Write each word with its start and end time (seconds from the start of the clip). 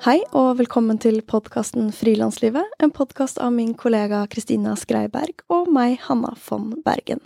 Hei 0.00 0.22
og 0.32 0.54
velkommen 0.56 0.96
til 0.96 1.18
podkasten 1.28 1.90
Frilanslivet, 1.92 2.64
en 2.80 2.92
podkast 2.96 3.36
av 3.36 3.50
min 3.52 3.74
kollega 3.76 4.22
Kristina 4.32 4.72
Skreiberg 4.80 5.42
og 5.52 5.68
meg, 5.68 5.98
Hanna 6.06 6.30
von 6.46 6.70
Bergen. 6.86 7.20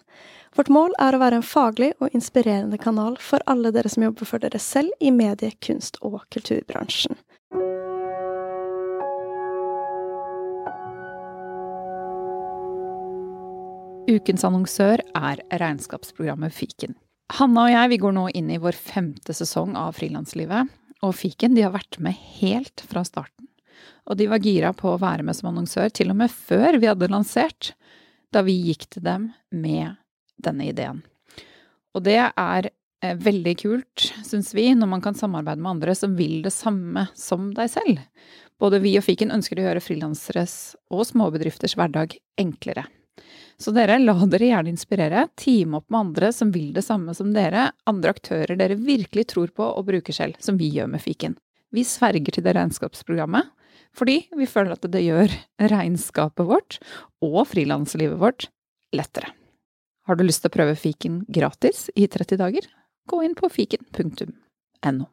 Vårt 0.59 0.73
mål 0.75 0.91
er 0.99 1.15
å 1.15 1.21
være 1.23 1.39
en 1.39 1.47
faglig 1.47 1.93
og 2.03 2.11
inspirerende 2.19 2.75
kanal 2.83 3.15
for 3.23 3.47
alle 3.47 3.71
dere 3.71 3.95
som 3.95 4.03
jobber 4.09 4.27
for 4.27 4.43
dere 4.43 4.59
selv 4.59 4.91
i 4.99 5.15
medie-, 5.15 5.55
kunst- 5.63 6.03
og 6.03 6.19
kulturbransjen. 6.35 7.15
Ukens 14.11 14.43
annonsør 14.43 14.99
er 15.15 15.47
regnskapsprogrammet 15.63 16.59
Fiken. 16.59 16.99
Hanna 17.39 17.69
og 17.69 17.77
jeg 17.79 17.95
vi 17.95 18.03
går 18.03 18.19
nå 18.19 18.33
inn 18.35 18.51
i 18.51 18.59
vår 18.59 18.75
femte 18.75 19.31
sesong 19.31 19.79
av 19.79 19.95
Frilanslivet, 19.95 20.81
og 21.05 21.15
Fiken 21.19 21.57
de 21.57 21.65
har 21.67 21.75
vært 21.75 21.99
med 22.03 22.17
helt 22.41 22.85
fra 22.89 23.05
starten. 23.07 23.49
Og 24.09 24.19
de 24.21 24.29
var 24.29 24.45
gira 24.45 24.73
på 24.77 24.93
å 24.93 25.01
være 25.01 25.25
med 25.25 25.37
som 25.37 25.51
annonsør 25.51 25.93
til 25.93 26.13
og 26.13 26.19
med 26.21 26.33
før 26.33 26.79
vi 26.81 26.89
hadde 26.91 27.11
lansert, 27.13 27.73
da 28.33 28.43
vi 28.45 28.57
gikk 28.71 28.89
til 28.93 29.05
dem 29.05 29.29
med 29.55 29.97
denne 30.43 30.69
ideen. 30.69 31.03
Og 31.95 32.03
det 32.05 32.19
er 32.19 32.69
eh, 32.69 33.15
veldig 33.15 33.55
kult, 33.61 34.09
syns 34.27 34.53
vi, 34.57 34.67
når 34.75 34.91
man 34.91 35.05
kan 35.05 35.17
samarbeide 35.17 35.63
med 35.63 35.77
andre 35.77 35.95
som 35.97 36.17
vil 36.19 36.41
det 36.45 36.53
samme 36.55 37.07
som 37.17 37.53
deg 37.57 37.71
selv. 37.71 38.03
Både 38.61 38.81
vi 38.83 38.97
og 38.99 39.07
Fiken 39.07 39.33
ønsker 39.35 39.61
å 39.61 39.69
gjøre 39.69 39.83
frilanseres 39.83 40.75
og 40.93 41.07
småbedrifters 41.09 41.77
hverdag 41.79 42.19
enklere. 42.41 42.87
Så 43.59 43.71
dere, 43.75 44.01
la 44.03 44.15
dere 44.27 44.51
gjerne 44.51 44.73
inspirere. 44.73 45.29
Team 45.39 45.77
opp 45.79 45.87
med 45.93 46.01
andre 46.01 46.33
som 46.35 46.51
vil 46.55 46.73
det 46.75 46.83
samme 46.85 47.15
som 47.15 47.33
dere, 47.35 47.71
andre 47.89 48.15
aktører 48.15 48.59
dere 48.59 48.79
virkelig 48.81 49.29
tror 49.31 49.53
på 49.55 49.67
og 49.67 49.87
bruker 49.89 50.17
selv, 50.17 50.39
som 50.43 50.59
vi 50.59 50.73
gjør 50.75 50.91
med 50.91 51.03
fiken. 51.05 51.37
Vi 51.75 51.85
sverger 51.87 52.35
til 52.35 52.45
det 52.47 52.55
regnskapsprogrammet, 52.57 53.51
fordi 53.95 54.25
vi 54.35 54.47
føler 54.51 54.75
at 54.75 54.87
det 54.91 55.05
gjør 55.07 55.33
regnskapet 55.71 56.47
vårt 56.49 56.79
og 57.23 57.45
frilanslivet 57.51 58.19
vårt 58.21 58.49
lettere. 58.95 59.31
Har 60.05 60.19
du 60.19 60.27
lyst 60.27 60.43
til 60.45 60.53
å 60.53 60.57
prøve 60.59 60.77
fiken 60.77 61.23
gratis 61.33 61.87
i 61.97 62.07
30 62.11 62.39
dager? 62.43 62.67
Gå 63.09 63.23
inn 63.25 63.37
på 63.39 63.49
fiken.no. 63.53 65.07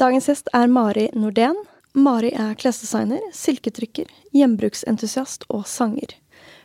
Dagens 0.00 0.26
gjest 0.26 0.48
er 0.56 0.70
Mari 0.72 1.10
Nordén, 1.14 1.58
Mari 1.94 2.30
er 2.32 2.54
klesdesigner, 2.54 3.20
silketrykker, 3.36 4.06
gjenbruksentusiast 4.32 5.44
og 5.52 5.66
sanger. 5.68 6.14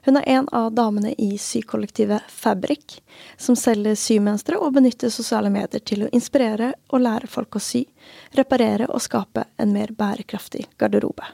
Hun 0.06 0.16
er 0.18 0.28
en 0.38 0.46
av 0.56 0.70
damene 0.72 1.12
i 1.20 1.34
sykollektivet 1.38 2.30
Fabrik, 2.32 3.02
som 3.38 3.58
selger 3.60 3.98
symønstre 4.00 4.56
og 4.56 4.78
benytter 4.78 5.12
sosiale 5.12 5.52
medier 5.52 5.84
til 5.84 6.06
å 6.06 6.12
inspirere 6.16 6.72
og 6.88 7.04
lære 7.04 7.28
folk 7.28 7.60
å 7.60 7.64
sy, 7.64 7.84
reparere 8.40 8.88
og 8.88 9.04
skape 9.04 9.44
en 9.60 9.76
mer 9.76 9.92
bærekraftig 9.92 10.64
garderobe. 10.80 11.28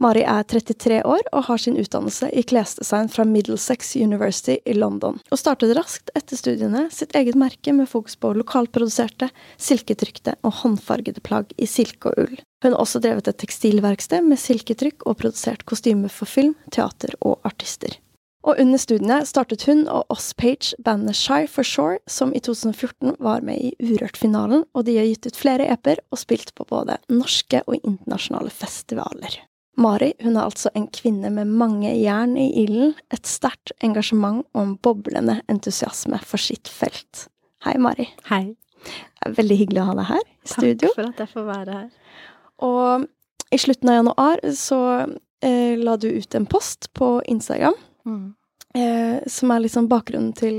Mari 0.00 0.22
er 0.24 0.46
33 0.48 1.02
år 1.04 1.26
og 1.28 1.44
har 1.50 1.60
sin 1.60 1.76
utdannelse 1.76 2.30
i 2.32 2.40
klesdesign 2.48 3.10
fra 3.12 3.26
Middlesex 3.28 3.92
University 4.00 4.56
i 4.64 4.72
London, 4.72 5.18
og 5.28 5.40
startet 5.40 5.74
raskt 5.76 6.08
etter 6.16 6.40
studiene 6.40 6.86
sitt 6.94 7.12
eget 7.18 7.36
merke 7.36 7.74
med 7.76 7.90
fokus 7.90 8.16
på 8.16 8.32
lokalproduserte, 8.38 9.28
silketrykte 9.60 10.38
og 10.40 10.62
håndfargede 10.62 11.20
plagg 11.20 11.52
i 11.60 11.68
silke 11.68 12.14
og 12.14 12.22
ull. 12.24 12.38
Hun 12.64 12.72
har 12.72 12.80
også 12.80 13.02
drevet 13.04 13.28
et 13.28 13.40
tekstilverksted 13.44 14.24
med 14.24 14.40
silketrykk 14.40 15.04
og 15.04 15.18
produsert 15.20 15.66
kostymer 15.68 16.12
for 16.12 16.28
film, 16.28 16.56
teater 16.72 17.12
og 17.20 17.36
artister. 17.44 18.00
Og 18.40 18.56
under 18.56 18.80
studiene 18.80 19.20
startet 19.28 19.66
hun 19.68 19.84
og 19.84 20.08
Oss 20.08 20.32
Page 20.32 20.72
bandet 20.80 21.18
Shy 21.18 21.44
for 21.44 21.66
Shore, 21.66 22.00
som 22.08 22.32
i 22.32 22.40
2014 22.40 23.18
var 23.20 23.44
med 23.44 23.60
i 23.60 23.74
Urørt-finalen, 23.84 24.64
og 24.72 24.88
de 24.88 24.96
har 24.96 25.10
gitt 25.10 25.28
ut 25.28 25.42
flere 25.44 25.68
EP-er 25.76 26.00
og 26.08 26.24
spilt 26.24 26.54
på 26.56 26.64
både 26.72 26.96
norske 27.12 27.60
og 27.66 27.76
internasjonale 27.84 28.48
festivaler. 28.48 29.42
Mari 29.78 30.12
hun 30.20 30.36
er 30.36 30.48
altså 30.48 30.70
en 30.74 30.88
kvinne 30.92 31.30
med 31.32 31.50
mange 31.60 31.92
jern 32.00 32.34
i 32.38 32.48
ilden, 32.64 32.94
et 33.14 33.28
sterkt 33.28 33.72
engasjement 33.84 34.42
og 34.54 34.62
en 34.62 34.74
boblende 34.82 35.38
entusiasme 35.50 36.18
for 36.26 36.42
sitt 36.42 36.68
felt. 36.68 37.28
Hei, 37.64 37.76
Mari. 37.78 38.08
Hei. 38.30 38.56
Det 38.80 39.28
er 39.28 39.36
veldig 39.36 39.56
hyggelig 39.60 39.82
å 39.82 39.88
ha 39.90 39.96
deg 39.98 40.08
her 40.08 40.22
i 40.24 40.52
studio. 40.54 40.90
Takk 40.90 40.96
for 40.96 41.10
at 41.12 41.22
jeg 41.22 41.32
får 41.34 41.48
være 41.48 41.76
her. 41.76 41.88
Og 42.66 43.06
i 43.52 43.58
slutten 43.60 43.92
av 43.92 43.98
januar 43.98 44.42
så 44.56 44.80
eh, 45.44 45.76
la 45.78 45.96
du 46.00 46.08
ut 46.08 46.36
en 46.38 46.48
post 46.48 46.90
på 46.96 47.10
Instagram 47.28 47.76
mm. 48.08 48.24
eh, 48.80 49.18
som 49.28 49.52
er 49.52 49.64
liksom 49.66 49.90
bakgrunnen 49.92 50.32
til 50.36 50.56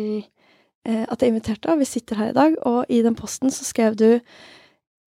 eh, 0.85 1.03
at 1.07 1.17
jeg 1.21 1.33
inviterte 1.33 1.67
deg. 1.67 1.81
Vi 1.81 1.89
sitter 1.89 2.21
her 2.21 2.31
i 2.31 2.37
dag, 2.37 2.55
og 2.69 2.85
i 2.89 3.01
den 3.05 3.17
posten 3.17 3.53
så 3.53 3.67
skrev 3.67 3.97
du 3.97 4.09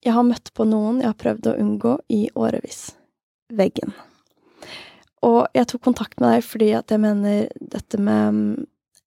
Jeg 0.05 0.13
har 0.13 0.27
møtt 0.27 0.51
på 0.53 0.67
noen 0.69 1.01
jeg 1.01 1.09
har 1.09 1.19
prøvd 1.23 1.49
å 1.49 1.57
unngå 1.63 1.97
i 2.13 2.27
årevis 2.35 2.91
veggen. 3.59 3.95
Og 5.25 5.47
jeg 5.57 5.69
tok 5.71 5.85
kontakt 5.87 6.21
med 6.21 6.37
deg 6.37 6.47
fordi 6.47 6.71
at 6.77 6.93
jeg 6.93 7.01
mener 7.03 7.47
dette 7.61 8.01
med 8.03 8.65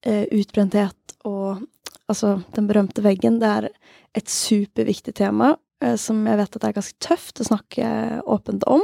eh, 0.08 0.26
utbrenthet 0.34 1.18
og 1.28 1.64
altså 2.08 2.38
den 2.56 2.68
berømte 2.70 3.04
veggen, 3.06 3.40
det 3.42 3.50
er 3.52 3.70
et 4.18 4.32
superviktig 4.32 5.14
tema 5.20 5.54
eh, 5.84 5.98
som 6.00 6.24
jeg 6.26 6.40
vet 6.40 6.56
at 6.56 6.62
det 6.64 6.70
er 6.70 6.78
ganske 6.80 7.02
tøft 7.04 7.42
å 7.44 7.50
snakke 7.52 7.90
åpent 8.26 8.66
om. 8.70 8.84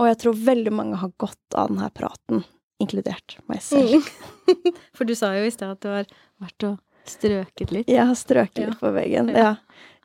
Og 0.00 0.08
jeg 0.08 0.20
tror 0.22 0.44
veldig 0.46 0.72
mange 0.72 1.00
har 1.02 1.12
godt 1.20 1.56
av 1.58 1.72
denne 1.72 1.88
praten, 1.94 2.44
inkludert 2.82 3.36
meg 3.50 3.60
selv. 3.64 4.06
Mm. 4.48 4.76
For 4.96 5.08
du 5.08 5.14
sa 5.18 5.34
jo 5.36 5.44
i 5.46 5.52
sted 5.52 5.72
at 5.74 5.82
du 5.82 5.90
har 5.92 6.08
vært 6.42 6.68
og 6.68 7.08
strøket 7.08 7.74
litt. 7.74 7.90
Jeg 7.90 8.06
har 8.08 8.18
strøket 8.18 8.62
ja. 8.62 8.70
litt 8.70 8.80
på 8.80 8.92
veggen, 8.94 9.32
ja. 9.34 9.56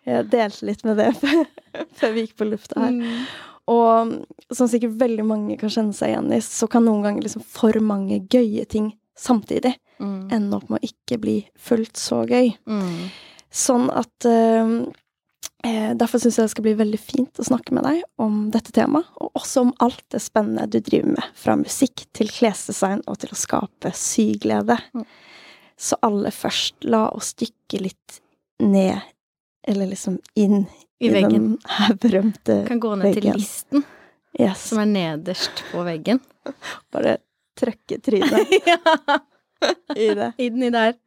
Jeg 0.07 0.29
delte 0.31 0.67
litt 0.69 0.83
med 0.87 0.99
det 1.01 1.11
før 1.99 2.13
vi 2.15 2.23
gikk 2.23 2.37
på 2.39 2.47
lufta 2.47 2.79
her. 2.79 2.95
Mm. 2.95 3.25
Og 3.67 4.13
som 4.55 4.69
sikkert 4.71 4.95
veldig 5.01 5.25
mange 5.27 5.57
kan 5.59 5.71
kjenne 5.71 5.95
seg 5.95 6.13
igjen 6.13 6.31
i, 6.31 6.39
så 6.43 6.69
kan 6.71 6.85
noen 6.87 7.03
ganger 7.03 7.25
liksom 7.25 7.43
for 7.43 7.75
mange 7.83 8.21
gøye 8.31 8.63
ting 8.69 8.93
samtidig 9.17 9.73
mm. 9.99 10.29
ende 10.31 10.59
opp 10.59 10.69
med 10.69 10.79
å 10.79 10.87
ikke 10.87 11.17
bli 11.21 11.35
fullt 11.59 11.99
så 11.99 12.21
gøy. 12.29 12.53
Mm. 12.69 13.09
Sånn 13.53 13.89
at 13.91 14.29
eh, 14.29 14.77
Derfor 15.97 16.21
syns 16.21 16.37
jeg 16.37 16.45
det 16.45 16.51
skal 16.53 16.63
bli 16.63 16.75
veldig 16.79 16.99
fint 17.01 17.39
å 17.41 17.43
snakke 17.43 17.73
med 17.75 17.83
deg 17.83 18.03
om 18.23 18.45
dette 18.53 18.71
temaet, 18.71 19.09
og 19.19 19.35
også 19.35 19.65
om 19.65 19.71
alt 19.83 20.03
det 20.13 20.21
spennende 20.23 20.67
du 20.71 20.77
driver 20.79 21.17
med, 21.17 21.31
fra 21.35 21.57
musikk 21.59 22.05
til 22.15 22.29
klesdesign 22.31 23.01
og 23.09 23.17
til 23.19 23.33
å 23.33 23.39
skape 23.39 23.91
syglede. 23.97 24.77
Mm. 24.95 25.03
Så 25.75 25.97
aller 26.05 26.31
først, 26.31 26.77
la 26.87 27.07
oss 27.09 27.33
dykke 27.41 27.81
litt 27.83 28.19
ned, 28.63 29.01
eller 29.67 29.91
liksom 29.91 30.21
inn 30.39 30.69
i, 30.99 31.11
veggen. 31.13 31.33
den 31.33 31.57
her 31.77 31.95
berømte 31.95 32.53
veggen. 32.53 32.67
Kan 32.67 32.81
gå 32.81 32.95
ned 32.95 33.09
veggen. 33.09 33.21
til 33.21 33.41
listen, 33.41 33.85
yes. 34.39 34.69
som 34.69 34.81
er 34.81 34.89
nederst 34.91 35.63
på 35.71 35.83
veggen. 35.87 36.21
Bare 36.93 37.17
trøkke 37.57 37.99
trynet 38.03 38.53
i 40.07 40.09
det. 40.17 40.31
i 40.45 40.49
der. 40.73 40.97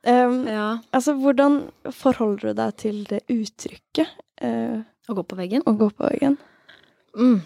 Um, 0.00 0.46
ja. 0.48 0.68
Altså, 0.96 1.14
hvordan 1.20 1.62
forholder 1.92 2.50
du 2.50 2.60
deg 2.62 2.76
til 2.80 3.00
det 3.10 3.24
uttrykket? 3.28 4.18
Uh, 4.40 4.82
å 5.10 5.16
gå 5.18 5.24
på 5.28 5.38
veggen? 5.38 5.64
Å 5.66 5.74
gå 5.76 5.90
på 5.92 6.06
veggen. 6.06 6.38
Mm. 7.18 7.40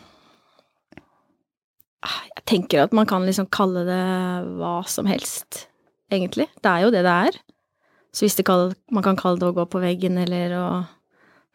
Ah, 2.04 2.20
jeg 2.36 2.44
tenker 2.50 2.84
at 2.84 2.92
man 2.94 3.08
kan 3.08 3.24
liksom 3.24 3.48
kalle 3.52 3.86
det 3.88 4.04
hva 4.60 4.76
som 4.88 5.08
helst, 5.08 5.64
egentlig. 6.12 6.46
Det 6.60 6.70
er 6.70 6.84
jo 6.84 6.92
det 6.94 7.02
det 7.06 7.14
er. 7.28 7.38
Så 8.14 8.26
hvis 8.26 8.36
kaller, 8.46 8.76
man 8.94 9.02
kan 9.02 9.16
kalle 9.18 9.40
det 9.40 9.48
å 9.48 9.56
gå 9.56 9.64
på 9.66 9.80
veggen 9.82 10.20
eller 10.20 10.52
å 10.54 10.66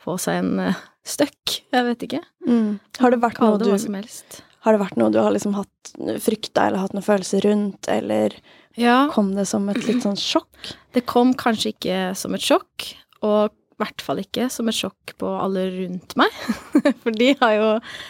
få 0.04 0.16
seg 0.22 0.44
en 0.44 0.70
uh, 0.70 0.86
støkk. 1.08 1.60
Jeg 1.74 1.88
vet 1.88 2.06
ikke. 2.08 2.22
Mm. 2.48 2.80
Har 3.00 3.14
det 3.14 3.20
vært 3.24 3.42
noe 3.44 3.60
du 3.60 3.68
hva 3.70 3.80
som 3.82 3.98
helst. 3.98 4.42
Har 4.66 4.76
det 4.76 4.82
vært 4.82 4.98
noe 5.00 5.12
du 5.14 5.20
har 5.22 5.32
liksom 5.32 5.56
hatt 5.56 5.94
frykta 6.24 6.68
eller 6.68 6.84
hatt 6.84 6.96
noen 6.96 7.06
følelser 7.06 7.46
rundt, 7.48 7.88
eller 7.92 8.36
ja. 8.80 9.06
kom 9.14 9.32
det 9.38 9.48
som 9.48 9.70
et 9.72 9.80
litt 9.88 10.04
sånn 10.04 10.20
sjokk? 10.20 10.74
Det 10.96 11.06
kom 11.08 11.32
kanskje 11.40 11.72
ikke 11.74 12.00
som 12.20 12.36
et 12.36 12.44
sjokk, 12.44 12.90
og 13.24 13.54
i 13.54 13.80
hvert 13.80 14.04
fall 14.04 14.20
ikke 14.20 14.50
som 14.52 14.68
et 14.68 14.76
sjokk 14.76 15.14
på 15.22 15.30
alle 15.40 15.64
rundt 15.78 16.18
meg. 16.20 16.42
For 17.06 17.16
de 17.16 17.32
har 17.40 17.56
jo 17.56 17.70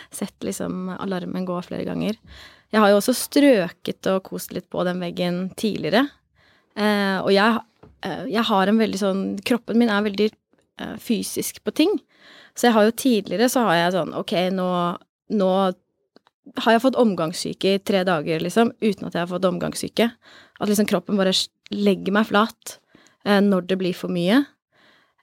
sett 0.09 0.33
liksom 0.45 0.89
alarmen 0.97 1.45
gå 1.45 1.59
flere 1.67 1.85
ganger. 1.85 2.17
Jeg 2.73 2.81
har 2.81 2.89
jo 2.89 2.97
også 2.97 3.13
strøket 3.17 4.09
og 4.09 4.23
kost 4.25 4.53
litt 4.53 4.65
på 4.73 4.81
den 4.87 5.01
veggen 5.01 5.43
tidligere. 5.57 6.07
Eh, 6.73 7.17
og 7.21 7.29
jeg, 7.33 7.61
eh, 8.05 8.25
jeg 8.33 8.45
har 8.49 8.69
en 8.69 8.81
veldig 8.81 8.99
sånn 9.01 9.23
Kroppen 9.45 9.77
min 9.77 9.89
er 9.93 10.05
veldig 10.05 10.29
Eh, 10.29 10.38
fysisk 11.01 11.63
på 11.65 11.73
ting. 11.75 11.93
Så 12.55 12.67
jeg 12.67 12.75
har 12.75 12.87
jo 12.87 12.95
tidligere 12.95 13.49
så 13.51 13.65
har 13.67 13.77
jeg 13.77 13.95
sånn 13.95 14.13
ok, 14.19 14.33
nå, 14.55 14.69
nå 15.39 15.49
har 16.57 16.75
jeg 16.75 16.83
fått 16.83 16.99
omgangssyke 16.99 17.75
i 17.75 17.81
tre 17.85 18.03
dager, 18.07 18.41
liksom, 18.43 18.71
uten 18.81 19.07
at 19.07 19.15
jeg 19.15 19.23
har 19.23 19.31
fått 19.31 19.47
omgangssyke. 19.47 20.09
At 20.59 20.71
liksom 20.71 20.87
kroppen 20.89 21.19
bare 21.19 21.35
legger 21.71 22.15
meg 22.15 22.29
flat 22.31 22.79
eh, 23.25 23.39
når 23.43 23.69
det 23.69 23.79
blir 23.81 23.97
for 23.97 24.11
mye. 24.13 24.41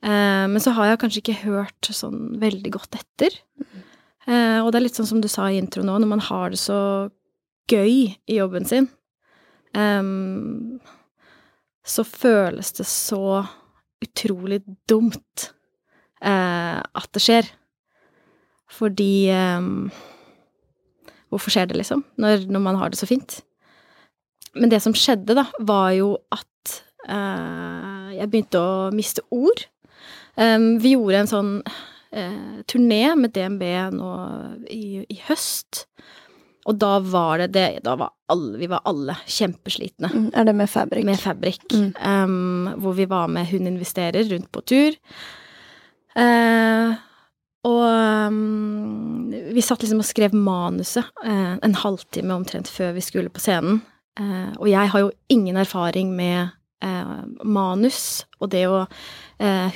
Eh, 0.07 0.45
men 0.53 0.63
så 0.63 0.75
har 0.77 0.93
jeg 0.93 1.01
kanskje 1.03 1.23
ikke 1.25 1.43
hørt 1.43 1.91
sånn 1.91 2.37
veldig 2.43 2.73
godt 2.79 2.99
etter. 3.01 3.41
Eh, 4.27 4.61
og 4.63 4.71
det 4.71 4.81
er 4.81 4.87
litt 4.87 4.99
sånn 4.99 5.11
som 5.11 5.23
du 5.23 5.29
sa 5.31 5.49
i 5.51 5.59
intro 5.61 5.85
nå, 5.87 5.99
når 5.99 6.13
man 6.15 6.25
har 6.29 6.55
det 6.55 6.61
så 6.63 6.81
gøy 7.71 8.15
i 8.15 8.39
jobben 8.39 8.67
sin, 8.69 8.89
eh, 9.75 10.03
så 11.87 12.07
føles 12.07 12.73
det 12.79 12.87
så 12.91 13.45
utrolig 14.05 14.61
dumt 14.89 15.51
eh, 16.21 16.81
at 16.81 17.09
det 17.15 17.23
skjer. 17.23 17.49
Fordi 18.77 19.29
eh, 19.33 19.71
Hvorfor 21.27 21.51
skjer 21.51 21.67
det, 21.67 21.77
liksom? 21.81 22.05
Når, 22.23 22.47
når, 22.47 22.61
man 22.63 22.77
har 22.79 22.93
det 22.93 23.01
så 23.01 23.09
fint. 23.09 23.41
Men 24.55 24.71
det 24.71 24.79
som 24.85 24.95
skjedde, 24.97 25.35
da, 25.37 25.43
var 25.59 25.91
jo 25.97 26.13
at 26.33 26.77
eh, 27.11 28.15
jeg 28.15 28.31
begynte 28.31 28.63
å 28.63 28.93
miste 28.95 29.25
ord. 29.35 29.67
Um, 30.37 30.77
vi 30.81 30.95
gjorde 30.95 31.23
en 31.23 31.31
sånn 31.31 31.51
eh, 32.13 32.63
turné 32.69 33.03
med 33.19 33.35
DNB 33.35 33.65
nå 33.97 34.11
i, 34.71 35.03
i, 35.03 35.19
høst. 35.27 35.87
Og 36.67 36.79
da 36.83 36.99
var 36.99 37.39
det 37.39 37.53
det 37.55 37.67
Da 37.87 37.95
var 37.99 38.13
alle 38.33 38.59
Vi 38.59 38.69
var 38.71 38.83
alle 38.91 39.15
kjempeslitne. 39.31 40.11
Mm, 40.13 40.29
er 40.35 40.49
det 40.49 40.55
med 40.59 40.71
Fabrik? 40.71 41.07
Med 41.07 41.21
Fabrik. 41.21 41.67
Mm. 41.73 41.93
Um, 42.03 42.71
hvor 42.83 42.97
vi 42.99 43.07
var 43.07 43.29
med 43.31 43.47
Hun 43.51 43.67
investerer 43.71 44.27
rundt 44.31 44.51
på 44.53 44.63
tur. 44.67 44.97
Uh, 46.17 46.97
og 47.67 47.83
um, 48.31 49.31
vi 49.53 49.63
satt 49.63 49.83
liksom 49.83 50.01
og 50.03 50.09
skrev 50.09 50.35
manuset 50.35 51.07
uh, 51.27 51.57
en 51.63 51.77
halvtime 51.77 52.35
omtrent 52.35 52.71
før 52.71 52.95
vi 52.97 53.05
skulle 53.05 53.31
på 53.31 53.43
scenen. 53.43 53.83
Uh, 54.19 54.55
og 54.57 54.71
jeg 54.71 54.91
har 54.93 55.03
jo 55.03 55.11
ingen 55.29 55.59
erfaring 55.61 56.15
med 56.17 56.55
uh, 56.85 57.25
manus 57.45 58.27
og 58.41 58.51
det 58.53 58.67
å 58.71 58.87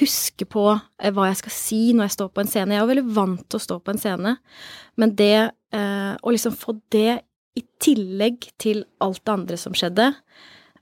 huske 0.01 0.47
på 0.49 0.63
hva 0.73 1.25
jeg 1.29 1.37
skal 1.37 1.53
si 1.53 1.79
når 1.93 2.07
jeg 2.07 2.15
står 2.15 2.29
på 2.33 2.41
en 2.41 2.49
scene. 2.49 2.73
Jeg 2.73 2.81
er 2.81 2.87
veldig 2.89 3.11
vant 3.13 3.43
til 3.45 3.59
å 3.59 3.65
stå 3.67 3.77
på 3.85 3.93
en 3.93 3.99
scene, 4.01 4.31
men 4.97 5.13
det 5.19 5.51
å 5.69 6.33
liksom 6.33 6.55
få 6.57 6.79
det 6.89 7.19
i 7.59 7.63
tillegg 7.83 8.49
til 8.61 8.83
alt 9.05 9.23
det 9.25 9.35
andre 9.35 9.59
som 9.61 9.77
skjedde, 9.77 10.11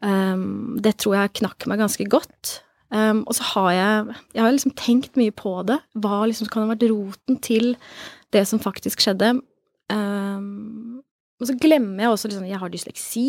um, 0.05 0.79
det 0.83 0.97
tror 1.03 1.19
jeg 1.19 1.37
knakk 1.41 1.69
meg 1.71 1.83
ganske 1.83 2.07
godt. 2.11 2.59
Um, 2.89 3.25
og 3.29 3.37
så 3.37 3.45
har 3.51 3.71
jeg 3.77 4.15
Jeg 4.33 4.43
har 4.43 4.55
liksom 4.55 4.77
tenkt 4.79 5.19
mye 5.21 5.33
på 5.37 5.53
det. 5.69 5.77
Hva 5.93 6.25
liksom 6.25 6.49
kan 6.49 6.65
ha 6.65 6.73
vært 6.73 6.89
roten 6.89 7.37
til 7.45 7.77
det 8.33 8.47
som 8.49 8.63
faktisk 8.63 9.05
skjedde? 9.05 9.41
Um, 9.93 11.03
og 11.39 11.49
så 11.49 11.57
glemmer 11.61 12.05
jeg 12.05 12.13
også 12.13 12.29
liksom 12.29 12.49
Jeg 12.49 12.61
har 12.63 12.73
dysleksi. 12.73 13.29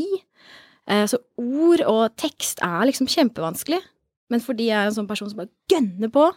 Uh, 0.90 1.06
så 1.10 1.22
ord 1.38 1.86
og 1.86 2.04
tekst 2.20 2.64
er 2.66 2.90
liksom 2.90 3.10
kjempevanskelig. 3.12 3.82
Men 4.30 4.44
fordi 4.46 4.68
jeg 4.70 4.78
er 4.78 4.90
en 4.90 4.96
sånn 4.96 5.10
person 5.10 5.30
som 5.30 5.40
bare 5.42 5.50
gønner 5.72 6.12
på 6.14 6.28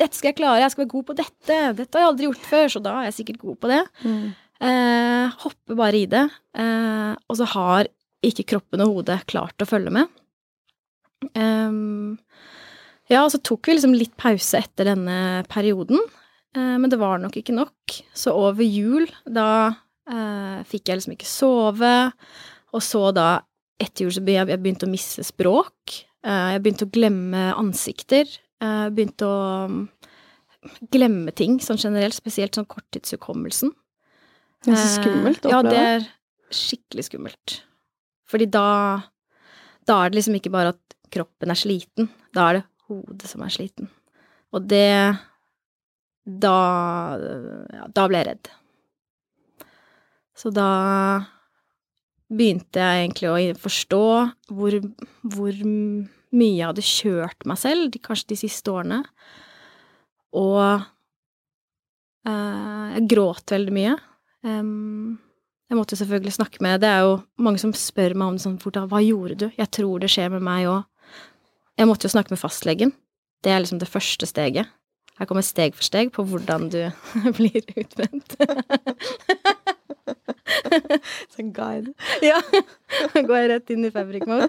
'Dette 0.00 0.16
skal 0.16 0.32
jeg 0.32 0.38
klare, 0.40 0.62
jeg 0.62 0.72
skal 0.72 0.84
være 0.84 0.94
god 0.94 1.06
på 1.10 1.16
dette.' 1.18 1.58
'Dette 1.76 1.98
har 1.98 2.04
jeg 2.04 2.12
aldri 2.12 2.28
gjort 2.30 2.48
før, 2.48 2.66
så 2.72 2.80
da 2.80 2.94
er 2.96 3.04
jeg 3.10 3.18
sikkert 3.20 3.42
god 3.44 3.58
på 3.60 3.72
det.' 3.72 3.84
Mm. 4.04 4.32
Eh, 4.62 5.26
hopper 5.42 5.74
bare 5.74 5.98
i 5.98 6.06
det. 6.06 6.22
Eh, 6.54 7.12
og 7.28 7.36
så 7.36 7.48
har 7.50 7.90
ikke 8.22 8.46
kroppen 8.54 8.82
og 8.84 8.94
hodet 8.94 9.24
klart 9.26 9.58
å 9.62 9.68
følge 9.68 9.90
med. 9.90 10.06
Um, 11.34 12.18
ja, 13.10 13.24
og 13.24 13.32
så 13.34 13.40
tok 13.42 13.66
vi 13.66 13.76
liksom 13.76 13.94
litt 13.94 14.14
pause 14.20 14.62
etter 14.62 14.88
denne 14.90 15.42
perioden, 15.50 16.00
eh, 16.56 16.76
men 16.78 16.90
det 16.90 17.00
var 17.02 17.20
nok 17.22 17.36
ikke 17.38 17.54
nok. 17.54 17.98
Så 18.14 18.34
over 18.34 18.64
jul, 18.66 19.08
da 19.26 19.74
eh, 20.06 20.62
fikk 20.68 20.88
jeg 20.88 21.00
liksom 21.00 21.16
ikke 21.16 21.30
sove, 21.30 21.96
og 22.72 22.82
så 22.86 23.08
da 23.14 23.28
etter 23.82 24.06
jul 24.06 24.14
så 24.14 24.22
begynte 24.24 24.54
jeg 24.54 24.62
begynte 24.62 24.88
å 24.88 24.92
miste 24.92 25.24
språk. 25.26 25.98
Eh, 26.22 26.48
jeg 26.54 26.62
begynte 26.64 26.88
å 26.88 26.92
glemme 26.94 27.44
ansikter. 27.58 28.30
Jeg 28.30 28.86
eh, 28.86 28.90
begynte 28.94 29.28
å 29.28 29.42
mm, 29.70 29.84
glemme 30.94 31.34
ting 31.38 31.58
sånn 31.62 31.80
generelt, 31.80 32.16
spesielt 32.16 32.58
sånn 32.58 32.68
korttidshukommelsen. 32.70 33.74
Det 34.62 34.74
er 34.74 34.78
så 34.78 35.00
skummelt 35.00 35.46
å 35.46 35.56
oppleve. 35.58 35.58
Ja, 35.58 35.62
det 35.66 35.86
er 35.96 36.54
skikkelig 36.54 37.08
skummelt. 37.08 37.56
Fordi 38.30 38.46
da 38.52 38.68
da 39.88 39.98
er 39.98 40.12
det 40.12 40.20
liksom 40.20 40.38
ikke 40.38 40.52
bare 40.54 40.74
at 40.76 40.96
kroppen 41.12 41.52
er 41.52 41.58
sliten, 41.58 42.08
da 42.34 42.48
er 42.48 42.58
det 42.58 42.64
hodet 42.88 43.30
som 43.30 43.42
er 43.44 43.54
sliten. 43.54 43.90
Og 44.52 44.66
det 44.68 45.18
Da 46.22 46.56
ja, 47.18 47.86
da 47.90 48.02
ble 48.06 48.20
jeg 48.20 48.26
redd. 48.28 48.50
Så 50.38 50.52
da 50.54 50.68
begynte 52.32 52.80
jeg 52.80 53.06
egentlig 53.06 53.30
å 53.30 53.60
forstå 53.62 54.04
hvor, 54.52 54.76
hvor 55.34 55.58
mye 55.62 56.56
jeg 56.56 56.68
hadde 56.68 56.86
kjørt 56.86 57.46
meg 57.48 57.60
selv, 57.60 57.98
kanskje 58.04 58.32
de 58.32 58.38
siste 58.40 58.72
årene. 58.72 59.02
Og 60.38 60.62
eh, 62.28 62.86
jeg 62.96 63.08
gråt 63.12 63.52
veldig 63.52 63.76
mye. 63.76 63.98
Um, 64.42 65.20
jeg 65.70 65.78
måtte 65.78 65.96
selvfølgelig 65.96 66.32
snakke 66.34 66.58
med 66.64 66.80
Det 66.82 66.88
er 66.90 67.04
jo 67.06 67.12
mange 67.38 67.60
som 67.62 67.70
spør 67.76 68.16
meg 68.18 68.32
om 68.32 68.36
det 68.36 68.42
sånn, 68.44 68.58
hvordan, 68.60 68.88
hva 68.90 68.98
gjorde 69.04 69.36
du? 69.44 69.46
Jeg 69.56 69.70
tror 69.72 70.02
det 70.02 70.10
skjer 70.12 70.32
med 70.34 70.44
meg 70.44 70.68
òg. 70.68 70.82
Jeg 71.80 71.88
måtte 71.88 72.08
jo 72.08 72.12
snakke 72.12 72.34
med 72.34 72.40
fastlegen. 72.42 72.92
Det 73.42 73.52
er 73.52 73.62
liksom 73.62 73.80
det 73.80 73.88
første 73.90 74.28
steget. 74.28 74.68
Her 75.18 75.28
kommer 75.28 75.44
steg 75.44 75.76
for 75.76 75.86
steg 75.86 76.12
på 76.12 76.24
hvordan 76.28 76.68
du 76.72 76.80
blir 77.38 77.60
utbrent. 77.76 78.36
Sånn 81.34 81.52
guide. 81.56 81.92
Ja. 82.24 82.40
Går 83.14 83.36
jeg 83.38 83.50
rett 83.52 83.72
inn 83.74 83.86
i 83.86 83.92
fabrikkmode. 83.94 84.48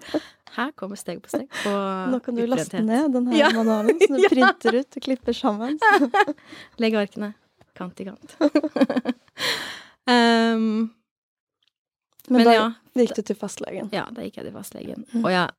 Her 0.54 0.74
kommer 0.78 1.00
steg 1.00 1.22
på 1.24 1.32
steg 1.32 1.48
på 1.64 1.72
Nå 2.12 2.20
kan 2.22 2.38
du 2.38 2.44
laste 2.46 2.82
ned 2.86 3.16
den 3.16 3.32
her 3.32 3.40
ja. 3.40 3.54
manualen, 3.56 3.98
så 4.02 4.20
du 4.20 4.28
printer 4.36 4.80
ut 4.82 5.00
og 5.00 5.08
klipper 5.08 5.38
sammen. 5.38 5.80
Legg 6.82 7.00
arkene 7.00 7.34
kant 7.74 8.04
i 8.04 8.06
kant. 8.06 8.36
um, 10.06 10.94
men, 12.30 12.38
men, 12.38 12.46
da 12.46 12.54
ja, 12.54 12.70
gikk 12.94 13.18
du 13.18 13.26
til 13.26 13.38
fastlegen? 13.40 13.90
Ja, 13.96 14.06
da 14.14 14.26
gikk 14.26 14.38
jeg 14.40 14.48
til 14.52 14.56
fastlegen. 14.56 15.06
Mm. 15.10 15.26
Og 15.26 15.32
jeg 15.34 15.50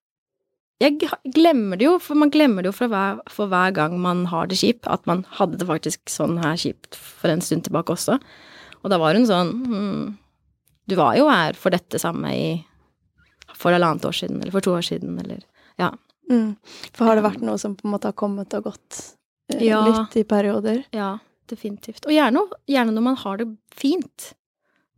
jeg 0.82 0.98
glemmer 1.32 1.78
det 1.78 1.86
jo, 1.86 1.98
for 2.02 2.18
man 2.18 2.32
glemmer 2.34 2.64
det 2.64 2.72
jo 2.72 2.76
for 2.76 2.90
hver, 2.90 3.20
for 3.30 3.48
hver, 3.48 3.70
gang 3.76 3.94
man 4.02 4.24
har 4.32 4.48
det 4.50 4.58
kjipt, 4.58 4.88
at 4.90 5.06
man 5.06 5.22
hadde 5.38 5.60
det 5.60 5.68
faktisk 5.68 6.10
sånn 6.10 6.40
her 6.42 6.58
kjipt 6.60 6.98
for 6.98 7.30
en 7.30 7.44
stund 7.44 7.64
tilbake 7.68 7.94
også. 7.94 8.18
Og 8.84 8.92
da 8.92 9.00
var 9.00 9.16
hun 9.16 9.26
sånn 9.28 9.50
hm, 9.64 10.06
Du 10.90 10.96
var 11.00 11.16
jo 11.16 11.26
her 11.32 11.56
for 11.56 11.72
dette 11.72 12.00
samme 12.00 12.32
i 12.36 12.46
for 13.54 13.72
halvannet 13.72 14.04
år 14.04 14.16
siden, 14.16 14.40
eller 14.42 14.52
for 14.52 14.64
to 14.64 14.74
år 14.74 14.84
siden, 14.84 15.18
eller 15.22 15.44
Ja. 15.80 15.92
Mm. 16.30 16.56
For 16.96 17.04
har 17.04 17.18
det 17.18 17.24
vært 17.26 17.42
noe 17.44 17.60
som 17.60 17.74
på 17.76 17.84
en 17.86 17.92
måte 17.92 18.08
har 18.08 18.16
kommet 18.16 18.54
og 18.56 18.70
gått 18.70 19.00
uh, 19.52 19.60
ja, 19.60 19.82
litt 19.84 20.16
i 20.16 20.24
perioder? 20.24 20.80
Ja, 20.96 21.18
definitivt. 21.50 22.06
Og 22.08 22.14
gjerne, 22.14 22.46
gjerne 22.66 22.94
når 22.96 23.04
man 23.04 23.18
har 23.20 23.38
det 23.42 23.46
fint. 23.76 24.32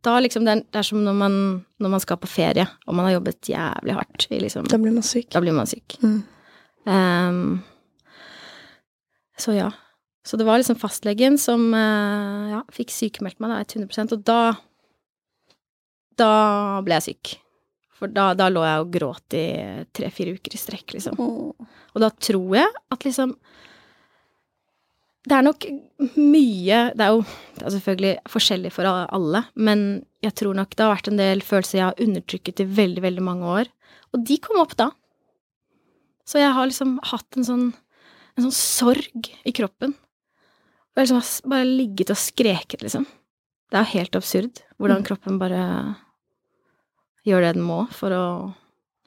Da 0.06 0.14
liksom 0.22 0.46
det 0.46 0.54
er, 0.54 0.62
det 0.70 0.80
er 0.80 0.86
som 0.86 1.02
når 1.02 1.16
man, 1.18 1.38
når 1.82 1.92
man, 1.96 2.02
skal 2.02 2.20
på 2.22 2.30
ferie, 2.30 2.66
og 2.86 2.94
man 2.94 3.08
har 3.08 3.16
jobbet 3.16 3.50
jævlig 3.50 3.96
hardt 3.98 4.28
i 4.30 4.38
liksom 4.44 4.68
Da 4.70 4.78
blir 4.78 4.94
man 4.94 5.06
syk. 5.06 5.30
Da 5.34 5.42
blir 5.42 5.56
man 5.56 5.66
syk. 5.66 5.98
Mm. 6.02 6.20
Um, 6.86 7.42
så 9.36 9.56
ja. 9.56 9.72
Så 10.26 10.38
det 10.38 10.46
var 10.48 10.58
liksom 10.58 10.78
fastlegen 10.80 11.38
som 11.38 11.68
uh, 11.70 12.50
ja, 12.50 12.62
fikk 12.74 12.90
sykemeldt 12.90 13.38
meg 13.42 13.52
da, 13.52 13.60
100% 13.62 14.16
og 14.16 14.24
da 14.26 14.40
Da 16.18 16.30
ble 16.82 16.98
jeg 16.98 17.04
syk. 17.10 17.36
For 17.96 18.12
da, 18.12 18.32
da 18.36 18.48
lå 18.52 18.64
jeg 18.64 18.82
og 18.82 18.90
gråt 18.92 19.36
i 19.36 19.46
tre-fire 19.96 20.34
uker 20.36 20.56
i 20.56 20.60
strekk, 20.60 20.96
liksom. 20.96 21.16
Og 21.16 22.02
da 22.02 22.10
tror 22.12 22.58
jeg 22.58 22.72
at 22.92 23.06
liksom 23.06 23.36
det 25.26 25.34
er 25.34 25.42
nok 25.42 25.64
mye 26.14 26.76
Det 26.94 27.02
er 27.02 27.14
jo 27.16 27.22
det 27.56 27.64
er 27.64 27.72
selvfølgelig 27.74 28.12
forskjellig 28.30 28.70
for 28.70 28.86
alle, 28.86 29.40
men 29.58 29.80
jeg 30.22 30.36
tror 30.38 30.54
nok 30.54 30.76
det 30.76 30.84
har 30.84 30.92
vært 30.92 31.08
en 31.10 31.18
del 31.18 31.42
følelser 31.42 31.80
jeg 31.80 31.86
har 31.88 32.02
undertrykket 32.04 32.62
i 32.62 32.66
veldig, 32.76 33.02
veldig 33.02 33.24
mange 33.26 33.50
år. 33.62 33.70
Og 34.14 34.22
de 34.28 34.36
kom 34.42 34.60
opp 34.60 34.76
da. 34.78 34.90
Så 36.26 36.38
jeg 36.42 36.52
har 36.54 36.68
liksom 36.68 36.96
hatt 37.10 37.38
en 37.38 37.46
sånn, 37.48 37.66
en 38.36 38.46
sånn 38.46 38.54
sorg 38.54 39.30
i 39.46 39.54
kroppen. 39.56 39.96
Jeg 40.96 41.10
liksom 41.10 41.50
bare 41.52 41.68
ligget 41.68 42.10
og 42.14 42.16
skreket, 42.16 42.80
liksom. 42.82 43.04
Det 43.70 43.80
er 43.80 43.90
helt 43.96 44.16
absurd 44.16 44.62
hvordan 44.78 45.02
mm. 45.02 45.06
kroppen 45.08 45.40
bare 45.40 45.62
gjør 47.26 47.42
det 47.42 47.52
den 47.56 47.66
må 47.66 47.82
for 47.92 48.14
å 48.14 48.24
være. 48.46 48.54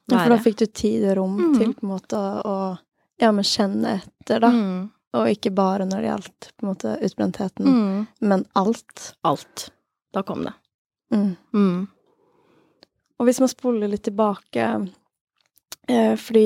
Ja, 0.10 0.22
for 0.26 0.34
da 0.34 0.40
fikk 0.44 0.60
du 0.60 0.66
tid 0.66 1.06
og 1.08 1.18
rom 1.22 1.36
mm. 1.40 1.58
til 1.58 1.74
på 1.78 1.86
en 1.86 1.94
måte 1.94 2.20
å 2.20 2.56
ja, 3.20 3.32
men 3.36 3.44
kjenne 3.44 3.98
etter, 4.00 4.40
da. 4.40 4.50
Mm. 4.54 4.90
Og 5.20 5.32
ikke 5.32 5.52
bare 5.56 5.88
når 5.90 6.04
det 6.04 6.10
gjaldt 6.12 6.50
på 6.56 6.66
en 6.66 6.70
måte 6.70 6.94
utbrentheten, 7.08 7.68
mm. 7.68 8.04
men 8.30 8.46
alt. 8.60 9.14
Alt. 9.28 9.70
Da 10.14 10.24
kom 10.26 10.46
det. 10.46 10.54
Mm. 11.14 11.34
Mm. 11.54 11.88
Og 13.20 13.28
hvis 13.28 13.42
man 13.42 13.52
spoler 13.52 13.90
litt 13.90 14.04
tilbake 14.06 14.66
eh, 15.90 16.14
Fordi 16.22 16.46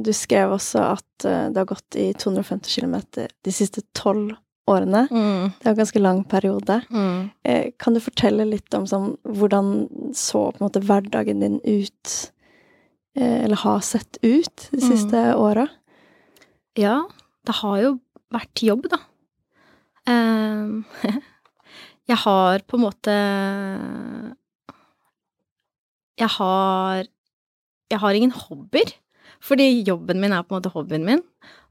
du 0.00 0.12
skrev 0.16 0.54
også 0.56 0.84
at 0.96 1.26
eh, 1.28 1.48
det 1.52 1.60
har 1.60 1.68
gått 1.68 1.98
i 2.00 2.10
250 2.16 2.80
km 2.80 2.96
de 3.44 3.52
siste 3.52 3.82
tolv 3.96 4.32
årene. 4.70 5.06
Mm. 5.10 5.50
Det 5.58 5.66
er 5.66 5.72
en 5.72 5.80
ganske 5.80 6.02
lang 6.02 6.20
periode. 6.28 6.80
Mm. 6.90 7.30
Eh, 7.44 7.70
kan 7.80 7.96
du 7.96 8.02
fortelle 8.02 8.46
litt 8.48 8.74
om 8.76 8.86
sånn, 8.88 9.14
hvordan 9.26 9.88
så 10.16 10.48
på 10.50 10.60
en 10.60 10.66
måte 10.68 10.82
hverdagen 10.84 11.42
din 11.42 11.58
ut, 11.64 12.14
eh, 13.18 13.44
eller 13.44 13.60
har 13.64 13.82
sett 13.86 14.20
ut 14.22 14.68
de 14.70 14.80
mm. 14.80 14.86
siste 14.86 15.24
åra? 15.36 15.66
Ja, 16.78 17.02
det 17.48 17.58
har 17.60 17.80
jo 17.82 17.94
vært 18.30 18.62
jobb, 18.64 18.86
da. 18.92 19.00
Ehm, 20.10 20.84
jeg 22.10 22.20
har 22.24 22.62
på 22.64 22.78
en 22.78 22.84
måte 22.86 23.14
Jeg 26.16 26.30
har 26.38 27.04
Jeg 27.90 28.00
har 28.00 28.16
ingen 28.16 28.32
hobbyer, 28.32 28.94
fordi 29.44 29.84
jobben 29.86 30.20
min 30.20 30.32
er 30.36 30.44
på 30.44 30.54
en 30.54 30.60
måte 30.60 30.72
hobbyen 30.74 31.06
min. 31.06 31.22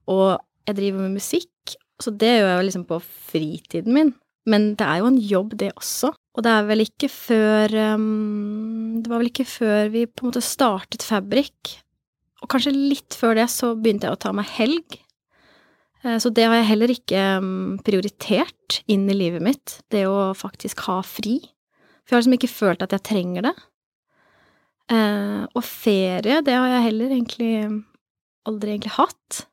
og 0.10 0.40
jeg 0.68 0.78
driver 0.78 1.02
med 1.02 1.18
musikk, 1.18 1.76
så 2.02 2.12
det 2.14 2.30
gjør 2.30 2.48
jeg 2.48 2.58
jo 2.60 2.66
liksom 2.68 2.86
på 2.90 2.98
fritiden 3.02 3.94
min. 3.96 4.12
Men 4.50 4.74
det 4.78 4.86
er 4.86 5.02
jo 5.02 5.10
en 5.10 5.18
jobb, 5.18 5.56
det 5.60 5.72
også. 5.78 6.12
Og 6.38 6.46
det 6.46 6.52
er 6.54 6.68
vel 6.70 6.84
ikke 6.86 7.10
før 7.12 7.74
um, 7.98 9.02
Det 9.02 9.12
var 9.12 9.20
vel 9.22 9.32
ikke 9.32 9.46
før 9.50 9.90
vi 9.94 10.06
på 10.08 10.24
en 10.24 10.30
måte 10.30 10.44
startet 10.46 11.04
Fabrik, 11.06 11.80
og 12.40 12.48
kanskje 12.54 12.72
litt 12.72 13.18
før 13.18 13.36
det, 13.36 13.50
så 13.52 13.74
begynte 13.76 14.08
jeg 14.08 14.16
å 14.16 14.22
ta 14.22 14.32
meg 14.36 14.48
helg. 14.56 15.00
Eh, 16.06 16.18
Så 16.22 16.32
det 16.32 16.46
har 16.48 16.56
jeg 16.62 16.70
heller 16.70 16.94
ikke 16.94 17.24
um, 17.44 17.80
prioritert 17.84 18.80
inn 18.88 19.10
i 19.12 19.18
livet 19.18 19.44
mitt, 19.44 19.80
det 19.92 20.06
å 20.08 20.32
faktisk 20.38 20.86
ha 20.88 21.02
fri. 21.04 21.42
For 22.06 22.16
jeg 22.16 22.16
har 22.16 22.24
liksom 22.24 22.38
ikke 22.40 22.54
følt 22.54 22.86
at 22.86 22.96
jeg 22.96 23.06
trenger 23.10 23.50
det. 23.50 23.56
Eh, 24.90 25.44
og 25.54 25.64
ferie, 25.64 26.42
det 26.42 26.54
har 26.58 26.68
jeg 26.68 26.86
heller 26.88 27.12
egentlig 27.14 27.52
aldri 28.50 28.72
egentlig 28.76 28.96
hatt. 28.98 29.46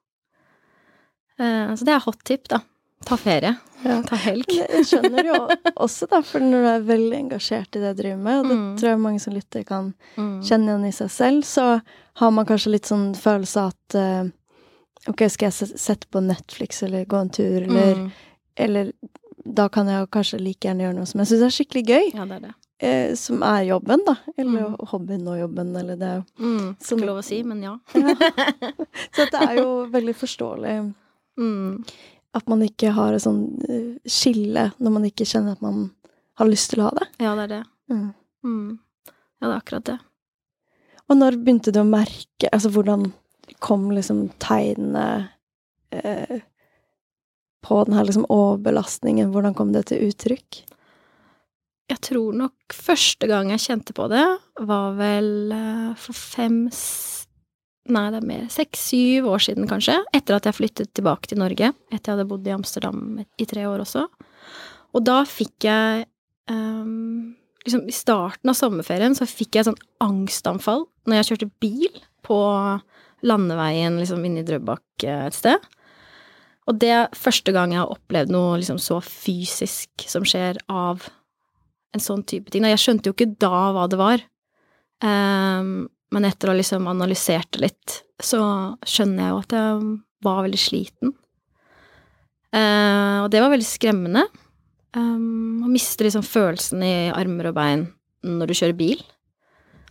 Eh, 1.38 1.74
så 1.76 1.84
det 1.84 1.92
er 1.94 2.04
hot 2.06 2.22
tip, 2.24 2.48
da. 2.48 2.62
Ta 3.06 3.18
ferie. 3.20 3.52
Ja. 3.84 3.98
Ta 4.08 4.16
helg. 4.18 4.48
Jeg 4.48 4.86
skjønner 4.88 5.26
jo 5.28 5.36
også, 5.84 6.08
da, 6.10 6.22
for 6.24 6.40
når 6.42 6.64
du 6.64 6.70
er 6.70 6.86
veldig 6.88 7.18
engasjert 7.26 7.76
i 7.76 7.82
det 7.82 7.90
jeg 7.92 7.98
driver 8.00 8.22
med, 8.24 8.38
og 8.40 8.48
det 8.48 8.56
Mm. 8.56 8.70
tror 8.80 8.88
jeg 8.94 9.02
mange 9.04 9.20
som 9.22 9.34
lytter 9.36 9.66
kan 9.68 9.92
Mm. 10.16 10.40
kjenne 10.42 10.70
igjen 10.72 10.88
i 10.88 10.92
seg 10.96 11.10
selv, 11.12 11.44
så 11.44 11.66
har 12.16 12.30
man 12.32 12.46
kanskje 12.48 12.72
litt 12.72 12.88
sånn 12.88 13.12
følelse 13.14 13.60
av 13.66 13.74
at 13.76 13.94
eh, 14.00 14.32
Ok, 15.08 15.20
skal 15.30 15.52
jeg 15.52 15.68
sette 15.78 16.08
på 16.10 16.18
Netflix 16.24 16.80
eller 16.82 17.04
gå 17.06 17.20
en 17.20 17.28
tur, 17.30 17.62
eller, 17.62 17.94
Mm. 17.94 18.10
eller 18.56 18.92
Da 19.46 19.68
kan 19.68 19.86
jeg 19.86 20.08
kanskje 20.10 20.40
like 20.42 20.66
gjerne 20.66 20.82
gjøre 20.82 20.94
noe 20.96 21.06
som 21.06 21.20
jeg 21.20 21.28
syns 21.28 21.42
er 21.46 21.52
skikkelig 21.54 21.84
gøy, 21.86 22.14
Ja, 22.16 22.24
det 22.24 22.32
er 22.36 22.40
det. 22.48 22.54
Eh, 22.80 23.14
som 23.14 23.42
er 23.42 23.62
jobben, 23.70 24.02
da. 24.06 24.14
Eller 24.36 24.66
Mm. 24.68 24.76
hobbyen 24.90 25.28
og 25.28 25.38
jobben, 25.40 25.76
eller 25.76 25.96
det. 25.96 26.24
Mm. 26.38 26.76
Som- 26.80 26.98
Ikke 26.98 27.06
lov 27.06 27.18
å 27.18 27.24
si, 27.24 27.42
men 27.42 27.62
ja. 27.62 27.78
Ja. 27.94 28.14
Så 29.16 29.26
det 29.30 29.40
er 29.40 29.54
jo 29.62 29.86
veldig 29.90 30.14
forståelig 30.16 30.94
Mm. 31.38 31.84
at 32.34 32.48
man 32.48 32.60
ikke 32.62 32.92
har 32.92 33.12
et 33.14 33.22
sånn 33.22 33.42
eh, 33.68 33.98
skille 34.08 34.72
når 34.80 34.90
man 34.92 35.04
ikke 35.04 35.24
kjenner 35.28 35.52
at 35.52 35.62
man 35.62 35.90
har 36.36 36.46
lyst 36.46 36.70
til 36.70 36.80
å 36.80 36.90
ha 36.90 36.90
det. 36.98 37.08
Ja, 37.20 37.34
det 37.34 37.44
er 37.44 37.48
det. 37.48 37.64
Mm. 37.90 38.14
Mm. 38.44 38.78
Ja, 39.40 39.48
det 39.48 39.54
er 39.54 39.60
akkurat 39.60 39.84
det. 39.84 39.98
Og 41.08 41.16
når 41.16 41.36
begynte 41.44 41.72
du 41.72 41.80
å 41.80 41.86
merke 41.88 42.48
Altså, 42.52 42.68
hvordan 42.72 43.12
kom 43.60 43.90
liksom 43.90 44.30
tegnene 44.42 45.28
eh, 45.92 46.40
på 47.64 47.84
den 47.86 47.94
her 47.94 48.04
liksom 48.04 48.26
overbelastningen? 48.28 49.30
Hvordan 49.32 49.54
kom 49.54 49.72
det 49.72 49.86
til 49.86 50.08
uttrykk? 50.10 50.62
Jeg 51.86 52.02
tror 52.02 52.34
nok 52.34 52.74
første 52.74 53.28
gang 53.30 53.52
jeg 53.54 53.62
kjente 53.62 53.94
på 53.94 54.08
det, 54.10 54.24
var 54.66 54.96
vel 54.98 55.52
eh, 55.54 55.92
for 56.00 56.18
fem 56.18 56.64
Nei, 57.86 58.08
det 58.10 58.18
er 58.18 58.24
mer. 58.26 58.46
Seks-syv 58.50 59.28
år 59.30 59.42
siden, 59.44 59.68
kanskje. 59.70 60.00
Etter 60.16 60.34
at 60.34 60.48
jeg 60.48 60.56
flyttet 60.56 60.88
tilbake 60.98 61.30
til 61.30 61.38
Norge. 61.38 61.68
Etter 61.86 62.10
jeg 62.10 62.16
hadde 62.16 62.24
bodd 62.26 62.48
i 62.48 62.50
Amsterdam 62.50 63.20
i 63.22 63.46
tre 63.46 63.62
år 63.70 63.84
også. 63.84 64.02
Og 64.90 65.04
da 65.06 65.20
fikk 65.28 65.68
jeg 65.68 66.08
um, 66.50 67.36
Liksom 67.66 67.88
i 67.90 67.94
starten 67.94 68.50
av 68.50 68.54
sommerferien 68.54 69.14
så 69.18 69.26
fikk 69.26 69.56
jeg 69.58 69.66
sånn 69.66 69.78
angstanfall 70.02 70.84
når 71.06 71.16
jeg 71.16 71.28
kjørte 71.30 71.48
bil 71.62 71.96
på 72.26 72.36
landeveien 73.26 73.96
liksom 73.98 74.22
inne 74.22 74.44
i 74.44 74.46
Drøbak 74.46 75.02
eh, 75.02 75.24
et 75.26 75.34
sted. 75.34 75.64
Og 76.70 76.78
det 76.82 76.92
er 76.94 77.16
første 77.18 77.54
gang 77.54 77.74
jeg 77.74 77.82
har 77.82 77.90
opplevd 77.90 78.30
noe 78.34 78.60
liksom 78.60 78.78
så 78.82 79.00
fysisk 79.02 80.06
som 80.06 80.26
skjer 80.26 80.60
av 80.70 81.08
en 81.96 82.04
sånn 82.04 82.24
type 82.28 82.52
ting. 82.52 82.66
Jeg 82.68 82.82
skjønte 82.82 83.10
jo 83.10 83.16
ikke 83.16 83.34
da 83.42 83.68
hva 83.74 83.86
det 83.90 84.00
var. 84.00 84.24
um, 85.04 85.86
men 86.14 86.28
etter 86.28 86.48
å 86.48 86.54
ha 86.54 86.56
liksom 86.60 86.86
analysert 86.88 87.50
det 87.56 87.64
litt, 87.64 87.94
så 88.22 88.38
skjønner 88.86 89.24
jeg 89.24 89.32
jo 89.32 89.40
at 89.42 89.54
jeg 89.56 89.88
var 90.24 90.44
veldig 90.46 90.60
sliten. 90.60 91.12
Uh, 92.54 93.24
og 93.24 93.30
det 93.34 93.42
var 93.42 93.52
veldig 93.52 93.68
skremmende. 93.68 94.22
Um, 94.96 95.64
å 95.66 95.68
miste 95.68 96.06
liksom 96.06 96.24
følelsen 96.24 96.84
i 96.86 96.94
armer 97.12 97.50
og 97.50 97.58
bein 97.58 97.84
når 98.26 98.48
du 98.48 98.56
kjører 98.56 98.78
bil. 98.78 99.02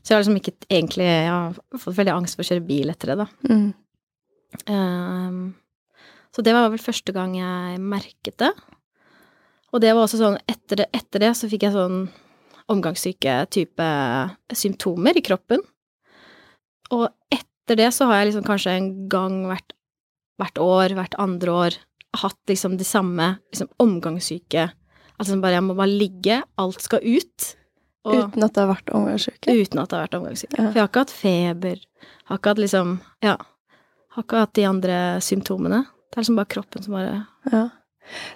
Så 0.02 0.14
jeg 0.14 0.16
har 0.16 0.24
liksom 0.24 0.38
ikke 0.38 0.54
egentlig 0.70 1.06
Jeg 1.06 1.30
har 1.30 1.80
fått 1.82 1.98
veldig 1.98 2.14
angst 2.14 2.38
for 2.38 2.46
å 2.46 2.50
kjøre 2.50 2.66
bil 2.66 2.94
etter 2.94 3.12
det, 3.12 3.26
da. 3.26 3.28
Mm. 3.50 3.70
Um, 4.72 5.40
så 6.36 6.44
det 6.46 6.54
var 6.56 6.70
vel 6.72 6.82
første 6.82 7.14
gang 7.16 7.36
jeg 7.38 7.82
merket 7.82 8.38
det. 8.42 8.52
Og 9.76 9.82
det 9.84 9.92
var 9.92 10.06
også 10.06 10.22
sånn 10.22 10.38
etter 10.48 10.80
det, 10.80 10.86
etter 10.96 11.20
det 11.26 11.34
så 11.36 11.50
fikk 11.52 11.66
jeg 11.68 11.76
sånn 11.76 12.06
omgangssyke-type 12.72 13.88
symptomer 14.56 15.20
i 15.20 15.24
kroppen. 15.26 15.60
Og 16.96 17.10
etter 17.34 17.82
det 17.82 17.90
så 17.94 18.08
har 18.08 18.22
jeg 18.22 18.32
liksom 18.32 18.46
kanskje 18.48 18.78
en 18.78 18.88
gang 19.12 19.42
hvert, 19.50 19.76
hvert 20.40 20.62
år, 20.64 20.96
hvert 20.96 21.18
andre 21.20 21.58
år, 21.66 21.78
hatt 22.22 22.40
liksom 22.48 22.78
de 22.80 22.88
samme 22.88 23.34
liksom 23.52 23.68
omgangssyke 23.84 24.70
Altså 25.16 25.38
bare 25.40 25.56
jeg 25.56 25.64
må 25.64 25.76
bare 25.78 25.96
ligge, 25.96 26.42
alt 26.60 26.82
skal 26.84 27.00
ut. 27.00 27.44
Og, 28.04 28.18
Uten 28.34 28.44
at 28.44 28.52
det 28.52 28.60
har 28.60 28.68
vært 28.68 28.90
omgangssyke? 28.98 29.54
Uten 29.56 29.80
at 29.80 29.88
det 29.88 29.96
har 29.96 30.02
vært 30.10 30.18
omgangssyke. 30.18 30.58
Ja. 30.60 30.66
For 30.66 30.76
jeg 30.76 30.84
har 30.84 30.90
ikke 30.90 31.04
hatt 31.06 31.14
feber. 31.16 31.78
Har 32.28 32.40
ikke 32.42 32.52
hatt 32.52 32.60
liksom 32.60 32.90
Ja. 33.24 33.36
Har 34.12 34.26
ikke 34.26 34.42
hatt 34.44 34.54
de 34.60 34.66
andre 34.68 34.98
symptomene. 35.24 35.80
Det 35.88 36.20
er 36.20 36.26
liksom 36.26 36.40
bare 36.42 36.52
kroppen 36.52 36.84
som 36.84 36.98
bare 36.98 37.14
Ja. 37.48 37.64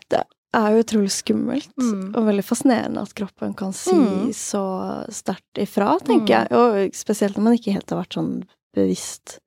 Det 0.07 0.23
er 0.53 0.71
jo 0.73 0.83
utrolig 0.83 1.11
skummelt, 1.13 1.69
Mm. 1.77 2.15
og 2.15 2.25
veldig 2.25 2.43
fascinerende 2.43 3.01
at 3.01 3.13
kroppen 3.15 3.53
kan 3.55 3.71
si 3.73 3.91
Mm. 3.93 4.29
så 4.33 5.05
sterkt 5.09 5.57
ifra, 5.57 5.97
tenker 5.99 6.25
Mm. 6.25 6.27
jeg. 6.27 6.51
Og 6.51 6.91
spesielt 6.93 7.35
når 7.37 7.43
man 7.43 7.53
ikke 7.53 7.73
helt 7.73 7.89
har 7.89 8.03
vært 8.03 8.15
sånn 8.17 8.43
bevisst 8.75 9.39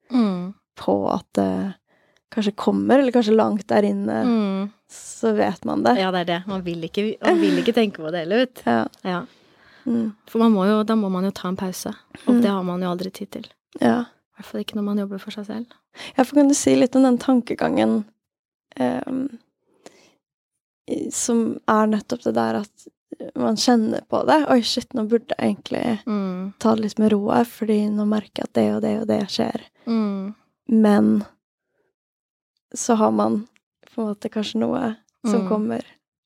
på 0.77 1.13
at 1.13 1.25
det 1.33 1.75
kanskje 2.31 2.55
kommer, 2.55 2.99
eller 2.99 3.11
kanskje 3.11 3.35
langt 3.35 3.67
der 3.67 3.81
inne, 3.83 4.23
Mm. 4.25 4.71
så 4.89 5.35
vet 5.35 5.65
man 5.65 5.83
det. 5.83 5.97
Ja, 5.97 6.09
det 6.11 6.21
er 6.21 6.39
det. 6.39 6.47
Man 6.47 6.61
vil 6.63 6.81
ikke, 6.81 7.17
man 7.21 7.39
vil 7.39 7.57
ikke 7.63 7.73
tenke 7.73 7.97
på 7.97 8.09
det 8.11 8.21
heller, 8.27 8.37
vet 8.45 8.55
du. 8.55 8.61
Ja. 8.65 8.87
Ja. 9.03 9.25
Mm. 9.85 10.15
For 10.27 10.39
man 10.39 10.53
må 10.53 10.65
jo, 10.65 10.83
da 10.83 10.95
må 10.95 11.11
man 11.11 11.25
jo 11.25 11.31
ta 11.31 11.49
en 11.49 11.57
pause. 11.57 11.93
Og 12.27 12.35
Mm. 12.35 12.41
det 12.41 12.49
har 12.49 12.63
man 12.63 12.79
jo 12.81 12.87
aldri 12.87 13.11
tid 13.11 13.29
til. 13.31 13.45
ja. 13.81 14.05
I 14.33 14.41
hvert 14.41 14.45
fall 14.45 14.61
ikke 14.63 14.75
når 14.75 14.83
man 14.83 14.97
jobber 14.97 15.19
for 15.19 15.29
seg 15.31 15.45
selv. 15.45 15.65
Ja, 16.17 16.23
for 16.23 16.33
kan 16.35 16.47
du 16.47 16.55
si 16.55 16.75
litt 16.75 16.95
om 16.95 17.03
den 17.03 17.17
tankegangen 17.19 18.03
i- 18.79 19.37
som 21.11 21.59
er 21.69 21.87
nettopp 21.87 22.23
det 22.27 22.33
der 22.35 22.57
at 22.63 22.87
man 23.39 23.55
kjenner 23.55 24.01
på 24.09 24.23
det. 24.27 24.39
Oi, 24.51 24.59
shit, 24.65 24.89
nå 24.97 25.05
burde 25.07 25.35
jeg 25.37 25.53
egentlig 25.55 25.99
Mm. 26.07 26.53
ta 26.59 26.73
det 26.75 26.81
litt 26.83 26.99
med 26.99 27.11
ro 27.13 27.29
her, 27.31 27.45
fordi 27.45 27.89
nå 27.93 28.05
merker 28.09 28.43
jeg 28.43 28.49
at 28.49 28.53
det 28.57 28.65
og 28.75 28.81
det 28.81 28.93
og 29.01 29.07
det 29.07 29.19
skjer. 29.29 29.61
Mm. 29.87 30.33
Men 30.67 31.11
så 32.75 32.95
har 32.97 33.11
man 33.11 33.47
på 33.93 34.01
en 34.01 34.07
måte 34.15 34.29
kanskje 34.33 34.59
noe 34.59 34.95
som 35.25 35.43
Mm. 35.43 35.47
kommer, 35.49 35.83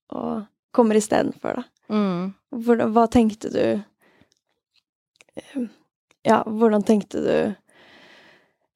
og 0.09 0.47
kommer 0.73 0.95
istedenfor, 0.95 1.55
da. 1.55 1.63
Mm. 1.89 2.33
Hvordan, 2.51 2.93
hva 2.93 3.07
tenkte 3.11 3.51
du 3.51 3.83
eh, 5.35 5.67
Ja, 6.25 6.43
hvordan 6.43 6.83
tenkte 6.83 7.21
du 7.23 7.55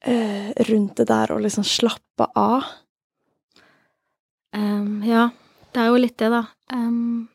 eh, 0.04 0.52
rundt 0.70 0.96
det 0.96 1.08
der 1.08 1.28
å 1.34 1.40
liksom 1.42 1.64
slappe 1.68 2.28
av? 2.36 2.64
Um, 4.54 5.02
ja, 5.04 5.30
det 5.74 5.82
er 5.82 5.92
jo 5.92 6.00
litt 6.00 6.18
det, 6.20 6.32
da. 6.34 6.46
Um, 6.74 7.28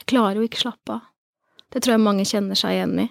jeg 0.00 0.08
klarer 0.12 0.40
jo 0.40 0.46
ikke 0.46 0.62
slappe 0.64 0.98
av. 0.98 1.08
Det 1.72 1.80
tror 1.82 1.94
jeg 1.94 2.04
mange 2.04 2.24
kjenner 2.28 2.58
seg 2.58 2.76
igjen 2.76 2.96
i. 3.06 3.08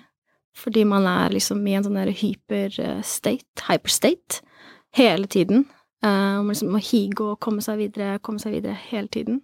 Fordi 0.58 0.84
man 0.86 1.08
er 1.10 1.34
liksom 1.34 1.62
i 1.66 1.76
en 1.78 1.86
sånn 1.86 1.98
hyper-state, 1.98 3.66
hyperstate, 3.70 4.42
hele 4.98 5.30
tiden. 5.32 5.64
Eh, 6.04 6.36
og 6.38 6.44
man 6.44 6.52
liksom 6.52 6.74
må 6.76 6.82
hige 6.84 7.24
og 7.24 7.40
komme 7.44 7.64
seg 7.64 7.80
videre, 7.80 8.20
komme 8.26 8.42
seg 8.42 8.58
videre 8.58 8.76
hele 8.90 9.10
tiden. 9.12 9.40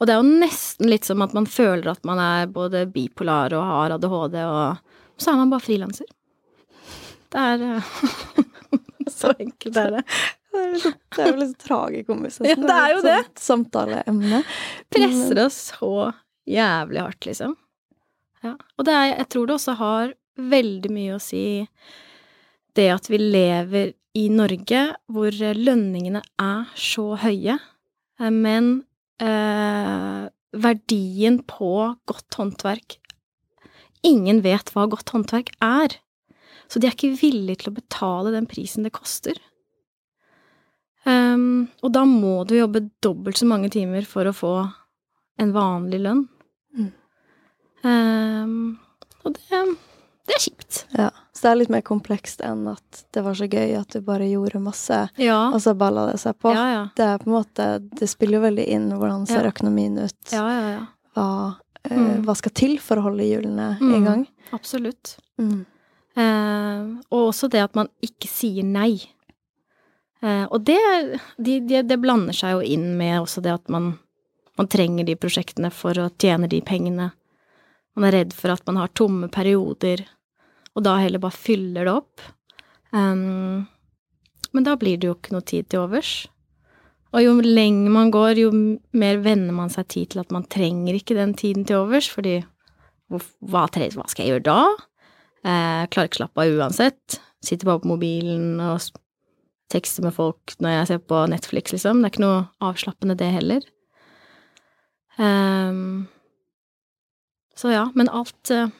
Og 0.00 0.08
det 0.08 0.14
er 0.14 0.22
jo 0.22 0.38
nesten 0.40 0.88
litt 0.88 1.04
som 1.04 1.20
at 1.22 1.34
man 1.36 1.48
føler 1.50 1.90
at 1.92 2.06
man 2.08 2.22
er 2.22 2.48
både 2.50 2.86
bipolar 2.88 3.52
og 3.56 3.66
har 3.68 3.96
ADHD, 3.98 4.38
og 4.46 5.20
så 5.20 5.32
er 5.32 5.40
man 5.42 5.52
bare 5.52 5.66
frilanser. 5.66 6.08
Det 7.30 7.42
er 7.52 7.66
uh, 7.76 7.90
Så 9.10 9.34
enkelt 9.38 9.76
er 9.76 9.98
det. 9.98 10.02
Det 10.50 10.60
er, 10.60 10.70
liksom, 10.74 10.94
det 11.14 11.22
er 11.22 11.28
jo 11.30 11.40
litt 11.40 11.58
tragikomisk. 11.62 12.44
Ja, 12.46 12.56
det 12.58 12.76
er 12.76 12.92
jo 12.94 13.02
det. 13.04 13.16
Sånn 13.38 13.64
samtaleemne. 13.64 14.42
presser 14.90 15.44
oss 15.44 15.58
så 15.76 15.92
jævlig 16.50 17.04
hardt, 17.04 17.26
liksom. 17.28 17.54
Ja. 18.42 18.56
Og 18.78 18.86
det 18.88 18.96
er, 18.96 19.06
jeg 19.12 19.28
tror 19.34 19.46
det 19.46 19.56
også 19.58 19.76
har 19.78 20.14
veldig 20.50 20.90
mye 20.94 21.16
å 21.16 21.22
si 21.22 21.44
det 22.78 22.88
at 22.94 23.10
vi 23.10 23.20
lever 23.20 23.92
i 24.18 24.26
Norge 24.32 24.84
hvor 25.12 25.34
lønningene 25.34 26.22
er 26.40 26.70
så 26.78 27.12
høye, 27.20 27.58
eh, 28.18 28.32
men 28.32 28.72
eh, 29.22 30.26
verdien 30.50 31.42
på 31.46 31.74
godt 32.10 32.40
håndverk 32.40 32.98
Ingen 34.06 34.38
vet 34.40 34.70
hva 34.72 34.86
godt 34.88 35.10
håndverk 35.12 35.50
er. 35.60 35.98
Så 36.72 36.80
de 36.80 36.88
er 36.88 36.94
ikke 36.94 37.18
villige 37.20 37.60
til 37.60 37.68
å 37.68 37.76
betale 37.76 38.30
den 38.32 38.46
prisen 38.48 38.86
det 38.86 38.94
koster. 38.96 39.36
Um, 41.06 41.68
og 41.82 41.92
da 41.94 42.02
må 42.04 42.44
du 42.46 42.54
jobbe 42.58 42.90
dobbelt 43.02 43.38
så 43.40 43.46
mange 43.48 43.70
timer 43.72 44.04
for 44.04 44.24
å 44.28 44.34
få 44.36 44.54
en 45.40 45.52
vanlig 45.54 46.00
lønn. 46.04 46.26
Mm. 46.76 46.90
Um, 47.84 48.78
og 49.24 49.32
det, 49.38 49.62
det 50.28 50.36
er 50.36 50.42
kjipt. 50.44 50.82
Ja. 50.96 51.08
Så 51.32 51.46
det 51.46 51.50
er 51.54 51.58
litt 51.62 51.72
mer 51.72 51.84
komplekst 51.86 52.42
enn 52.44 52.66
at 52.68 53.04
det 53.16 53.22
var 53.24 53.38
så 53.38 53.48
gøy 53.48 53.72
at 53.78 53.94
du 53.96 54.02
bare 54.04 54.26
gjorde 54.28 54.60
masse, 54.60 54.98
Ja. 55.16 55.38
og 55.48 55.60
så 55.64 55.72
balla 55.78 56.10
det 56.10 56.18
seg 56.20 56.36
på. 56.42 56.52
Ja. 56.52 56.88
Det 56.96 57.06
er 57.06 57.18
på 57.22 57.30
en 57.30 57.36
måte 57.38 57.68
Det 57.96 58.08
spiller 58.12 58.36
jo 58.40 58.44
veldig 58.44 58.66
inn 58.68 58.90
hvordan 58.92 59.26
ser 59.28 59.44
Ja. 59.48 59.50
økonomien 59.54 59.96
ut. 59.98 60.32
Ja, 60.32 60.44
ja, 60.52 60.68
ja. 60.76 60.86
Hva, 61.16 61.26
uh, 61.56 61.96
Mm. 61.96 62.24
hva 62.26 62.36
skal 62.36 62.52
til 62.52 62.76
for 62.78 62.96
å 63.00 63.02
holde 63.08 63.24
hjulene 63.24 63.78
i 63.80 63.84
Mm. 63.96 64.04
gang? 64.04 64.26
Absolutt. 64.52 65.16
Eh, 66.16 66.80
og 67.10 67.32
også 67.32 67.48
det 67.48 67.60
at 67.62 67.74
man 67.74 67.88
ikke 68.02 68.28
sier 68.28 68.62
nei. 68.64 69.00
Eh, 70.20 70.44
og 70.44 70.64
det, 70.68 70.80
de, 71.38 71.58
de, 71.64 71.82
det 71.86 72.00
blander 72.00 72.36
seg 72.36 72.58
jo 72.58 72.64
inn 72.76 72.92
med 72.98 73.22
også 73.22 73.42
det 73.44 73.54
at 73.56 73.72
man, 73.72 73.94
man 74.60 74.68
trenger 74.70 75.08
de 75.08 75.16
prosjektene 75.20 75.72
for 75.74 75.96
å 75.98 76.10
tjene 76.20 76.50
de 76.50 76.60
pengene. 76.64 77.10
Man 77.96 78.06
er 78.06 78.20
redd 78.20 78.34
for 78.36 78.52
at 78.52 78.66
man 78.68 78.78
har 78.80 78.92
tomme 78.96 79.30
perioder, 79.32 80.04
og 80.76 80.84
da 80.86 80.98
heller 81.02 81.22
bare 81.22 81.36
fyller 81.36 81.88
det 81.88 81.94
opp. 81.94 82.26
Um, 82.90 83.66
men 84.54 84.66
da 84.66 84.76
blir 84.78 85.00
det 85.00 85.08
jo 85.08 85.16
ikke 85.16 85.34
noe 85.34 85.46
tid 85.46 85.68
til 85.70 85.84
overs. 85.84 86.12
Og 87.10 87.24
jo 87.24 87.32
lenger 87.42 87.90
man 87.90 88.12
går, 88.14 88.38
jo 88.38 88.52
mer 88.54 89.18
venner 89.24 89.54
man 89.54 89.72
seg 89.72 89.88
tid 89.90 90.12
til 90.12 90.22
at 90.22 90.30
man 90.34 90.46
trenger 90.46 90.94
ikke 90.94 91.16
den 91.18 91.34
tiden 91.38 91.66
til 91.66 91.82
overs, 91.82 92.06
fordi 92.10 92.38
hva, 93.10 93.66
skal 93.66 94.22
jeg 94.22 94.30
gjøre 94.30 94.46
da? 94.46 94.60
Eh, 95.42 95.86
klarer 95.90 96.10
ikke 96.10 96.20
slappe 96.20 96.44
av 96.44 96.60
uansett. 96.60 97.18
Sitter 97.42 97.66
bare 97.66 97.82
på 97.82 97.90
mobilen 97.90 98.60
og 98.62 98.78
tekster 99.70 100.04
med 100.06 100.14
folk 100.16 100.54
når 100.62 100.74
jeg 100.74 100.88
ser 100.90 101.02
på 101.12 101.20
Netflix, 101.30 101.74
liksom. 101.74 102.00
Det 102.00 102.10
er 102.10 102.14
ikke 102.14 102.24
noe 102.24 102.40
avslappende, 102.70 103.16
det 103.18 103.30
heller. 103.34 103.66
Um, 105.20 106.08
så 107.58 107.74
ja, 107.74 107.88
men 107.94 108.08
alt 108.08 108.50
eh, 108.54 108.70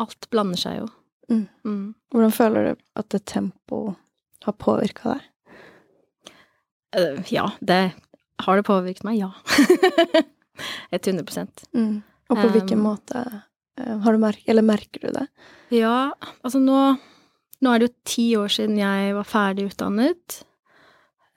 Alt 0.00 0.30
blander 0.32 0.56
seg 0.58 0.78
jo. 0.78 0.86
Mm. 1.30 1.42
Mm. 1.68 1.82
Hvordan 2.10 2.32
føler 2.34 2.64
du 2.64 2.80
at 2.98 3.08
det 3.12 3.20
tempoet 3.28 3.98
har 4.46 4.54
påvirka 4.58 5.12
deg? 5.12 5.26
Uh, 6.96 7.20
ja, 7.30 7.44
det 7.60 7.92
Har 8.42 8.58
det 8.58 8.64
påvirket 8.66 9.04
meg? 9.06 9.20
Ja. 9.20 9.30
100 10.90 11.46
Mm. 11.72 12.02
Og 12.30 12.36
på 12.36 12.48
hvilken 12.54 12.78
Um, 12.80 12.84
måte 12.84 13.20
eh, 13.78 13.98
har 14.04 14.12
du 14.12 14.18
merk 14.18 14.42
eller 14.48 14.62
merker 14.62 15.00
du 15.00 15.12
det? 15.12 15.26
Ja, 15.72 16.12
altså 16.42 16.60
nå 16.60 16.96
Nå 17.62 17.70
er 17.70 17.80
det 17.80 17.88
jo 17.88 17.94
ti 18.08 18.24
år 18.38 18.50
siden 18.50 18.80
jeg 18.80 19.12
var 19.14 19.28
ferdig 19.28 19.68
utdannet. 19.70 20.40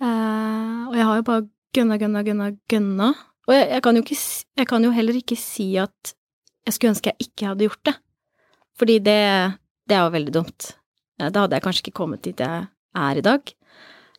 Eh, 0.01 0.79
og 0.89 0.95
jeg 0.97 1.07
har 1.07 1.19
jo 1.19 1.27
bare 1.27 1.45
gønna, 1.75 1.97
gønna, 2.01 2.23
gønna, 2.25 2.47
gønna. 2.71 3.09
Og 3.45 3.53
jeg, 3.53 3.67
jeg, 3.69 3.83
kan 3.85 3.99
ikke, 4.01 4.17
jeg 4.61 4.69
kan 4.71 4.87
jo 4.87 4.93
heller 4.95 5.19
ikke 5.19 5.37
si 5.37 5.67
at 5.81 6.15
jeg 6.65 6.73
skulle 6.73 6.95
ønske 6.95 7.13
jeg 7.13 7.29
ikke 7.29 7.51
hadde 7.51 7.67
gjort 7.67 7.83
det. 7.91 7.95
Fordi 8.75 8.97
det, 9.05 9.19
det 9.85 9.97
er 9.97 10.07
jo 10.07 10.15
veldig 10.17 10.33
dumt. 10.33 10.71
Eh, 11.19 11.29
Da 11.29 11.45
hadde 11.45 11.59
jeg 11.59 11.67
kanskje 11.67 11.85
ikke 11.85 11.99
kommet 12.01 12.25
dit 12.25 12.41
jeg 12.41 12.65
er 12.95 13.21
i 13.21 13.25
dag. 13.25 13.53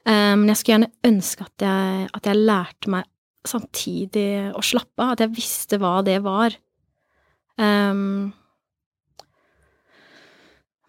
Eh, 0.06 0.32
men 0.38 0.46
jeg 0.52 0.60
skulle 0.60 0.76
gjerne 0.76 1.10
ønske 1.10 1.48
at 1.48 1.66
jeg, 1.66 2.08
at 2.14 2.30
jeg 2.30 2.44
lærte 2.46 2.94
meg 2.94 3.10
samtidig 3.46 4.30
å 4.54 4.62
slappe 4.64 5.02
av. 5.02 5.16
At 5.16 5.26
jeg 5.26 5.34
visste 5.36 5.82
hva 5.82 5.98
det 6.06 6.20
var. 6.25 6.54
Um, 7.56 8.34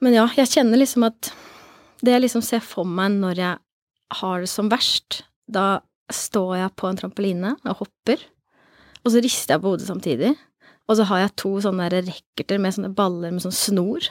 men 0.03 0.13
ja, 0.17 0.27
jeg 0.37 0.51
kjenner 0.51 0.79
liksom 0.81 1.05
at 1.07 1.31
det 2.05 2.13
jeg 2.13 2.23
liksom 2.27 2.43
ser 2.45 2.61
for 2.61 2.85
meg 2.85 3.15
når 3.17 3.39
jeg 3.41 3.57
har 4.21 4.43
det 4.43 4.49
som 4.51 4.69
verst, 4.71 5.23
da 5.49 5.79
står 6.13 6.57
jeg 6.61 6.75
på 6.79 6.87
en 6.89 6.99
trampoline 6.99 7.55
og 7.67 7.81
hopper, 7.81 8.21
og 9.03 9.11
så 9.11 9.21
rister 9.23 9.55
jeg 9.55 9.63
på 9.63 9.73
hodet 9.73 9.87
samtidig, 9.89 10.33
og 10.87 10.95
så 10.99 11.07
har 11.09 11.23
jeg 11.25 11.35
to 11.41 11.51
sånne 11.63 11.89
racketer 11.91 12.61
med 12.63 12.75
sånne 12.75 12.93
baller 12.95 13.33
med 13.33 13.43
sånn 13.43 13.55
snor. 13.55 14.05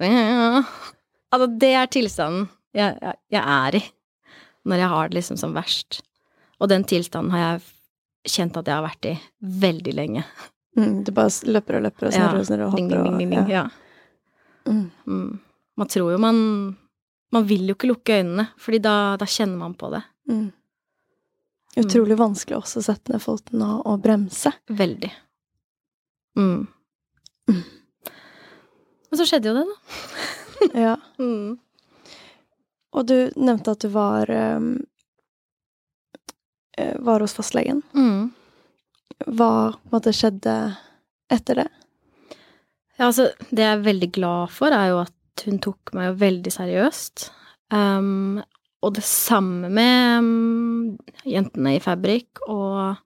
Altså, 0.00 1.46
det 1.60 1.72
er 1.76 1.90
tilstanden 1.92 2.46
jeg, 2.74 2.94
jeg, 3.02 3.16
jeg 3.34 3.42
er 3.42 3.76
i 3.80 3.82
når 4.70 4.82
jeg 4.82 4.92
har 4.92 5.08
det 5.10 5.16
liksom 5.18 5.38
som 5.40 5.54
verst. 5.56 6.00
Og 6.60 6.68
den 6.70 6.84
tilstanden 6.84 7.32
har 7.34 7.40
jeg 7.42 8.34
kjent 8.34 8.58
at 8.60 8.68
jeg 8.68 8.76
har 8.76 8.84
vært 8.84 9.08
i 9.08 9.14
veldig 9.64 9.94
lenge. 9.96 10.24
Mm, 10.78 11.00
du 11.06 11.10
bare 11.16 11.32
løper 11.48 11.78
og 11.78 11.86
løper 11.88 12.10
og 12.10 12.12
Ja. 12.12 12.28
snurrer 12.28 12.40
og 12.42 12.46
snurrer 12.50 12.66
og 12.66 12.74
hopper 12.76 13.40
og 13.40 13.50
ja. 13.50 13.64
Mm. 14.66 14.90
Mm. 15.06 15.38
Man 15.80 15.88
tror 15.88 16.12
jo 16.12 16.18
man 16.20 16.38
Man 17.30 17.44
vil 17.46 17.68
jo 17.70 17.76
ikke 17.76 17.88
lukke 17.88 18.16
øynene, 18.18 18.48
fordi 18.58 18.80
da, 18.82 19.14
da 19.14 19.26
kjenner 19.30 19.60
man 19.60 19.76
på 19.78 19.86
det. 19.92 20.00
Mm. 20.26 20.48
Utrolig 21.78 22.16
vanskelig 22.18 22.56
også 22.58 22.80
å 22.80 22.86
sette 22.88 23.12
ned 23.12 23.22
foten 23.22 23.62
og, 23.62 23.84
og 23.86 24.00
bremse. 24.02 24.50
Veldig. 24.66 25.12
Mm. 26.34 26.64
Mm. 27.46 27.60
Men 29.10 29.20
så 29.20 29.28
skjedde 29.30 29.52
jo 29.52 29.60
det, 29.60 29.66
da. 29.70 29.76
Ja. 30.88 30.96
Mm. 31.22 31.54
Og 32.98 33.06
du 33.06 33.14
nevnte 33.38 33.76
at 33.76 33.86
du 33.86 33.88
var 33.94 34.30
um, 34.34 34.72
var 36.98 37.20
hos 37.20 37.34
fastlegen. 37.34 37.82
Mm. 37.94 38.30
Hva 39.26 39.52
måtte 39.92 40.12
skjedde 40.16 40.56
etter 41.30 41.62
det? 41.62 41.68
Ja, 43.00 43.06
altså, 43.08 43.30
det 43.48 43.64
jeg 43.64 43.72
er 43.78 43.84
veldig 43.86 44.10
glad 44.12 44.50
for, 44.52 44.74
er 44.76 44.90
jo 44.92 44.98
at 45.06 45.44
hun 45.46 45.60
tok 45.64 45.94
meg 45.96 46.10
jo 46.10 46.16
veldig 46.20 46.50
seriøst. 46.52 47.30
Um, 47.72 48.42
og 48.84 48.92
det 48.98 49.04
samme 49.08 49.70
med 49.72 50.18
um, 50.20 50.98
jentene 51.24 51.78
i 51.78 51.80
Fabrik 51.80 52.42
og, 52.44 53.00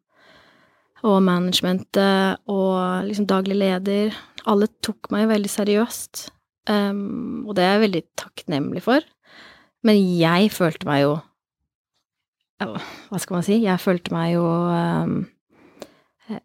og 1.07 1.17
managementet 1.23 2.43
og 2.51 3.07
liksom 3.07 3.29
daglig 3.31 3.61
leder. 3.61 4.19
Alle 4.51 4.67
tok 4.83 5.13
meg 5.15 5.29
veldig 5.31 5.53
seriøst, 5.53 6.27
um, 6.75 7.47
og 7.47 7.55
det 7.55 7.63
er 7.63 7.77
jeg 7.77 7.87
veldig 7.87 8.05
takknemlig 8.19 8.83
for. 8.83 9.07
Men 9.87 10.03
jeg 10.19 10.51
følte 10.55 10.89
meg 10.89 11.05
jo 11.05 11.15
Hva 12.65 13.19
skal 13.21 13.35
man 13.37 13.45
si? 13.45 13.59
Jeg 13.61 13.83
følte 13.83 14.15
meg 14.15 14.33
jo 14.33 14.43
um, 14.43 15.19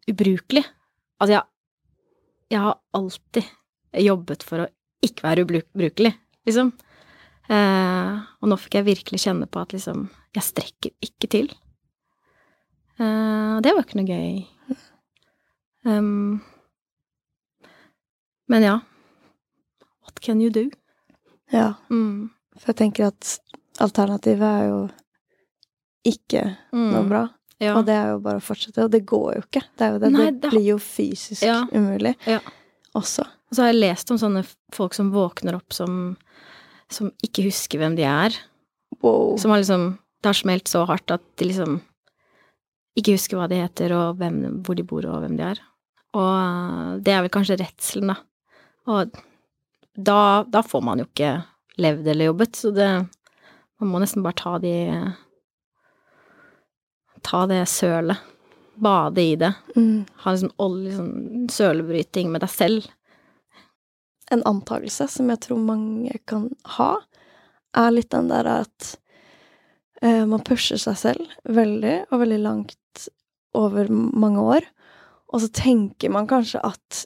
ubrukelig. 0.09 0.65
Altså, 1.21 1.37
jeg, 1.37 1.45
jeg 2.49 2.59
har 2.63 2.79
alltid 2.97 3.43
jobbet 3.93 4.43
for 4.45 4.63
å 4.65 4.67
ikke 5.05 5.23
være 5.23 5.45
ubrukelig, 5.45 6.13
liksom. 6.47 6.73
Eh, 7.49 8.19
og 8.41 8.49
nå 8.51 8.57
fikk 8.61 8.75
jeg 8.79 8.85
virkelig 8.85 9.19
kjenne 9.23 9.47
på 9.49 9.61
at 9.63 9.71
liksom 9.73 10.09
Jeg 10.35 10.43
strekker 10.45 10.91
ikke 11.01 11.27
til. 11.33 11.47
Eh, 12.99 13.55
og 13.57 13.63
det 13.65 13.71
var 13.73 13.81
ikke 13.85 13.97
noe 13.97 14.05
gøy. 14.05 14.45
Um, 15.89 16.41
men 18.47 18.61
ja. 18.67 18.75
What 20.03 20.19
can 20.21 20.41
you 20.41 20.49
do? 20.53 20.69
Ja, 21.51 21.73
Mm. 21.89 22.29
for 22.59 22.67
jeg 22.73 22.75
tenker 22.75 23.07
at 23.07 23.39
alternativet 23.79 24.41
er 24.43 24.67
jo 24.69 24.89
ikke 26.05 26.57
Mm. 26.73 26.91
noe 26.93 27.03
bra. 27.09 27.23
Ja. 27.59 27.73
Og 27.77 27.85
det 27.85 27.95
er 27.95 28.13
jo 28.13 28.19
bare 28.23 28.39
å 28.39 28.43
fortsette, 28.43 28.83
og 28.85 28.91
det 28.93 29.01
går 29.05 29.33
jo 29.35 29.41
ikke. 29.43 29.63
Det, 29.77 29.87
jo 29.91 29.99
det. 29.99 30.11
Nei, 30.13 30.25
det 30.31 30.41
det- 30.45 30.51
blir 30.53 30.63
jo 30.69 30.77
fysisk 30.79 31.43
Ja. 31.43 31.65
umulig 31.73 32.15
Ja. 32.25 32.39
også. 32.95 33.25
Og 33.49 33.55
så 33.55 33.63
har 33.63 33.73
jeg 33.73 33.81
lest 33.81 34.11
om 34.11 34.17
sånne 34.17 34.45
folk 34.71 34.93
som 34.93 35.11
våkner 35.11 35.55
opp 35.55 35.73
som, 35.73 36.15
som 36.89 37.11
ikke 37.23 37.43
husker 37.43 37.79
hvem 37.79 37.95
de 37.97 38.03
er. 38.03 38.31
Wow. 39.01 39.37
Som 39.37 39.51
har 39.51 39.59
liksom 39.59 39.97
Det 40.21 40.25
har 40.27 40.33
smelt 40.33 40.65
så 40.67 40.85
hardt 40.85 41.11
at 41.11 41.21
de 41.37 41.45
liksom 41.45 41.81
ikke 42.97 43.13
husker 43.15 43.37
hva 43.37 43.47
de 43.47 43.55
heter, 43.55 43.91
og 43.95 44.17
hvem, 44.19 44.61
hvor 44.63 44.75
de 44.75 44.83
bor, 44.83 45.05
og 45.05 45.21
hvem 45.23 45.37
de 45.37 45.43
er. 45.43 45.59
Og 46.13 46.33
eh, 46.35 46.99
det 46.99 47.13
er 47.13 47.21
vel 47.21 47.29
kanskje 47.29 47.57
redselen, 47.57 48.07
da. 48.07 48.15
Og 48.87 49.11
da, 49.97 50.43
da 50.43 50.61
får 50.61 50.83
man 50.83 50.99
jo 50.99 51.05
ikke 51.05 51.45
levd 51.77 52.07
eller 52.07 52.25
jobbet, 52.33 52.51
så 52.59 52.73
det 52.75 52.89
Man 53.79 53.91
må 53.93 53.99
nesten 54.01 54.21
bare 54.21 54.35
ta 54.35 54.57
de 54.59 54.73
Ta 57.25 57.45
det 57.49 57.65
sølet. 57.71 58.17
Bade 58.79 59.21
i 59.21 59.35
det. 59.35 59.51
Mm. 59.75 60.05
Ha 60.23 60.31
liksom 60.31 60.53
sånn 60.55 61.49
sølebryting 61.51 62.31
med 62.31 62.45
deg 62.45 62.51
selv. 62.53 62.87
En 64.31 64.43
antakelse 64.47 65.09
som 65.11 65.31
jeg 65.33 65.41
tror 65.43 65.59
mange 65.59 66.15
kan 66.29 66.47
ha, 66.77 66.93
er 67.75 67.91
litt 67.91 68.11
den 68.13 68.29
der 68.31 68.47
at 68.47 68.91
uh, 70.03 70.23
man 70.29 70.45
pusher 70.47 70.79
seg 70.79 70.95
selv 71.01 71.33
veldig, 71.49 71.95
og 72.07 72.23
veldig 72.23 72.39
langt 72.45 73.09
over 73.57 73.89
mange 73.91 74.45
år. 74.55 74.69
Og 75.33 75.43
så 75.43 75.51
tenker 75.53 76.13
man 76.13 76.29
kanskje 76.29 76.61
at 76.63 77.03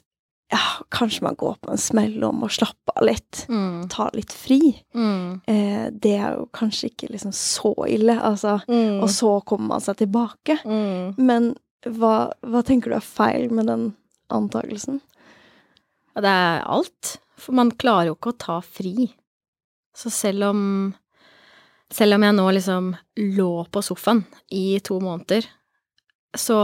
ja, 0.54 0.60
kanskje 0.94 1.24
man 1.26 1.34
går 1.38 1.56
på 1.60 1.72
en 1.72 1.80
smell 1.80 2.22
om 2.26 2.44
å 2.46 2.50
slappe 2.52 2.94
av 2.94 3.06
litt. 3.08 3.44
Mm. 3.50 3.88
Ta 3.90 4.06
litt 4.14 4.32
fri. 4.34 4.60
Mm. 4.94 5.40
Eh, 5.50 5.86
det 5.90 6.14
er 6.14 6.36
jo 6.38 6.46
kanskje 6.54 6.92
ikke 6.92 7.10
liksom 7.10 7.34
så 7.34 7.74
ille, 7.90 8.14
altså. 8.22 8.60
Mm. 8.70 9.00
Og 9.02 9.10
så 9.10 9.32
kommer 9.48 9.74
man 9.74 9.84
seg 9.84 9.98
tilbake. 10.04 10.60
mm. 10.62 11.16
Men 11.18 11.54
hva, 11.84 12.30
hva 12.46 12.62
tenker 12.64 12.92
du 12.92 12.96
er 12.96 13.04
feil 13.04 13.50
med 13.52 13.68
den 13.68 13.90
antakelsen? 14.32 15.02
Ja, 16.14 16.22
det 16.24 16.30
er 16.30 16.62
alt. 16.76 17.16
For 17.40 17.56
man 17.56 17.74
klarer 17.74 18.12
jo 18.12 18.16
ikke 18.16 18.32
å 18.32 18.38
ta 18.46 18.60
fri. 18.62 19.10
Så 19.94 20.10
selv 20.14 20.50
om 20.52 20.60
Selv 21.94 22.16
om 22.16 22.24
jeg 22.24 22.34
nå 22.34 22.44
liksom 22.50 22.86
lå 23.36 23.50
på 23.70 23.80
sofaen 23.84 24.24
i 24.50 24.80
to 24.82 24.96
måneder, 25.04 25.44
så 26.34 26.56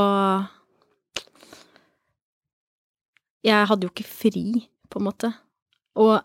Jeg 3.47 3.69
hadde 3.71 3.87
jo 3.87 3.93
ikke 3.93 4.09
fri, 4.09 4.45
på 4.91 5.01
en 5.01 5.07
måte. 5.07 5.31
Og 6.01 6.19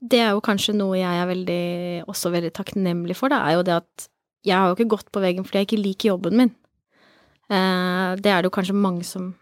det 0.00 0.20
er 0.22 0.34
jo 0.34 0.44
kanskje 0.44 0.74
noe 0.76 0.98
jeg 0.98 1.22
er 1.22 1.28
veldig, 1.30 1.64
også 2.10 2.30
veldig 2.34 2.52
takknemlig 2.56 3.16
for, 3.18 3.32
da, 3.32 3.42
er 3.46 3.58
jo 3.58 3.66
det 3.66 3.80
at 3.80 4.06
jeg 4.46 4.54
har 4.54 4.70
jo 4.70 4.76
ikke 4.76 4.92
gått 4.94 5.10
på 5.14 5.22
veggen 5.22 5.46
fordi 5.46 5.62
jeg 5.62 5.68
ikke 5.68 5.82
liker 5.82 6.10
jobben 6.12 6.38
min. 6.38 6.52
Eh, 7.50 8.12
det 8.20 8.30
er 8.30 8.42
det 8.42 8.50
jo 8.50 8.54
kanskje 8.54 8.76
mange 8.78 9.06
som, 9.06 9.32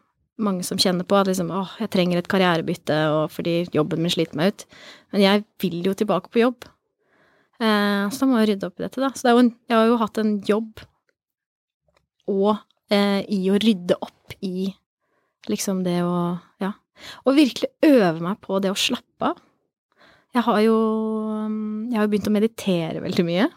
mange 0.41 0.65
som 0.67 0.81
kjenner 0.81 1.07
på, 1.09 1.19
at 1.19 1.29
liksom 1.29 1.53
åh, 1.53 1.75
jeg 1.81 1.93
trenger 1.93 2.21
et 2.21 2.31
karrierebytte 2.31 3.01
fordi 3.33 3.57
jobben 3.75 4.05
min 4.05 4.13
sliter 4.13 4.39
meg 4.41 4.55
ut. 4.55 4.65
Men 5.13 5.25
jeg 5.25 5.45
vil 5.65 5.81
jo 5.85 5.97
tilbake 5.99 6.33
på 6.33 6.45
jobb. 6.45 6.69
Eh, 7.61 8.05
så 8.09 8.25
da 8.25 8.31
må 8.31 8.41
jeg 8.41 8.55
rydde 8.55 8.71
opp 8.71 8.81
i 8.81 8.87
dette, 8.87 9.03
da. 9.03 9.13
Så 9.13 9.29
det 9.29 9.37
en, 9.37 9.53
jeg 9.69 9.79
har 9.79 9.91
jo 9.91 10.01
hatt 10.01 10.23
en 10.23 10.39
jobb 10.49 10.87
og 12.33 12.55
eh, 12.93 13.21
i 13.29 13.43
å 13.53 13.61
rydde 13.61 13.99
opp 14.01 14.39
i 14.41 14.71
liksom 15.51 15.83
det 15.87 16.01
å 16.07 16.39
ja. 16.63 16.73
Og 17.27 17.37
virkelig 17.37 17.73
øve 17.85 18.23
meg 18.23 18.39
på 18.45 18.61
det 18.63 18.71
å 18.71 18.79
slappe 18.79 19.33
av. 19.33 19.43
Jeg 20.35 20.43
har 20.47 20.61
jo 20.65 20.79
Jeg 21.91 21.99
har 21.99 22.07
jo 22.07 22.11
begynt 22.13 22.31
å 22.31 22.35
meditere 22.35 23.03
veldig 23.05 23.27
mye. 23.27 23.51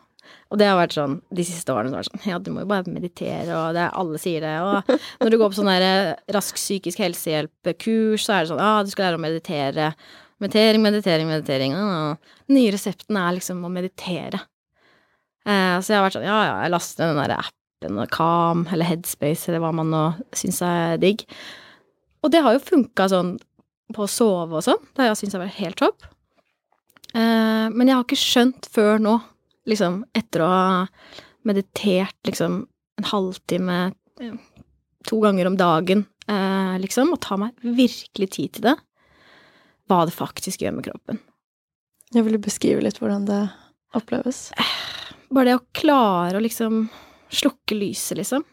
Og 0.52 0.60
det 0.60 0.68
har 0.70 0.78
vært 0.80 0.96
sånn 0.96 1.18
de 1.36 1.44
siste 1.48 1.74
årene 1.74 1.92
så 1.92 1.98
har 1.98 2.04
det 2.04 2.08
vært 2.08 2.14
sånn 2.14 2.32
Ja, 2.32 2.38
du 2.40 2.52
må 2.54 2.64
jo 2.64 2.70
bare 2.70 2.92
meditere, 2.92 3.50
og 3.56 3.76
det 3.76 3.88
alle 4.00 4.22
sier 4.22 4.44
det. 4.44 4.54
Og 4.64 4.94
når 5.24 5.34
du 5.34 5.40
går 5.42 5.52
på 5.52 5.60
sånn 5.60 5.72
eh, 5.74 6.14
rask 6.36 6.60
psykisk 6.60 7.02
helsehjelp-kurs, 7.04 8.24
så 8.24 8.36
er 8.38 8.46
det 8.46 8.52
sånn 8.54 8.64
ah, 8.64 8.80
du 8.84 8.92
skal 8.94 9.10
lære 9.10 9.20
å 9.20 9.24
meditere. 9.24 9.92
Meditering, 10.44 10.84
meditering, 10.84 11.30
meditering. 11.32 11.76
Ah. 11.76 12.16
Den 12.48 12.60
nye 12.60 12.74
resepten 12.76 13.20
er 13.20 13.36
liksom 13.40 13.64
å 13.66 13.74
meditere. 13.74 14.44
Eh, 15.48 15.78
så 15.82 15.94
jeg 15.94 16.00
har 16.00 16.08
vært 16.08 16.20
sånn 16.20 16.28
Ja, 16.28 16.40
ja, 16.46 16.58
jeg 16.66 16.76
laster 16.76 17.10
den 17.10 17.22
der 17.24 17.38
appen, 17.40 18.02
og 18.04 18.12
Calm, 18.14 18.68
eller 18.72 18.92
Headspace, 18.92 19.50
eller 19.50 19.64
hva 19.66 19.74
man 19.76 19.92
nå 19.92 20.04
syns 20.36 20.62
er 20.66 21.02
digg. 21.02 21.26
Og 22.26 22.34
det 22.34 22.42
har 22.44 22.56
jo 22.56 22.64
funka 22.64 23.08
sånn 23.12 23.36
på 23.94 24.04
å 24.04 24.12
sove 24.12 24.60
og 24.60 24.66
sånn. 24.66 24.82
Det 24.94 25.04
har 25.04 25.12
jeg 25.12 25.22
syntes 25.22 25.38
har 25.38 25.46
vært 25.46 25.62
helt 25.62 25.80
topp. 25.80 26.08
Eh, 27.14 27.68
men 27.72 27.88
jeg 27.88 27.96
har 27.96 28.06
ikke 28.06 28.20
skjønt 28.20 28.68
før 28.74 29.00
nå, 29.04 29.16
liksom 29.70 30.02
etter 30.18 30.44
å 30.44 30.50
ha 30.52 30.68
meditert 31.48 32.18
liksom 32.28 32.66
en 32.98 33.08
halvtime 33.08 33.78
eh, 34.20 34.36
to 35.08 35.22
ganger 35.24 35.48
om 35.48 35.56
dagen, 35.60 36.04
eh, 36.28 36.76
liksom, 36.84 37.14
og 37.16 37.22
ta 37.24 37.38
meg 37.40 37.56
virkelig 37.64 38.30
tid 38.36 38.58
til 38.58 38.68
det, 38.68 38.76
hva 39.88 40.04
det 40.08 40.16
faktisk 40.16 40.66
gjør 40.66 40.78
med 40.78 40.90
kroppen. 40.90 41.22
Jeg 42.16 42.24
vil 42.28 42.40
beskrive 42.44 42.84
litt 42.84 43.00
hvordan 43.02 43.28
det 43.28 43.42
oppleves. 43.98 44.50
Bare 45.32 45.50
det 45.50 45.58
å 45.60 45.66
klare 45.76 46.40
å 46.40 46.44
liksom 46.44 46.86
slukke 47.34 47.76
lyset, 47.76 48.18
liksom. 48.20 48.46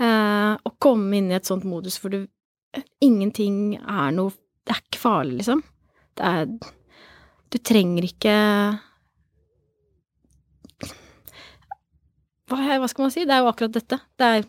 Eh, 0.00 0.52
og 0.56 0.76
komme 0.80 1.18
inn 1.18 1.30
i 1.32 1.36
et 1.36 1.48
sånt 1.48 1.66
modus 1.68 1.98
hvor 2.00 2.12
du 2.12 2.22
Ingenting 3.00 3.74
er 3.80 4.12
noe 4.14 4.34
Det 4.66 4.74
er 4.76 4.82
ikke 4.84 5.00
farlig, 5.02 5.40
liksom. 5.40 5.62
Det 6.14 6.30
er 6.30 6.46
Du 7.50 7.58
trenger 7.58 8.06
ikke 8.06 8.34
hva, 12.50 12.88
skal 12.90 13.04
man 13.04 13.12
si? 13.14 13.22
Det 13.22 13.34
er 13.34 13.44
jo 13.44 13.50
akkurat 13.50 13.74
dette. 13.76 14.00
Det 14.18 14.26
er 14.26 14.46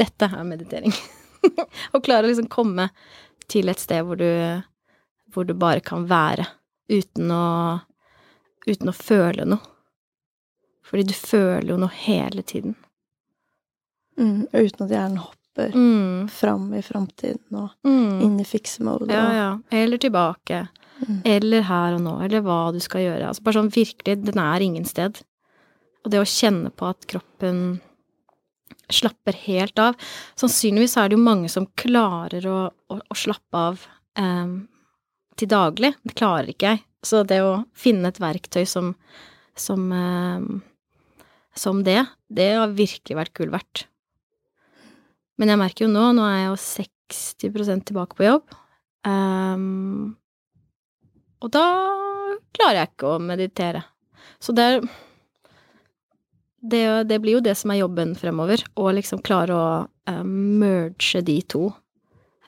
Dette 0.00 0.26
er 0.26 0.46
meditering. 0.48 0.94
Å 1.94 2.00
klare 2.02 2.26
å 2.26 2.30
liksom 2.30 2.48
komme 2.50 2.88
til 3.50 3.70
et 3.70 3.82
sted 3.82 4.02
hvor 4.06 4.18
du 4.18 4.30
hvor 5.30 5.46
du 5.46 5.54
bare 5.54 5.78
kan 5.80 6.08
være 6.10 6.46
uten 6.90 7.30
å 7.30 7.44
uten 8.66 8.90
å 8.90 8.94
føle 8.96 9.46
noe. 9.48 9.62
Fordi 10.84 11.04
du 11.06 11.14
føler 11.14 11.70
jo 11.70 11.76
noe 11.78 11.94
hele 12.02 12.42
tiden. 12.42 12.74
Mm, 14.18 14.48
uten 14.50 14.86
at 14.86 14.90
hjernen 14.90 15.20
hopper 15.22 15.39
Mm. 15.58 16.28
fram 16.30 16.72
i 16.74 16.80
framtiden 16.82 17.56
og 17.58 17.70
Mm. 17.84 18.20
inn 18.22 18.40
i 18.40 18.44
fiksemode. 18.44 19.10
Ja, 19.10 19.32
ja. 19.34 19.58
Eller 19.70 19.98
tilbake. 19.98 20.68
Mm. 21.06 21.22
Eller 21.24 21.62
her 21.62 21.94
og 21.94 22.00
nå. 22.00 22.14
Eller 22.24 22.40
hva 22.40 22.72
du 22.72 22.78
skal 22.80 23.00
gjøre. 23.00 23.26
Altså 23.28 23.42
bare 23.42 23.54
sånn 23.58 23.72
virkelig, 23.72 24.24
den 24.24 24.38
er 24.38 24.60
ingen 24.60 24.84
sted. 24.84 25.22
Og 26.04 26.10
det 26.10 26.20
å 26.20 26.24
kjenne 26.28 26.70
på 26.70 26.88
at 26.88 27.06
kroppen 27.06 27.80
slapper 28.90 29.32
helt 29.46 29.78
av 29.78 29.94
Sannsynligvis 30.36 30.96
er 30.98 31.08
det 31.08 31.16
jo 31.16 31.22
mange 31.22 31.48
som 31.52 31.66
klarer 31.78 32.46
å, 32.46 32.70
å, 32.90 32.96
å 32.98 33.14
slappe 33.14 33.54
av 33.54 33.84
em, 34.18 34.68
til 35.36 35.48
daglig. 35.48 35.94
Det 36.04 36.14
klarer 36.18 36.48
ikke 36.48 36.72
jeg. 36.74 36.82
Så 37.02 37.22
det 37.26 37.40
å 37.42 37.64
finne 37.74 38.08
et 38.08 38.18
verktøy 38.20 38.66
som 38.66 38.94
som, 39.60 39.90
em, 39.92 40.62
som 41.54 41.82
det, 41.84 42.06
det 42.32 42.54
har 42.56 42.68
virkelig 42.72 43.16
vært 43.18 43.34
gull 43.36 43.50
verdt. 43.52 43.84
Men 45.40 45.52
jeg 45.52 45.60
merker 45.62 45.86
jo 45.86 45.92
nå, 45.92 46.10
nå 46.16 46.24
er 46.26 46.36
jeg 46.36 46.48
jo 46.50 46.56
60% 46.66 47.86
tilbake 47.88 48.18
på 48.18 48.26
jobb. 48.26 48.56
Um, 49.08 50.16
og 51.40 51.52
da 51.54 51.64
klarer 52.52 52.82
jeg 52.82 52.92
ikke 52.92 53.14
å 53.14 53.22
meditere. 53.24 53.84
Så 54.40 54.52
det 54.56 54.66
er 54.66 54.82
det, 56.60 56.82
det 57.08 57.16
blir 57.24 57.38
jo 57.38 57.44
det 57.44 57.54
som 57.56 57.72
er 57.72 57.80
jobben 57.80 58.12
fremover, 58.20 58.60
å 58.76 58.90
liksom 58.92 59.22
klare 59.24 59.56
å 59.56 59.68
uh, 59.88 60.24
merge 60.24 61.22
de 61.24 61.38
to. 61.48 61.70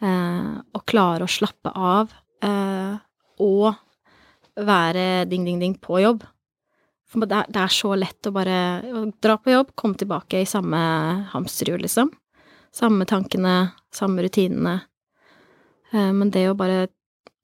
Uh, 0.03 0.61
og 0.77 0.85
klare 0.91 1.25
å 1.25 1.31
slappe 1.31 1.73
av 1.73 2.13
Uh, 2.43 2.99
og 3.43 3.77
være 4.59 5.25
ding, 5.31 5.47
ding, 5.47 5.61
ding 5.63 5.77
på 5.79 6.01
jobb. 6.03 6.25
For 7.07 7.29
det 7.29 7.37
er, 7.39 7.51
det 7.53 7.61
er 7.63 7.75
så 7.75 7.93
lett 7.99 8.29
å 8.29 8.33
bare 8.35 8.57
dra 9.23 9.37
på 9.39 9.53
jobb, 9.53 9.75
komme 9.79 9.99
tilbake 10.01 10.43
i 10.43 10.49
samme 10.49 10.81
hamsterhjul, 11.33 11.83
liksom. 11.85 12.11
Samme 12.73 13.07
tankene, 13.09 13.73
samme 13.95 14.25
rutinene. 14.25 14.81
Eh, 15.93 16.13
men 16.13 16.31
det 16.33 16.47
å 16.51 16.57
bare 16.59 16.89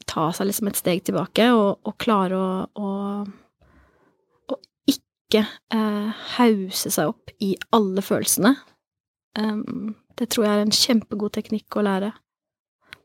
ta 0.08 0.30
seg 0.32 0.48
liksom 0.48 0.70
et 0.70 0.80
steg 0.80 1.04
tilbake 1.04 1.50
og, 1.52 1.82
og 1.84 1.96
klare 2.00 2.38
å, 2.38 2.48
å, 2.80 4.58
ikke 4.88 5.44
eh, 5.44 6.24
hause 6.38 6.92
seg 6.94 7.12
opp 7.12 7.34
i 7.44 7.52
alle 7.76 8.02
følelsene, 8.02 8.54
um, 9.38 9.92
det 10.16 10.30
tror 10.32 10.46
jeg 10.46 10.56
er 10.56 10.64
en 10.64 10.74
kjempegod 10.74 11.36
teknikk 11.36 11.76
å 11.76 11.84
lære. 11.84 12.10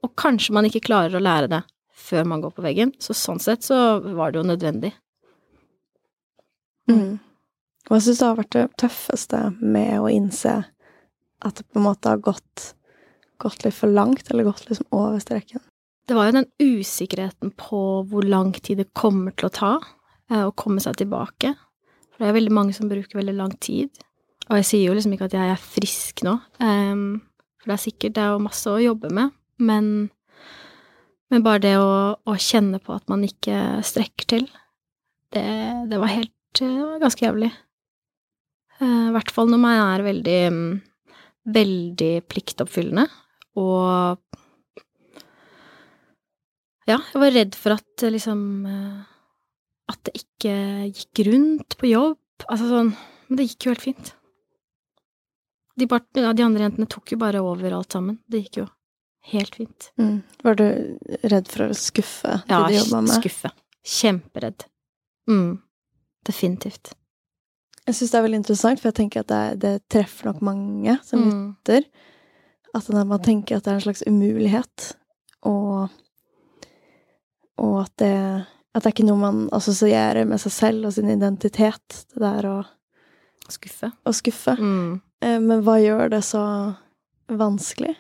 Og 0.04 0.16
kanskje 0.20 0.56
man 0.56 0.68
ikke 0.68 0.86
klarer 0.88 1.20
å 1.20 1.24
lære 1.24 1.52
det 1.52 1.62
før 2.04 2.26
man 2.28 2.42
går 2.44 2.56
på 2.56 2.64
veggen, 2.66 2.96
så 3.00 3.16
sånn 3.16 3.42
sett 3.44 3.68
så 3.68 3.78
var 4.16 4.32
det 4.32 4.42
jo 4.42 4.48
nødvendig. 4.48 4.94
Mm. 6.90 7.20
Hva 7.88 8.00
syns 8.00 8.20
du 8.20 8.26
har 8.26 8.40
vært 8.40 8.56
det 8.56 8.66
tøffeste 8.80 9.40
med 9.60 10.00
å 10.00 10.10
innse 10.12 10.56
at 11.44 11.60
det 11.60 11.68
på 11.70 11.80
en 11.80 11.88
måte 11.88 12.12
har 12.12 12.22
gått, 12.24 12.74
gått 13.42 13.66
litt 13.66 13.76
for 13.78 13.92
langt, 13.92 14.30
eller 14.32 14.48
gått 14.48 14.66
liksom 14.70 14.88
over 14.96 15.20
streken. 15.24 15.64
Det 16.08 16.18
var 16.18 16.28
jo 16.28 16.38
den 16.40 16.50
usikkerheten 16.60 17.54
på 17.60 17.82
hvor 18.10 18.26
lang 18.28 18.52
tid 18.56 18.82
det 18.82 18.90
kommer 18.98 19.36
til 19.36 19.48
å 19.48 19.56
ta 19.56 19.74
eh, 20.32 20.44
å 20.44 20.56
komme 20.56 20.84
seg 20.84 20.98
tilbake. 21.00 21.54
For 22.12 22.24
det 22.24 22.32
er 22.32 22.40
veldig 22.40 22.56
mange 22.56 22.76
som 22.76 22.90
bruker 22.92 23.22
veldig 23.22 23.38
lang 23.38 23.54
tid. 23.64 23.92
Og 24.50 24.60
jeg 24.60 24.68
sier 24.68 24.90
jo 24.90 24.98
liksom 24.98 25.16
ikke 25.16 25.30
at 25.30 25.38
jeg 25.38 25.54
er 25.54 25.62
frisk 25.62 26.26
nå, 26.28 26.36
um, 26.60 27.22
for 27.62 27.72
det 27.72 27.78
er 27.78 27.84
sikkert 27.86 28.16
det 28.18 28.24
er 28.26 28.34
jo 28.34 28.44
masse 28.44 28.68
å 28.68 28.82
jobbe 28.84 29.08
med, 29.16 29.32
men, 29.64 29.86
men 31.32 31.46
bare 31.46 31.64
det 31.64 31.78
å, 31.80 31.94
å 32.20 32.36
kjenne 32.36 32.82
på 32.84 32.92
at 32.92 33.08
man 33.08 33.24
ikke 33.24 33.56
strekker 33.88 34.28
til, 34.36 34.50
det, 35.32 35.46
det 35.88 36.02
var 36.02 36.12
helt 36.12 36.36
det 36.60 36.70
var 36.70 37.00
ganske 37.02 37.26
jævlig. 37.26 37.50
I 38.84 38.86
I 38.86 39.14
hvert 39.16 39.32
fall 39.32 39.50
når 39.50 39.62
man 39.62 39.80
er 39.80 40.04
veldig, 40.06 40.40
mm, 40.54 40.82
veldig 41.46 42.14
pliktoppfyllende, 42.32 43.08
og 43.60 44.20
ja, 46.88 46.98
jeg 47.00 47.22
var 47.22 47.32
redd 47.32 47.56
for 47.56 47.76
at 47.78 48.04
eh, 48.04 48.12
liksom 48.12 48.40
eh, 48.68 49.04
At 49.94 50.02
det 50.08 50.14
ikke 50.20 50.56
gikk 50.92 51.22
rundt 51.30 51.78
på 51.80 51.88
jobb. 51.92 52.20
Altså 52.50 52.68
sånn 52.68 52.90
Men 53.30 53.40
det 53.40 53.46
gikk 53.48 53.68
jo 53.68 53.72
helt 53.74 53.86
fint. 53.86 54.10
De, 55.80 55.88
bare, 55.90 56.04
ja, 56.20 56.34
de 56.36 56.44
andre 56.46 56.66
jentene 56.68 56.90
tok 56.92 57.14
jo 57.16 57.20
bare 57.22 57.40
over 57.42 57.74
alt 57.78 57.96
sammen. 57.96 58.20
Det 58.28 58.44
gikk 58.44 58.60
jo 58.62 58.66
helt 59.32 59.56
fint. 59.56 59.88
Mm. 59.98 60.18
Var 60.44 60.60
du 60.60 60.66
redd 61.32 61.48
for 61.50 61.70
å 61.70 61.78
skuffe 61.78 62.36
de 62.44 62.52
Ja, 62.52 62.60
du 62.68 62.76
jobba 62.76 63.00
med? 63.08 63.16
skuffe. 63.16 63.54
Kjemperedd. 63.84 64.68
Mm. 65.32 65.62
Definitivt. 66.28 66.92
Jeg 67.88 67.96
syns 67.98 68.12
det 68.14 68.18
er 68.20 68.24
veldig 68.24 68.40
interessant, 68.40 68.80
for 68.80 68.88
jeg 68.92 68.96
tenker 69.02 69.20
at 69.24 69.28
det, 69.28 69.38
er- 69.38 69.56
det 69.60 69.90
treffer 69.92 70.26
nok 70.32 70.42
mange 70.42 70.98
som 71.04 71.20
Mm. 71.20 71.56
At 72.76 72.90
man 72.90 73.20
tenker 73.22 73.58
at 73.58 73.64
det 73.64 73.72
er 73.72 73.76
en 73.76 73.82
slags 73.82 74.04
umulighet, 74.08 74.96
og, 75.44 75.90
og 77.58 77.82
at 77.84 77.92
det 77.98 78.46
at 78.76 78.82
det 78.82 78.88
er 78.90 78.94
ikke 78.96 79.06
noe 79.06 79.20
man 79.22 79.50
assosierer 79.54 80.26
med 80.26 80.40
seg 80.42 80.52
selv 80.52 80.86
og 80.88 80.94
sin 80.96 81.08
identitet, 81.14 82.06
det 82.16 82.22
der 82.24 82.48
å, 82.50 82.66
Skuffe. 83.48 83.92
å 84.08 84.10
skuffe. 84.12 84.56
Mm. 84.58 85.02
Eh, 85.22 85.38
Men 85.40 85.62
hva 85.62 85.76
gjør 85.78 86.10
det 86.10 86.24
så 86.26 86.42
vanskelig? 87.30 87.94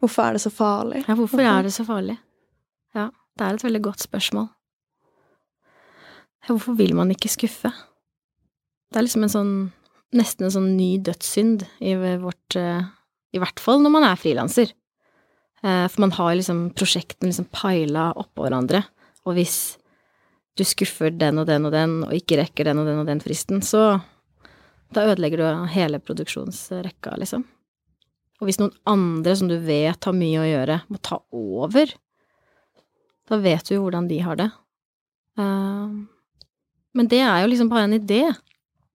Hvorfor 0.00 0.22
er 0.28 0.32
det 0.38 0.40
så 0.44 0.50
farlig? 0.54 1.02
Ja, 1.08 1.14
hvorfor 1.18 1.40
er 1.42 1.62
det 1.66 1.72
så 1.74 1.84
farlig? 1.84 2.16
Ja, 2.94 3.10
det 3.36 3.44
er 3.48 3.54
et 3.58 3.64
veldig 3.66 3.82
godt 3.82 3.98
spørsmål. 4.06 4.46
Ja, 6.46 6.54
hvorfor 6.54 6.76
vil 6.78 6.94
man 6.94 7.10
ikke 7.10 7.28
skuffe? 7.28 7.72
Det 8.90 8.98
er 8.98 9.06
liksom 9.06 9.26
en 9.26 9.36
sånn 9.36 9.52
Nesten 10.10 10.48
en 10.48 10.50
sånn 10.50 10.72
ny 10.74 10.96
dødssynd 11.06 11.60
i 11.86 11.92
vårt 11.94 12.56
eh, 12.58 12.82
I 13.30 13.38
hvert 13.38 13.60
fall 13.62 13.78
når 13.78 13.92
man 13.94 14.06
er 14.08 14.18
frilanser. 14.18 14.72
Eh, 15.62 15.84
for 15.86 16.02
man 16.02 16.14
har 16.16 16.32
liksom 16.34 16.64
prosjektene 16.74 17.30
liksom 17.30 17.46
paila 17.54 18.08
oppå 18.18 18.42
hverandre, 18.42 18.80
og 19.22 19.36
hvis 19.36 19.58
du 20.58 20.64
skuffer 20.66 21.14
den 21.14 21.38
og 21.38 21.46
den 21.46 21.68
og 21.68 21.74
den, 21.76 21.94
og 22.08 22.16
ikke 22.16 22.40
rekker 22.40 22.66
den 22.66 22.82
og 22.82 22.90
den 22.90 22.98
og 23.04 23.06
den 23.06 23.22
fristen, 23.22 23.62
så 23.62 24.00
da 24.90 25.06
ødelegger 25.12 25.38
du 25.38 25.72
hele 25.76 26.02
produksjonsrekka, 26.02 27.14
liksom. 27.22 27.46
Og 28.40 28.48
hvis 28.48 28.58
noen 28.58 28.74
andre 28.88 29.36
som 29.36 29.50
du 29.50 29.58
vet 29.62 30.08
har 30.08 30.16
mye 30.16 30.42
å 30.42 30.48
gjøre, 30.48 30.80
må 30.90 30.98
ta 31.04 31.20
over, 31.30 31.92
da 33.30 33.38
vet 33.38 33.68
du 33.68 33.76
jo 33.76 33.84
hvordan 33.84 34.08
de 34.10 34.18
har 34.24 34.40
det. 34.40 34.48
Uh, 35.38 36.02
men 36.98 37.10
det 37.12 37.20
er 37.22 37.44
jo 37.44 37.50
liksom 37.52 37.70
bare 37.70 37.86
en 37.86 38.00
idé, 38.00 38.24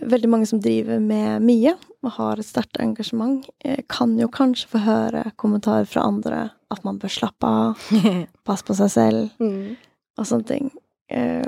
Veldig 0.00 0.28
mange 0.30 0.46
som 0.46 0.60
driver 0.62 1.00
med 1.02 1.42
mye 1.46 1.72
og 2.04 2.10
har 2.18 2.38
et 2.38 2.46
sterkt 2.46 2.76
engasjement, 2.82 3.46
eh, 3.64 3.80
kan 3.90 4.12
jo 4.20 4.28
kanskje 4.28 4.68
få 4.70 4.78
høre 4.84 5.22
kommentarer 5.40 5.86
fra 5.88 6.04
andre 6.06 6.50
at 6.70 6.84
man 6.84 6.98
bør 7.02 7.08
slappe 7.10 7.46
av, 7.48 7.80
passe 8.46 8.64
på 8.66 8.74
seg 8.78 8.90
selv 8.92 9.30
Mm. 9.42 9.76
og 10.18 10.26
sånne 10.28 10.46
ting. 10.46 10.70
Eh, 11.10 11.46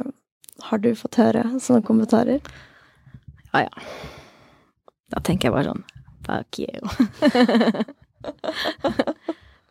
har 0.70 0.78
du 0.82 0.90
fått 0.98 1.18
høre 1.20 1.44
sånne 1.62 1.84
kommentarer? 1.86 2.40
Ja, 3.54 3.64
ja. 3.66 3.70
Da 5.14 5.20
tenker 5.24 5.48
jeg 5.48 5.54
bare 5.54 5.70
sånn 5.72 5.84
Fuck 6.28 6.58
you. 6.60 6.82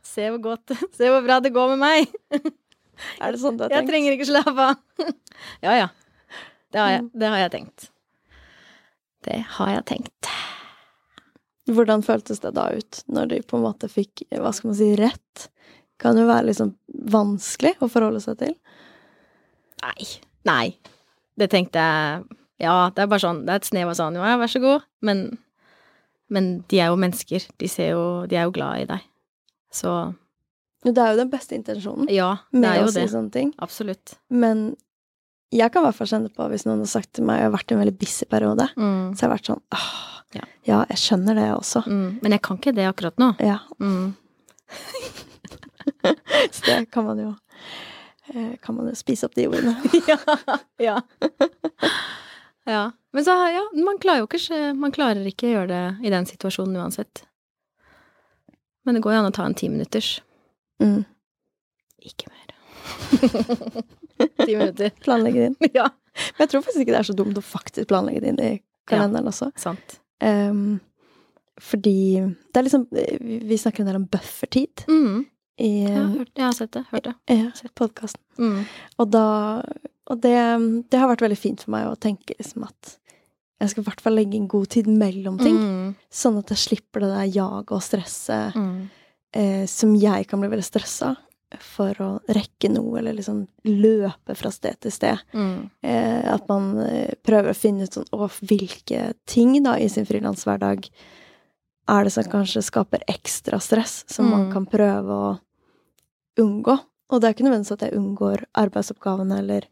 Se 0.07 0.29
hvor 0.33 0.39
godt 0.41 0.71
Se 0.95 1.09
hvor 1.11 1.21
bra 1.25 1.37
det 1.43 1.51
går 1.53 1.75
med 1.75 1.81
meg! 1.83 2.07
Er 3.21 3.35
det 3.35 3.39
sånn 3.43 3.57
du 3.59 3.65
har 3.65 3.69
tenkt? 3.69 3.83
Jeg 3.83 3.89
trenger 3.91 4.15
ikke 4.15 4.29
slappe 4.31 4.69
av. 4.71 4.75
Ja, 5.65 5.75
ja. 5.77 5.87
Det 6.73 6.79
har 6.81 6.89
jeg, 6.95 7.03
det 7.13 7.27
har 7.29 7.39
jeg 7.43 7.51
tenkt. 7.53 7.89
Det 9.27 9.41
har 9.57 9.73
jeg 9.75 9.85
tenkt. 9.91 10.29
Hvordan 11.67 12.03
føltes 12.05 12.39
det 12.39 12.53
da 12.55 12.69
ut, 12.71 13.01
når 13.11 13.31
de 13.33 13.41
på 13.43 13.57
en 13.59 13.65
måte 13.65 13.89
fikk, 13.91 14.23
hva 14.39 14.53
skal 14.55 14.71
man 14.71 14.77
si, 14.79 14.87
rett? 14.99 15.47
Kan 15.99 16.15
jo 16.19 16.27
være 16.29 16.47
liksom 16.47 16.71
vanskelig 17.11 17.73
å 17.83 17.89
forholde 17.91 18.21
seg 18.23 18.37
til. 18.39 18.53
Nei. 19.83 20.07
Nei. 20.47 20.67
Det 21.37 21.49
tenkte 21.53 21.81
jeg 21.83 22.23
Ja, 22.63 22.87
det 22.89 23.03
er 23.03 23.09
bare 23.11 23.21
sånn 23.21 23.43
Det 23.45 23.51
er 23.53 23.59
et 23.59 23.67
snev 23.67 23.91
av 23.91 23.97
sånn 23.99 24.15
Ja, 24.17 24.31
vær 24.41 24.49
så 24.49 24.61
god. 24.63 24.85
Men, 25.05 25.19
men 26.33 26.47
de 26.71 26.79
er 26.81 26.89
jo 26.89 26.97
mennesker. 26.97 27.43
De 27.61 27.67
ser 27.69 27.91
jo 27.91 28.05
De 28.31 28.39
er 28.39 28.47
jo 28.47 28.53
glad 28.55 28.81
i 28.81 28.87
deg. 28.89 29.03
Så 29.69 29.91
Det 30.87 30.95
er 30.97 31.11
jo 31.13 31.19
den 31.19 31.29
beste 31.29 31.53
intensjonen 31.57 32.09
ja, 32.09 32.31
det 32.55 32.63
er 32.65 32.81
å 32.81 32.87
jo 32.87 32.93
si 32.95 33.01
det. 33.03 33.11
sånne 33.11 33.33
ting. 33.33 33.51
Absolutt. 33.61 34.15
Men 34.29 34.71
jeg 35.51 35.71
kan 35.71 35.81
i 35.83 35.85
hvert 35.87 35.95
fall 35.95 36.07
kjenne 36.11 36.29
på, 36.35 36.47
hvis 36.51 36.65
noen 36.67 36.79
har 36.83 36.89
sagt 36.91 37.13
til 37.15 37.23
meg 37.27 37.39
jeg 37.39 37.47
har 37.47 37.53
vært 37.55 37.71
i 37.71 37.75
en 37.75 37.81
veldig 37.83 37.97
busy 38.01 38.25
periode, 38.29 38.65
Mm. 38.75 39.13
så 39.15 39.21
har 39.21 39.29
jeg 39.29 39.35
vært 39.37 39.49
sånn 39.51 39.61
åh, 39.71 39.89
Ja. 40.35 40.41
ja, 40.67 40.79
jeg 40.89 40.97
skjønner 40.99 41.35
det 41.39 41.45
også. 41.55 41.81
Mm. 41.87 42.19
Men 42.21 42.31
jeg 42.35 42.41
kan 42.43 42.57
ikke 42.57 42.73
det 42.75 42.87
akkurat 42.89 43.15
nå. 43.17 43.29
Ja, 43.39 43.59
Mm. 43.79 44.15
så 46.51 46.65
det 46.65 46.91
kan 46.91 47.05
man 47.05 47.17
jo 47.21 47.29
eh, 48.33 48.57
Kan 48.61 48.75
man 48.75 48.87
jo 48.89 48.95
spise 48.99 49.23
opp 49.25 49.35
de 49.35 49.47
ordene. 49.47 49.75
ja. 50.11 50.17
ja. 50.83 50.97
ja. 52.67 52.91
Men 53.13 53.23
så, 53.25 53.31
ja, 53.53 53.63
man 53.73 53.97
klarer 54.03 54.19
jo 54.25 54.27
ikke 54.27 54.73
Man 54.75 54.91
klarer 54.91 55.23
ikke 55.29 55.47
å 55.47 55.53
gjøre 55.53 55.67
det 55.71 56.07
i 56.07 56.11
den 56.11 56.25
situasjonen 56.27 56.75
uansett. 56.83 57.23
Men 58.83 58.95
det 58.95 59.03
går 59.03 59.13
jo 59.15 59.19
an 59.23 59.29
å 59.31 59.35
ta 59.35 59.45
en 59.47 59.55
timinutters. 59.57 60.21
Mm. 60.83 61.05
Ikke 62.03 62.27
mer. 62.31 62.43
Ti 64.17 64.55
minutter. 64.55 64.89
Planlegge 65.05 65.39
det 65.39 65.47
inn. 65.51 65.71
Ja. 65.75 65.87
Men 66.37 66.45
jeg 66.45 66.49
tror 66.51 66.63
faktisk 66.65 66.81
ikke 66.83 66.93
det 66.95 66.99
er 67.03 67.07
så 67.11 67.15
dumt 67.17 67.37
å 67.37 67.43
faktisk 67.45 67.87
planlegge 67.91 68.21
det 68.23 68.29
inn 68.33 68.39
i 68.41 68.51
kalenderen 68.89 69.27
også. 69.29 69.51
Sant. 69.59 69.99
Um, 70.23 70.79
fordi 71.61 71.93
det 72.53 72.59
er 72.59 72.65
liksom 72.65 72.87
Vi 72.91 73.57
snakker 73.57 73.81
en 73.83 73.89
del 73.91 73.99
om 74.01 74.07
buffertid 74.13 74.83
Mm. 74.87 75.25
i 75.59 75.69
Jeg, 75.83 75.93
har 75.97 76.11
hørt, 76.13 76.31
jeg 76.37 76.45
har 76.45 76.53
sett 76.57 76.71
det. 76.71 76.83
Hørt 76.91 77.03
det. 77.09 77.13
Ja, 77.33 77.69
podkasten. 77.75 78.21
Mm. 78.37 78.63
Og 78.99 79.09
da 79.11 79.25
Og 80.07 80.21
det, 80.23 80.33
det 80.89 80.99
har 81.01 81.09
vært 81.09 81.21
veldig 81.25 81.37
fint 81.37 81.63
for 81.65 81.71
meg 81.73 81.87
å 81.89 81.97
tenke 81.99 82.33
liksom 82.39 82.63
at 82.63 82.93
jeg 83.59 83.71
skal 83.71 83.81
i 83.83 83.85
hvert 83.87 84.01
fall 84.05 84.13
legge 84.13 84.37
inn 84.37 84.45
god 84.47 84.67
tid 84.69 84.85
mellom 84.87 85.39
ting, 85.41 85.55
Mm. 85.57 85.95
sånn 86.13 86.37
at 86.37 86.51
jeg 86.53 86.57
slipper 86.61 87.01
det 87.01 87.09
der 87.09 87.31
jaget 87.33 87.71
og 87.73 87.81
stresset 87.81 88.53
Mm. 88.55 88.89
eh, 89.33 89.65
som 89.65 89.95
jeg 89.95 90.27
kan 90.27 90.39
bli 90.39 90.47
veldig 90.49 90.63
stressa 90.63 91.17
for 91.63 91.95
å 92.03 92.09
rekke 92.27 92.69
noe, 92.69 92.97
eller 92.99 93.13
liksom 93.15 93.45
løpe 93.63 94.35
fra 94.35 94.51
sted 94.51 94.79
til 94.83 94.91
sted. 94.91 95.21
Mm. 95.33 95.69
Eh, 95.81 96.33
at 96.33 96.47
man 96.49 96.73
eh, 96.83 97.13
prøver 97.23 97.53
å 97.53 97.55
finne 97.57 97.83
ut 97.87 97.93
sånn 97.95 98.09
å, 98.11 98.27
hvilke 98.43 99.13
ting 99.25 99.55
da 99.63 99.77
i 99.79 99.87
sin 99.89 100.05
frilanshverdag 100.05 100.89
er 101.87 102.03
det 102.03 102.11
som 102.11 102.27
kanskje 102.27 102.65
skaper 102.67 103.05
ekstra 103.07 103.59
stress, 103.63 104.01
som 104.11 104.27
man 104.29 104.47
Mm. 104.49 104.53
kan 104.53 104.65
prøve 104.67 105.07
å 105.07 105.39
unngå. 106.39 106.77
Og 107.09 107.21
det 107.21 107.27
er 107.29 107.33
ikke 107.37 107.45
nødvendigvis 107.47 107.71
at 107.77 107.85
jeg 107.87 107.95
unngår 107.95 108.43
arbeidsoppgavene 108.59 109.37
eller 109.39 109.63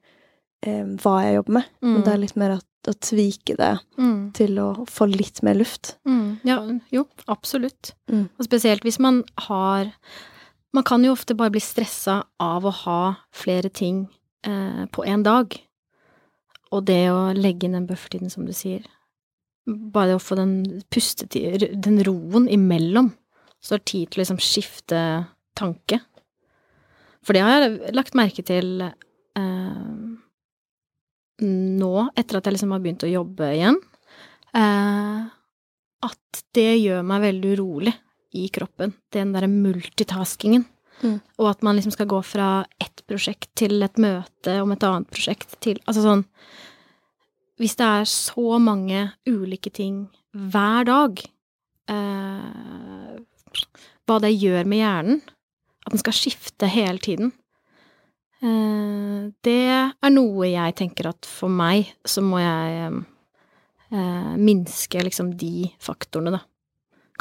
eh, 0.63 0.85
hva 1.03 1.17
jeg 1.25 1.35
jobber 1.35 1.57
med, 1.59 1.65
men 1.83 2.03
det 2.05 2.13
er 2.13 2.21
litt 2.23 2.37
mer 2.39 2.55
at, 2.57 2.65
å 2.87 2.93
tvike 3.01 3.55
det 3.57 3.73
Mm. 3.97 4.31
til 4.37 4.59
å 4.61 4.85
få 4.87 5.07
litt 5.09 5.41
mer 5.43 5.55
luft. 5.55 5.97
Mm. 6.07 6.39
Ja, 6.45 6.59
jo, 6.93 7.07
absolutt. 7.27 7.93
Mm. 8.07 8.29
Og 8.39 8.45
spesielt 8.45 8.83
hvis 8.85 8.99
man 9.01 9.23
har 9.49 9.91
Man 10.75 10.83
kan 10.83 11.05
jo 11.05 11.13
ofte 11.15 11.35
bare 11.37 11.53
bli 11.55 11.61
stressa 11.63 12.17
av 12.41 12.65
å 12.67 12.73
ha 12.83 13.01
flere 13.35 13.69
ting 13.71 14.05
eh, 14.43 14.83
på 14.91 15.05
én 15.07 15.23
dag. 15.23 15.55
Og 16.75 16.83
det 16.89 17.05
å 17.13 17.29
legge 17.37 17.67
inn 17.67 17.77
den 17.77 17.87
buffertiden, 17.87 18.31
som 18.33 18.47
du 18.47 18.51
sier. 18.55 18.83
Bare 19.65 20.11
det 20.11 20.17
å 20.19 20.23
få 20.23 20.35
den 20.35 20.57
pustetiden, 20.91 21.79
den 21.81 22.01
roen 22.03 22.49
imellom, 22.51 23.13
så 23.63 23.75
du 23.75 23.77
har 23.77 23.85
tid 23.87 24.11
til 24.11 24.19
å 24.19 24.23
liksom 24.23 24.41
skifte 24.43 24.99
tanke. 25.55 26.01
For 27.25 27.33
det 27.33 27.45
har 27.45 27.63
jeg 27.63 27.95
lagt 27.95 28.17
merke 28.17 28.43
til 28.45 28.83
eh, 28.83 29.93
nå, 31.39 31.93
etter 32.19 32.37
at 32.37 32.49
jeg 32.49 32.57
liksom 32.57 32.75
har 32.75 32.83
begynt 32.83 33.07
å 33.07 33.13
jobbe 33.15 33.53
igjen, 33.55 33.79
eh, 34.59 35.23
at 36.05 36.43
det 36.57 36.73
gjør 36.83 37.07
meg 37.07 37.29
veldig 37.29 37.55
urolig 37.55 37.95
i 38.35 38.47
kroppen. 38.53 38.93
Den 39.13 39.33
derre 39.35 39.49
multitaskingen. 39.51 40.65
Mm. 41.03 41.19
Og 41.41 41.49
at 41.49 41.63
man 41.65 41.75
liksom 41.75 41.93
skal 41.95 42.07
gå 42.09 42.21
fra 42.23 42.65
ett 42.81 43.03
prosjekt 43.09 43.49
til 43.59 43.83
et 43.83 43.99
møte 44.01 44.59
om 44.63 44.71
et 44.71 44.83
annet 44.87 45.09
prosjekt 45.11 45.57
til 45.63 45.81
Altså 45.83 46.05
sånn 46.05 46.21
Hvis 47.59 47.75
det 47.79 47.87
er 47.87 48.07
så 48.07 48.59
mange 48.63 49.01
ulike 49.27 49.73
ting 49.75 50.05
hver 50.35 50.87
dag, 50.87 51.21
eh, 51.87 53.15
hva 54.03 54.17
det 54.19 54.33
gjør 54.35 54.67
med 54.67 54.81
hjernen, 54.81 55.21
at 55.85 55.93
den 55.93 56.01
skal 56.01 56.17
skifte 56.17 56.67
hele 56.67 56.99
tiden, 56.99 57.31
eh, 58.43 59.31
det 59.47 59.61
er 59.71 60.11
noe 60.11 60.49
jeg 60.49 60.75
tenker 60.75 61.07
at 61.13 61.29
for 61.29 61.47
meg 61.47 61.93
så 62.03 62.19
må 62.25 62.41
jeg 62.43 62.91
eh, 63.95 64.35
minske 64.35 65.05
liksom 65.07 65.31
de 65.39 65.69
faktorene, 65.79 66.35
da. 66.35 66.43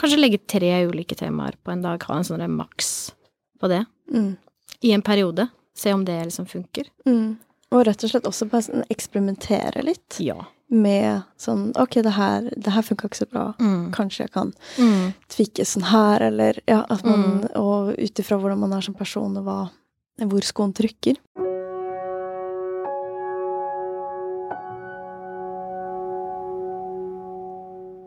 Kanskje 0.00 0.18
legge 0.18 0.38
tre 0.50 0.70
ulike 0.88 1.14
temaer 1.16 1.54
på 1.64 1.70
en 1.72 1.82
dag, 1.84 2.02
ha 2.08 2.16
en 2.18 2.24
sånn 2.26 2.42
maks 2.50 3.12
på 3.60 3.68
det. 3.70 3.84
Mm. 4.12 4.36
I 4.82 4.92
en 4.92 5.02
periode. 5.02 5.48
Se 5.76 5.92
om 5.92 6.04
det 6.04 6.16
liksom 6.24 6.46
funker. 6.46 6.88
Mm. 7.06 7.36
Og 7.74 7.84
rett 7.86 8.04
og 8.04 8.10
slett 8.10 8.26
også 8.28 8.46
bare 8.50 8.62
sånn 8.62 8.84
eksperimentere 8.90 9.82
litt 9.82 10.18
Ja. 10.20 10.36
med 10.70 11.22
sånn 11.38 11.72
Ok, 11.76 11.94
det 12.02 12.12
her, 12.12 12.42
det 12.56 12.72
her 12.72 12.82
funka 12.82 13.08
ikke 13.08 13.22
så 13.26 13.30
bra. 13.30 13.54
Mm. 13.58 13.90
Kanskje 13.92 14.18
jeg 14.24 14.32
kan 14.32 14.52
Mm. 14.78 15.14
tvikke 15.28 15.64
sånn 15.66 15.82
her, 15.90 16.22
eller 16.22 16.58
ja, 16.68 16.84
at 16.88 17.04
man 17.04 17.40
Mm. 17.42 17.56
Og 17.56 17.94
ut 17.98 18.14
ifra 18.18 18.38
hvordan 18.40 18.58
man 18.58 18.72
er 18.72 18.80
som 18.80 18.94
person, 18.94 19.36
og 19.36 19.44
hva, 19.44 19.70
hvor 20.20 20.40
skoen 20.42 20.72
trykker. 20.72 21.16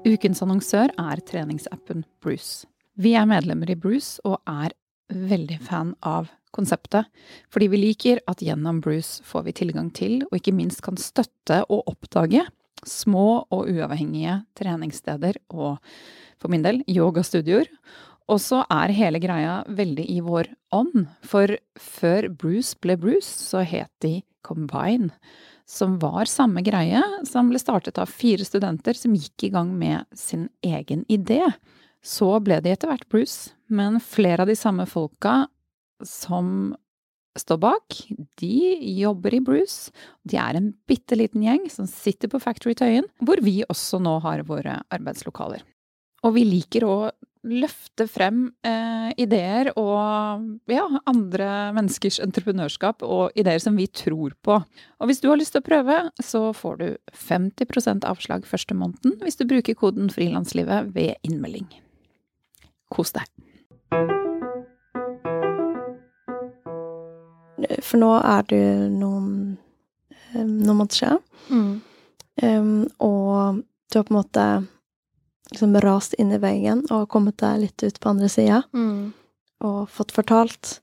Ukens 0.08 0.40
annonsør 0.40 0.94
er 1.02 1.20
treningsappen 1.28 2.06
Bruce. 2.24 2.64
Vi 2.96 3.12
er 3.20 3.28
medlemmer 3.28 3.74
i 3.74 3.76
Bruce 3.76 4.22
og 4.24 4.38
er 4.48 4.72
veldig 5.12 5.58
fan 5.68 5.90
av 6.06 6.30
konseptet, 6.56 7.10
fordi 7.52 7.68
vi 7.74 7.80
liker 7.82 8.22
at 8.32 8.40
gjennom 8.44 8.80
Bruce 8.84 9.20
får 9.28 9.44
vi 9.50 9.56
tilgang 9.60 9.90
til, 9.92 10.22
og 10.30 10.38
ikke 10.40 10.56
minst 10.56 10.80
kan 10.86 10.96
støtte 11.02 11.60
og 11.68 11.92
oppdage, 11.92 12.46
små 12.88 13.44
og 13.52 13.68
uavhengige 13.68 14.40
treningssteder 14.56 15.42
og, 15.52 15.82
for 16.40 16.54
min 16.54 16.64
del, 16.64 16.80
yogastudioer. 16.88 17.68
Og 18.32 18.40
så 18.44 18.62
er 18.72 18.96
hele 18.96 19.20
greia 19.24 19.60
veldig 19.68 20.08
i 20.14 20.22
vår 20.24 20.54
ånd, 20.76 21.08
for 21.24 21.52
før 21.76 22.30
Bruce 22.32 22.80
ble 22.80 22.96
Bruce, 23.00 23.28
så 23.28 23.66
het 23.68 23.92
de 24.04 24.22
Combine. 24.48 25.12
Som 25.68 25.98
var 26.00 26.30
samme 26.32 26.64
greie, 26.64 27.02
som 27.28 27.52
ble 27.52 27.60
startet 27.60 28.00
av 28.00 28.10
fire 28.10 28.46
studenter 28.48 28.96
som 28.96 29.16
gikk 29.18 29.50
i 29.50 29.52
gang 29.54 29.74
med 29.78 30.08
sin 30.16 30.48
egen 30.64 31.04
idé. 31.12 31.44
Så 32.04 32.30
ble 32.40 32.62
de 32.64 32.72
etter 32.72 32.88
hvert 32.88 33.08
Bruce, 33.12 33.52
men 33.68 34.00
flere 34.00 34.46
av 34.46 34.52
de 34.52 34.56
samme 34.56 34.88
folka 34.88 35.46
som 36.06 36.76
står 37.38 37.60
bak, 37.62 37.98
de 38.42 38.78
jobber 39.02 39.36
i 39.38 39.42
Bruce. 39.44 39.92
De 40.24 40.40
er 40.42 40.58
en 40.58 40.72
bitte 40.90 41.18
liten 41.20 41.44
gjeng 41.46 41.68
som 41.70 41.90
sitter 41.90 42.32
på 42.32 42.42
Factory 42.42 42.74
Tøyen, 42.78 43.06
hvor 43.22 43.42
vi 43.44 43.60
også 43.68 44.00
nå 44.02 44.18
har 44.24 44.46
våre 44.48 44.80
arbeidslokaler. 44.94 45.66
Og 46.26 46.34
vi 46.38 46.48
liker 46.48 46.88
å 46.88 46.98
løfte 47.48 48.08
frem 48.10 48.48
eh, 48.68 49.10
ideer 49.20 49.72
og 49.80 50.70
ja, 50.72 50.86
andre 51.10 51.50
menneskers 51.76 52.20
entreprenørskap 52.24 53.04
og 53.06 53.36
ideer 53.40 53.62
som 53.64 53.78
vi 53.80 53.88
tror 53.88 54.36
på. 54.46 54.60
Og 55.00 55.10
hvis 55.10 55.22
du 55.24 55.30
har 55.32 55.40
lyst 55.40 55.56
til 55.56 55.64
å 55.64 55.68
prøve, 55.68 55.98
så 56.24 56.52
får 56.56 56.80
du 56.82 56.88
50% 57.28 58.08
avslag 58.08 58.48
første 58.50 58.78
måneden 58.78 59.18
hvis 59.24 59.40
du 59.40 59.48
bruker 59.50 59.78
koden 59.78 60.12
frilanslivet 60.14 60.94
ved 60.96 61.16
innmelding. 61.28 61.68
Kos 62.94 63.16
deg. 63.16 63.28
For 67.84 68.00
nå 68.00 68.14
er 68.20 68.48
det 68.52 68.64
noen, 68.94 69.58
eh, 70.34 70.44
noen 70.44 70.78
måneder 70.78 70.98
siden. 71.00 71.22
Mm. 71.50 71.76
Um, 72.38 72.88
og 73.02 73.64
du 73.90 73.98
har 73.98 74.06
på 74.06 74.14
en 74.14 74.20
måte 74.20 74.44
liksom 75.52 75.76
rast 75.84 76.14
inn 76.20 76.32
i 76.32 76.38
veggen 76.42 76.86
og 76.92 77.08
kommet 77.10 77.38
deg 77.38 77.60
litt 77.62 77.84
ut 77.84 78.00
på 78.00 78.10
andre 78.10 78.30
sida. 78.30 78.64
Mm. 78.74 79.14
Og 79.68 79.88
fått 79.90 80.12
fortalt 80.14 80.80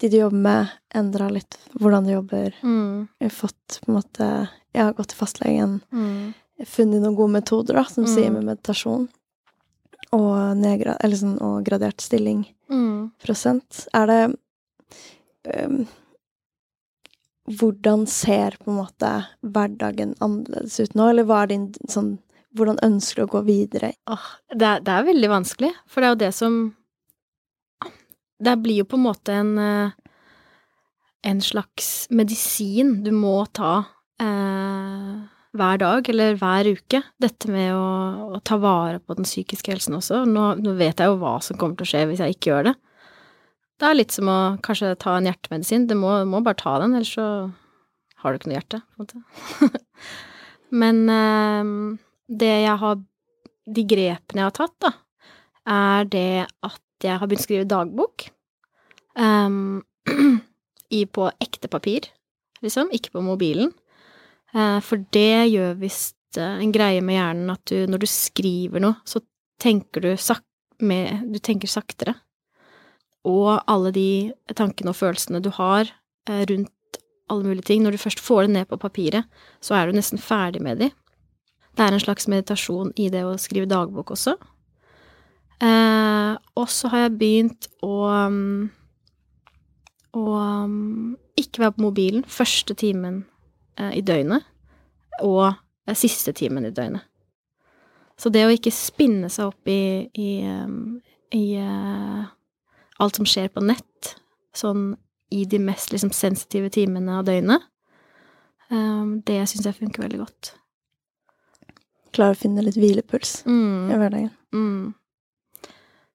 de 0.00 0.08
du 0.08 0.16
jobber 0.18 0.40
med, 0.46 0.70
endra 0.94 1.28
litt 1.30 1.58
hvordan 1.78 2.06
du 2.06 2.12
jobber. 2.14 2.54
Mm. 2.62 3.08
Fått 3.30 3.80
på 3.84 3.90
en 3.92 3.98
måte 3.98 4.28
har 4.74 4.92
gått 4.96 5.08
til 5.12 5.18
fastlegen, 5.18 5.80
Mm. 5.92 6.34
funnet 6.66 7.02
noen 7.02 7.16
gode 7.16 7.32
metoder, 7.32 7.74
da, 7.74 7.84
som 7.84 8.04
Mm. 8.04 8.14
sier 8.14 8.30
med 8.32 8.44
meditasjon. 8.44 9.08
Og, 10.12 10.56
nedgra 10.56 10.96
eller 11.00 11.16
sånn, 11.16 11.40
og 11.42 11.64
gradert 11.64 12.00
stilling 12.00 12.46
Mm. 12.70 13.12
prosent. 13.22 13.86
Er 13.94 14.06
det 14.06 14.36
um, 15.66 15.86
Hvordan 17.46 18.06
ser 18.08 18.56
på 18.64 18.70
en 18.70 18.78
måte 18.78 19.26
hverdagen 19.44 20.14
annerledes 20.24 20.80
ut 20.80 20.94
nå, 20.94 21.10
eller 21.10 21.24
hva 21.24 21.42
er 21.42 21.46
din 21.48 21.66
sånn 21.92 22.18
Hvordan 22.54 22.78
ønsker 22.86 23.22
du 23.22 23.26
å 23.26 23.32
gå 23.32 23.42
videre? 23.48 23.92
Åh, 24.10 24.30
det, 24.54 24.62
er, 24.62 24.82
det 24.84 24.94
er 24.94 25.06
veldig 25.08 25.30
vanskelig, 25.32 25.72
for 25.90 26.00
det 26.00 26.08
er 26.08 26.14
jo 26.14 26.22
det 26.22 26.32
som 26.38 26.58
Det 28.44 28.56
blir 28.62 28.82
jo 28.82 28.88
på 28.90 28.98
en 28.98 29.06
måte 29.06 29.34
en 29.34 29.52
eh, 29.58 29.94
En 31.24 31.40
slags 31.40 32.06
medisin 32.10 32.98
du 33.02 33.10
må 33.16 33.46
ta 33.56 33.78
eh, 34.20 35.14
hver 35.54 35.78
dag 35.80 36.08
eller 36.10 36.36
hver 36.36 36.68
uke. 36.76 37.00
Dette 37.22 37.48
med 37.48 37.70
å, 37.72 38.34
å 38.36 38.40
ta 38.44 38.58
vare 38.60 38.98
på 39.00 39.16
den 39.16 39.24
psykiske 39.24 39.72
helsen 39.72 39.96
også. 39.96 40.24
Nå, 40.28 40.50
nå 40.60 40.74
vet 40.76 41.00
jeg 41.00 41.08
jo 41.08 41.20
hva 41.22 41.38
som 41.40 41.56
kommer 41.56 41.78
til 41.78 41.86
å 41.86 41.90
skje 41.92 42.02
hvis 42.10 42.20
jeg 42.20 42.36
ikke 42.36 42.50
gjør 42.50 42.68
det. 42.68 42.74
Det 43.80 43.88
er 43.88 43.96
litt 43.96 44.14
som 44.14 44.30
å 44.30 44.38
kanskje 44.66 44.92
ta 45.00 45.16
en 45.16 45.30
hjertemedisin. 45.30 45.86
Du 45.88 45.96
må, 45.98 46.12
må 46.28 46.42
bare 46.44 46.60
ta 46.60 46.76
den, 46.82 46.98
ellers 46.98 47.14
så 47.16 47.28
har 48.22 48.32
du 48.32 48.38
ikke 48.38 48.50
noe 48.50 48.58
hjerte, 48.58 48.82
på 48.94 49.06
en 49.06 49.06
måte. 49.06 49.70
Men 50.84 51.00
eh, 51.12 51.72
det 52.28 52.54
jeg 52.64 52.78
har 52.80 53.02
De 53.64 53.82
grepene 53.88 54.42
jeg 54.42 54.44
har 54.50 54.52
tatt, 54.52 54.74
da, 54.84 54.90
er 55.64 56.08
det 56.12 56.44
at 56.44 57.04
jeg 57.04 57.16
har 57.16 57.28
begynt 57.28 57.40
å 57.40 57.46
skrive 57.46 57.68
dagbok. 57.68 58.26
Um, 59.16 59.80
i, 60.98 61.06
på 61.06 61.30
ekte 61.40 61.70
papir, 61.72 62.10
liksom, 62.60 62.90
ikke 62.92 63.14
på 63.14 63.22
mobilen. 63.24 63.72
Uh, 64.52 64.80
for 64.84 65.00
det 65.16 65.48
gjør 65.54 65.78
visst 65.80 66.36
uh, 66.36 66.60
en 66.60 66.74
greie 66.74 67.00
med 67.00 67.16
hjernen 67.16 67.54
at 67.54 67.64
du, 67.70 67.86
når 67.88 68.04
du 68.04 68.08
skriver 68.10 68.84
noe, 68.84 69.00
så 69.08 69.22
tenker 69.62 70.04
du, 70.04 70.12
sak 70.20 70.44
med, 70.84 71.24
du 71.32 71.40
tenker 71.40 71.70
saktere. 71.70 72.18
Og 73.24 73.56
alle 73.64 73.94
de 73.96 74.08
tankene 74.52 74.92
og 74.92 74.98
følelsene 75.00 75.40
du 75.40 75.48
har 75.56 75.88
uh, 75.88 76.42
rundt 76.50 77.00
alle 77.32 77.48
mulige 77.48 77.70
ting, 77.70 77.80
når 77.82 77.96
du 77.96 78.02
først 78.02 78.20
får 78.20 78.44
det 78.44 78.54
ned 78.58 78.68
på 78.68 78.80
papiret, 78.82 79.24
så 79.64 79.78
er 79.78 79.88
du 79.88 79.96
nesten 79.96 80.20
ferdig 80.20 80.60
med 80.62 80.82
de. 80.82 80.90
Det 81.74 81.82
er 81.82 81.94
en 81.94 82.02
slags 82.02 82.28
meditasjon 82.30 82.92
i 83.00 83.08
det 83.10 83.24
å 83.26 83.34
skrive 83.40 83.66
dagbok 83.70 84.14
også. 84.14 84.36
Eh, 85.64 86.32
og 86.54 86.70
så 86.70 86.90
har 86.92 87.06
jeg 87.06 87.18
begynt 87.18 87.68
å 87.82 87.94
um, 88.10 88.70
å 90.14 90.34
um, 90.38 91.16
ikke 91.38 91.64
være 91.64 91.76
på 91.76 91.84
mobilen 91.88 92.26
første 92.30 92.76
timen 92.78 93.24
eh, 93.78 93.98
i 93.98 94.02
døgnet 94.06 94.46
og 95.22 95.50
eh, 95.50 95.96
siste 95.98 96.34
timen 96.36 96.66
i 96.66 96.72
døgnet. 96.74 97.06
Så 98.18 98.30
det 98.30 98.44
å 98.46 98.52
ikke 98.54 98.70
spinne 98.74 99.28
seg 99.32 99.50
opp 99.50 99.70
i, 99.70 100.06
i, 100.14 100.30
um, 100.46 101.00
i 101.34 101.56
eh, 101.58 102.26
alt 103.02 103.18
som 103.18 103.26
skjer 103.26 103.50
på 103.50 103.64
nett, 103.64 104.14
sånn 104.54 104.92
i 105.34 105.42
de 105.50 105.58
mest 105.58 105.90
liksom, 105.90 106.12
sensitive 106.14 106.70
timene 106.70 107.18
av 107.18 107.26
døgnet, 107.26 107.64
um, 108.70 109.18
det 109.26 109.40
syns 109.50 109.66
jeg 109.66 109.80
funker 109.80 110.06
veldig 110.06 110.22
godt. 110.22 110.52
Klare 112.14 112.36
å 112.36 112.38
finne 112.38 112.62
litt 112.62 112.78
hvilepuls 112.78 113.42
Mm. 113.46 113.90
i 113.90 113.98
hverdagen. 113.98 114.30
Mm. 114.54 114.94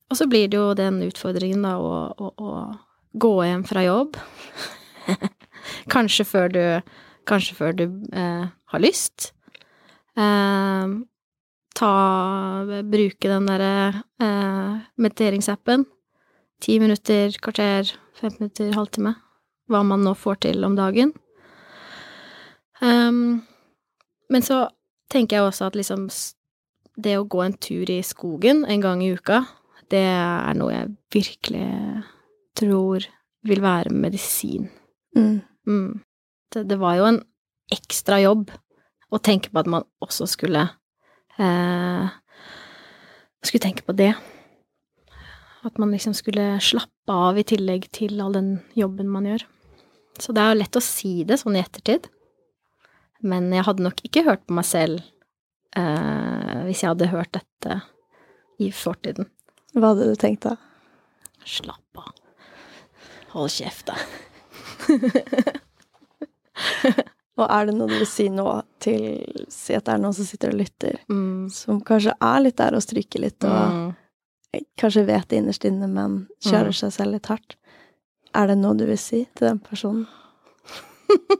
Og 0.09 0.17
så 0.17 0.25
blir 0.29 0.47
det 0.49 0.57
jo 0.57 0.73
den 0.73 1.01
utfordringen, 1.05 1.61
da, 1.61 1.75
å, 1.77 2.09
å, 2.17 2.31
å 2.39 3.19
gå 3.19 3.33
hjem 3.45 3.65
fra 3.67 3.83
jobb. 3.83 4.17
kanskje 5.93 6.25
før 6.25 6.49
du 6.53 6.63
Kanskje 7.29 7.53
før 7.53 7.75
du 7.77 7.83
eh, 8.17 8.45
har 8.49 8.81
lyst. 8.81 9.33
Eh, 10.17 10.93
ta 11.77 11.91
Bruke 12.89 13.29
den 13.29 13.45
derre 13.45 14.01
eh, 14.17 14.79
mediteringsappen. 14.97 15.83
Ti 16.63 16.79
minutter, 16.81 17.35
kvarter, 17.37 17.91
15 18.17 18.39
minutter, 18.39 18.71
halvtime. 18.73 19.13
Hva 19.69 19.83
man 19.85 20.01
nå 20.01 20.15
får 20.17 20.41
til 20.47 20.65
om 20.65 20.73
dagen. 20.79 21.13
Um, 22.81 23.43
men 24.31 24.41
så 24.41 24.63
tenker 25.09 25.39
jeg 25.39 25.47
også 25.47 25.69
at 25.69 25.77
liksom 25.77 26.07
det 26.99 27.15
å 27.19 27.27
gå 27.29 27.41
en 27.43 27.55
tur 27.61 27.89
i 27.89 28.01
skogen 28.05 28.65
en 28.67 28.83
gang 28.83 29.03
i 29.03 29.11
uka, 29.15 29.43
det 29.89 30.03
er 30.03 30.57
noe 30.57 30.73
jeg 30.73 30.91
virkelig 31.13 31.67
tror 32.59 33.05
vil 33.47 33.61
være 33.63 33.93
medisin. 33.95 34.67
Mm. 35.15 35.39
Mm. 35.67 36.01
Det, 36.53 36.65
det 36.69 36.77
var 36.81 36.97
jo 36.99 37.07
en 37.07 37.21
ekstra 37.73 38.19
jobb 38.21 38.51
å 39.09 39.21
tenke 39.23 39.51
på 39.53 39.61
at 39.61 39.69
man 39.69 39.85
også 40.03 40.27
skulle 40.29 40.67
eh, 41.39 42.17
Skulle 43.39 43.63
tenke 43.63 43.85
på 43.87 43.93
det. 43.95 44.11
At 45.63 45.77
man 45.79 45.93
liksom 45.95 46.11
skulle 46.11 46.57
slappe 46.59 47.13
av 47.13 47.37
i 47.39 47.45
tillegg 47.47 47.85
til 47.95 48.19
all 48.19 48.35
den 48.35 48.49
jobben 48.75 49.07
man 49.07 49.29
gjør. 49.29 49.45
Så 50.19 50.35
det 50.35 50.43
er 50.43 50.51
jo 50.51 50.57
lett 50.59 50.75
å 50.75 50.83
si 50.83 51.11
det 51.23 51.37
sånn 51.39 51.55
i 51.55 51.61
ettertid. 51.61 52.09
Men 53.21 53.51
jeg 53.51 53.65
hadde 53.67 53.83
nok 53.83 53.99
ikke 54.05 54.23
hørt 54.23 54.45
på 54.47 54.53
meg 54.55 54.65
selv 54.65 55.01
eh, 55.75 56.63
hvis 56.67 56.81
jeg 56.83 56.89
hadde 56.93 57.09
hørt 57.11 57.31
dette 57.35 57.81
i 58.59 58.69
fortiden. 58.71 59.27
Hva 59.75 59.91
hadde 59.93 60.07
du 60.09 60.15
tenkt 60.19 60.43
da? 60.47 60.55
Slapp 61.45 61.97
av. 61.99 62.13
Hold 63.33 63.51
kjeft, 63.53 63.85
da. 63.91 63.95
Og 67.39 67.45
er 67.47 67.69
det 67.69 67.75
noe 67.77 67.87
du 67.87 67.93
vil 68.01 68.09
si 68.09 68.25
nå 68.33 68.43
til 68.83 69.45
Si 69.53 69.75
at 69.77 69.85
det 69.87 69.93
er 69.93 70.01
noen 70.03 70.15
som 70.17 70.25
sitter 70.27 70.51
og 70.51 70.57
lytter, 70.59 70.97
Mm. 71.07 71.47
som 71.53 71.79
kanskje 71.87 72.13
er 72.19 72.39
litt 72.43 72.57
der 72.59 72.75
og 72.75 72.83
stryker 72.83 73.19
litt, 73.23 73.43
og 73.47 73.71
Mm. 73.71 73.95
kanskje 74.77 75.05
vet 75.07 75.27
det 75.29 75.37
innerst 75.39 75.65
inne, 75.65 75.87
men 75.87 76.27
kjører 76.43 76.73
Mm. 76.73 76.79
seg 76.81 76.91
selv 76.91 77.11
litt 77.13 77.27
hardt. 77.27 77.55
Er 78.35 78.47
det 78.47 78.57
noe 78.57 78.73
du 78.75 78.85
vil 78.85 78.97
si 78.97 79.25
til 79.35 79.47
den 79.47 79.59
personen? 79.59 80.07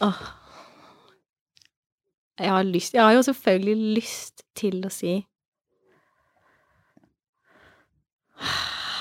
Åh. 0.00 0.20
Jeg 2.40 2.48
har 2.48 2.64
lyst 2.64 2.94
Jeg 2.96 3.04
har 3.04 3.12
jo 3.12 3.24
selvfølgelig 3.26 3.96
lyst 3.98 4.44
til 4.56 4.80
å 4.86 4.92
si 4.92 5.18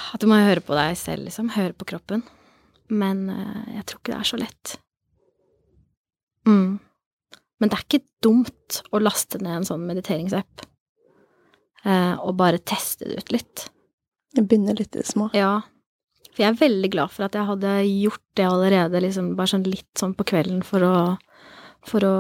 At 0.10 0.20
du 0.20 0.28
må 0.28 0.39
høre 0.41 0.64
på 0.66 0.76
deg 0.76 0.97
selv, 1.00 1.28
liksom. 1.30 1.52
Høre 1.54 1.76
på 1.78 1.86
kroppen. 1.88 2.24
Men 2.89 3.28
eh, 3.30 3.76
jeg 3.78 3.86
tror 3.88 4.00
ikke 4.02 4.12
det 4.12 4.18
er 4.18 4.28
så 4.28 4.39
lett. 4.41 4.72
Mm. 6.50 6.80
Men 7.62 7.72
det 7.72 7.78
er 7.78 7.86
ikke 7.86 8.02
dumt 8.26 8.80
å 8.89 9.00
laste 9.00 9.39
ned 9.39 9.60
en 9.60 9.68
sånn 9.70 9.86
mediteringsapp. 9.88 10.66
Eh, 11.86 12.16
og 12.18 12.36
bare 12.41 12.60
teste 12.60 13.08
det 13.08 13.22
ut 13.22 13.34
litt. 13.38 13.68
Jeg 14.36 14.50
begynner 14.50 14.76
litt 14.82 14.97
i 14.97 15.04
det 15.04 15.08
små. 15.08 15.30
Ja. 15.38 15.62
For 16.40 16.46
jeg 16.46 16.54
er 16.54 16.60
veldig 16.62 16.90
glad 16.94 17.12
for 17.12 17.26
at 17.26 17.34
jeg 17.36 17.44
hadde 17.50 17.72
gjort 17.84 18.22
det 18.40 18.46
allerede, 18.48 19.00
liksom 19.04 19.34
bare 19.36 19.52
sånn 19.52 19.66
litt 19.68 20.00
sånn 20.00 20.14
på 20.16 20.24
kvelden 20.32 20.62
for 20.64 20.86
å 20.88 20.94
For 21.84 22.04
å 22.04 22.16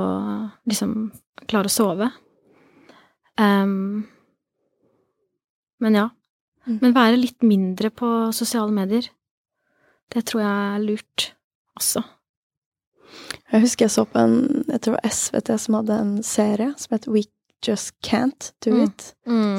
liksom 0.67 1.11
klare 1.47 1.67
å 1.67 1.71
sove. 1.71 2.09
Um, 3.39 4.07
men 5.83 5.95
ja. 5.95 6.05
Mm. 6.67 6.77
Men 6.81 6.95
være 6.95 7.19
litt 7.19 7.43
mindre 7.43 7.89
på 7.91 8.07
sosiale 8.35 8.71
medier. 8.71 9.09
Det 10.11 10.23
tror 10.27 10.43
jeg 10.43 10.53
er 10.75 10.85
lurt 10.85 11.25
også. 11.79 12.03
Jeg 13.51 13.63
husker 13.65 13.87
jeg 13.87 13.95
så 13.95 14.05
på 14.07 14.19
en 14.21 14.63
Jeg 14.69 14.81
tror 14.85 14.99
SVT 15.03 15.55
som 15.59 15.79
hadde 15.79 15.99
en 15.99 16.15
serie 16.23 16.71
som 16.77 16.95
het 16.95 17.07
We 17.11 17.25
Just 17.61 17.93
Can't 18.01 18.51
Do 18.61 18.71
Mm. 18.71 18.83
It. 18.85 19.15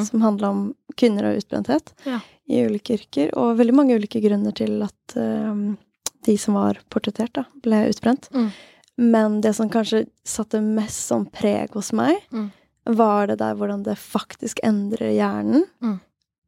Som 0.08 0.20
handla 0.22 0.48
om 0.50 0.74
kvinner 0.96 1.24
og 1.30 1.38
utbrenthet 1.42 1.92
Ja. 2.04 2.20
i 2.48 2.62
ulike 2.66 2.94
yrker. 2.98 3.30
Og 3.36 3.56
veldig 3.58 3.74
mange 3.74 3.94
ulike 3.98 4.20
grunner 4.22 4.52
til 4.54 4.82
at 4.82 5.16
um, 5.16 5.76
de 6.24 6.36
som 6.36 6.54
var 6.54 6.78
portrettert, 6.90 7.32
da, 7.32 7.44
ble 7.62 7.88
utbrent. 7.90 8.28
Mm. 8.32 8.50
Men 8.98 9.40
det 9.40 9.54
som 9.56 9.68
kanskje 9.70 10.06
satte 10.24 10.60
mest 10.62 11.08
sånn 11.08 11.30
preg 11.30 11.70
hos 11.72 11.92
meg, 11.92 12.16
Mm. 12.32 12.50
var 12.86 13.26
det 13.26 13.38
der 13.38 13.54
hvordan 13.54 13.82
det 13.84 13.96
faktisk 13.96 14.58
endrer 14.64 15.12
hjernen 15.14 15.64
Mm. 15.82 16.00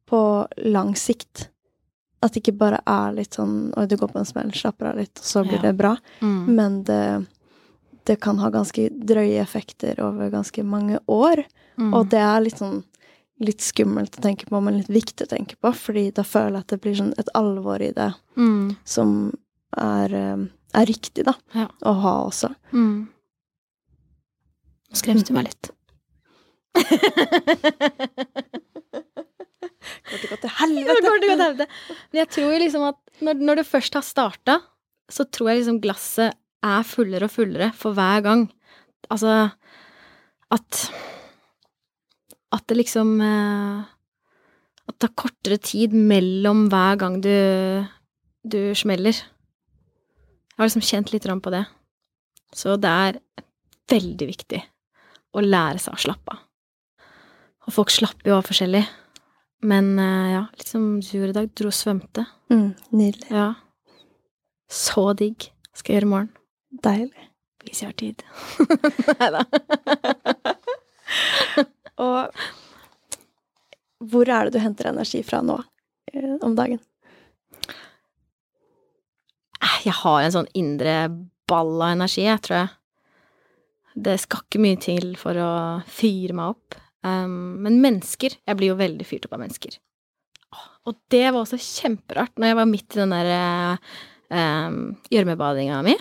på 0.09 0.47
lang 0.65 0.95
sikt. 0.95 1.49
At 2.23 2.33
det 2.35 2.43
ikke 2.45 2.57
bare 2.59 2.81
er 2.87 3.13
litt 3.13 3.31
sånn 3.35 3.73
Oi, 3.77 3.87
du 3.87 3.97
går 3.97 4.09
på 4.13 4.19
en 4.19 4.25
smell, 4.25 4.51
slapper 4.53 4.91
av 4.91 4.97
litt, 4.97 5.19
og 5.19 5.25
så 5.25 5.43
blir 5.45 5.57
Ja. 5.63 5.63
det 5.71 5.77
bra. 5.77 5.97
Mm. 6.21 6.47
Men 6.55 6.83
det, 6.85 7.27
det 8.09 8.17
kan 8.21 8.39
ha 8.43 8.51
ganske 8.51 8.89
drøye 8.91 9.41
effekter 9.43 10.01
over 10.03 10.31
ganske 10.33 10.63
mange 10.67 10.99
år. 11.11 11.45
Mm. 11.79 11.93
Og 11.95 12.09
det 12.13 12.19
er 12.23 12.41
litt 12.45 12.59
sånn 12.61 12.83
litt 13.43 13.63
skummelt 13.65 14.15
å 14.19 14.23
tenke 14.23 14.47
på, 14.47 14.61
men 14.63 14.77
litt 14.79 14.91
viktig 14.93 15.27
å 15.27 15.31
tenke 15.33 15.57
på. 15.59 15.73
Fordi 15.75 16.11
da 16.15 16.23
føler 16.27 16.61
jeg 16.61 16.65
at 16.67 16.75
det 16.75 16.81
blir 16.85 16.95
sånn 16.99 17.15
et 17.19 17.31
alvor 17.39 17.83
i 17.83 17.91
det 17.97 18.13
Mm. 18.39 18.77
som 18.85 19.33
er, 19.77 20.15
eh, 20.15 20.37
er 20.75 20.87
riktig, 20.87 21.25
da. 21.25 21.35
Ja. 21.55 21.69
Å 21.83 21.93
ha 22.01 22.15
også. 22.29 22.55
Mm. 22.73 23.09
Nå 24.93 24.95
skremte 25.01 25.27
du 25.27 25.35
meg 25.35 25.45
litt. 25.51 25.71
Går 30.13 30.39
det 30.43 30.51
helvete! 30.59 31.01
det 31.01 31.09
å 31.09 31.19
til 31.21 31.31
helvete. 31.33 31.67
Men 32.13 32.21
jeg 32.23 32.31
tror 32.37 32.59
liksom 32.61 32.85
at 32.91 32.99
når, 33.25 33.35
når 33.41 33.61
det 33.61 33.67
først 33.69 33.95
har 33.99 34.05
starta, 34.07 34.59
så 35.13 35.25
tror 35.29 35.51
jeg 35.53 35.63
liksom 35.63 35.81
glasset 35.83 36.37
er 36.63 36.87
fullere 36.87 37.29
og 37.29 37.35
fullere 37.35 37.71
for 37.77 37.97
hver 37.97 38.23
gang. 38.25 38.47
Altså 39.11 39.51
at 40.53 40.85
At 42.53 42.67
det 42.69 42.77
liksom 42.77 43.21
eh, 43.21 43.83
At 44.89 44.99
det 45.01 45.09
er 45.09 45.17
kortere 45.17 45.59
tid 45.59 45.95
mellom 45.97 46.69
hver 46.69 46.99
gang 47.01 47.21
du 47.23 47.33
du 48.43 48.75
smeller. 48.75 49.15
Jeg 49.15 50.59
har 50.59 50.67
liksom 50.67 50.83
kjent 50.83 51.13
litt 51.13 51.23
på 51.23 51.51
det. 51.55 51.63
Så 52.53 52.75
det 52.77 52.91
er 52.91 53.21
veldig 53.89 54.27
viktig 54.27 54.59
å 55.33 55.41
lære 55.41 55.79
seg 55.79 55.95
å 55.95 56.03
slappe 56.03 56.35
av. 56.35 56.41
Og 57.63 57.73
folk 57.77 57.93
slapper 57.95 58.33
jo 58.33 58.41
av 58.41 58.49
forskjellig. 58.49 58.83
Men 59.63 59.95
eh, 60.03 60.33
ja, 60.35 60.43
litt 60.59 60.67
som 60.67 60.99
du 60.99 61.07
gjorde 61.07 61.31
i 61.31 61.39
dag, 61.39 61.51
dro 61.55 61.71
og 61.71 61.77
svømte. 61.79 62.27
Mm, 62.51 62.73
nydelig. 62.91 63.31
Ja. 63.31 63.53
Så 64.67 65.13
digg. 65.15 65.53
Skal 65.73 65.95
jeg 65.95 66.01
gjøre 66.01 66.09
i 66.09 66.13
morgen. 66.17 66.33
Deilig. 66.73 67.29
Hvis 67.63 67.83
jeg 67.83 67.93
har 67.93 67.99
tid. 68.01 68.19
Nei 69.21 69.31
da. 69.37 69.43
Og 72.03 72.33
hvor 74.03 74.27
er 74.27 74.49
det 74.49 74.57
du 74.57 74.63
henter 74.63 74.91
energi 74.91 75.21
fra 75.27 75.43
nå 75.47 75.59
eh, 76.13 76.37
om 76.43 76.57
dagen? 76.59 76.81
Jeg 79.83 79.95
har 80.01 80.23
en 80.23 80.35
sånn 80.35 80.51
indre 80.59 80.95
ball 81.51 81.75
av 81.79 81.95
energi, 81.95 82.25
jeg, 82.27 82.41
tror 82.43 82.63
jeg. 82.63 82.73
Det 83.93 84.17
skal 84.23 84.45
ikke 84.45 84.63
mye 84.63 84.79
til 84.81 85.13
for 85.21 85.39
å 85.39 85.53
fyre 85.91 86.37
meg 86.39 86.55
opp. 86.55 86.79
Um, 87.03 87.59
men 87.65 87.81
mennesker 87.83 88.37
Jeg 88.47 88.55
blir 88.55 88.71
jo 88.71 88.79
veldig 88.79 89.07
fyrt 89.07 89.27
opp 89.27 89.35
av 89.35 89.43
mennesker. 89.43 89.75
Og 90.87 90.95
det 91.11 91.25
var 91.29 91.41
også 91.41 91.59
kjemperart 91.59 92.39
når 92.39 92.53
jeg 92.53 92.59
var 92.59 92.69
midt 92.71 92.95
i 92.95 93.01
den 93.01 93.15
der 93.15 93.31
um, 94.31 94.79
gjørmebadinga 95.13 95.81
mi. 95.87 95.97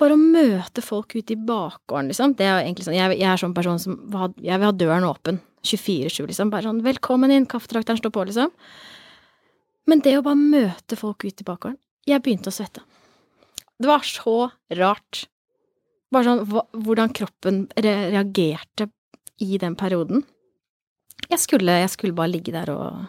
Bare 0.00 0.16
å 0.16 0.20
møte 0.20 0.82
folk 0.84 1.12
ute 1.12 1.34
i 1.34 1.40
bakgården, 1.48 2.08
liksom. 2.08 2.34
Det 2.38 2.46
er 2.48 2.62
egentlig 2.62 2.86
sånn 2.86 2.96
Jeg, 2.96 3.18
jeg 3.20 3.28
er 3.28 3.40
sånn 3.40 3.56
person 3.56 3.80
som 3.82 3.98
Jeg 4.40 4.56
vil 4.56 4.68
ha 4.68 4.72
døren 4.72 5.08
åpen. 5.08 5.40
24-7, 5.66 6.24
liksom. 6.30 6.52
Bare 6.52 6.64
sånn 6.68 6.80
'Velkommen 6.84 7.32
inn, 7.34 7.46
kaffetrakteren 7.46 8.00
står 8.00 8.14
på', 8.14 8.24
liksom. 8.30 8.54
Men 9.86 10.00
det 10.00 10.16
å 10.16 10.24
bare 10.24 10.40
møte 10.40 10.96
folk 10.96 11.24
ute 11.24 11.44
i 11.44 11.48
bakgården 11.48 11.78
Jeg 12.08 12.22
begynte 12.22 12.48
å 12.48 12.56
svette. 12.56 12.80
Det 13.80 13.88
var 13.88 14.04
så 14.04 14.50
rart. 14.76 15.26
Bare 16.12 16.24
sånn 16.24 16.44
hva, 16.48 16.64
hvordan 16.72 17.12
kroppen 17.16 17.68
re 17.76 17.94
reagerte 18.10 18.90
i 19.40 19.56
den 19.60 19.76
perioden. 19.76 20.24
Jeg 21.30 21.40
skulle, 21.40 21.78
jeg 21.80 21.92
skulle 21.92 22.16
bare 22.16 22.32
ligge 22.32 22.52
der 22.52 22.72
og, 22.72 23.06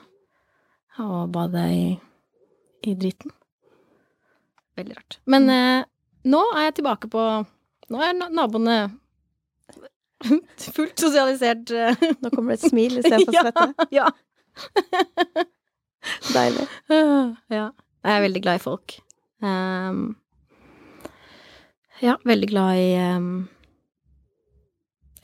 og 1.00 1.32
bade 1.34 1.64
i, 1.74 1.86
i 2.88 2.94
driten. 2.96 3.32
Veldig 4.80 4.96
rart. 4.96 5.18
Men 5.26 5.50
eh, 5.52 5.88
nå 6.28 6.42
er 6.56 6.68
jeg 6.70 6.76
tilbake 6.82 7.10
på 7.12 7.22
Nå 7.92 8.00
er 8.06 8.14
naboene 8.32 8.76
fullt 10.72 11.02
sosialisert. 11.02 11.72
eh. 11.76 12.04
Nå 12.22 12.30
kommer 12.32 12.54
det 12.56 12.62
et 12.62 12.70
smil 12.72 13.00
istedenfor 13.02 13.36
svette. 13.36 13.88
ja. 13.92 14.06
Deilig. 16.36 16.68
ja. 17.52 17.66
Jeg 18.02 18.14
er 18.16 18.24
veldig 18.24 18.42
glad 18.46 18.60
i 18.60 18.64
folk. 18.64 18.96
Um, 19.42 20.04
ja, 22.02 22.16
veldig 22.26 22.50
glad 22.50 22.78
i 22.82 22.88
um, 23.18 23.32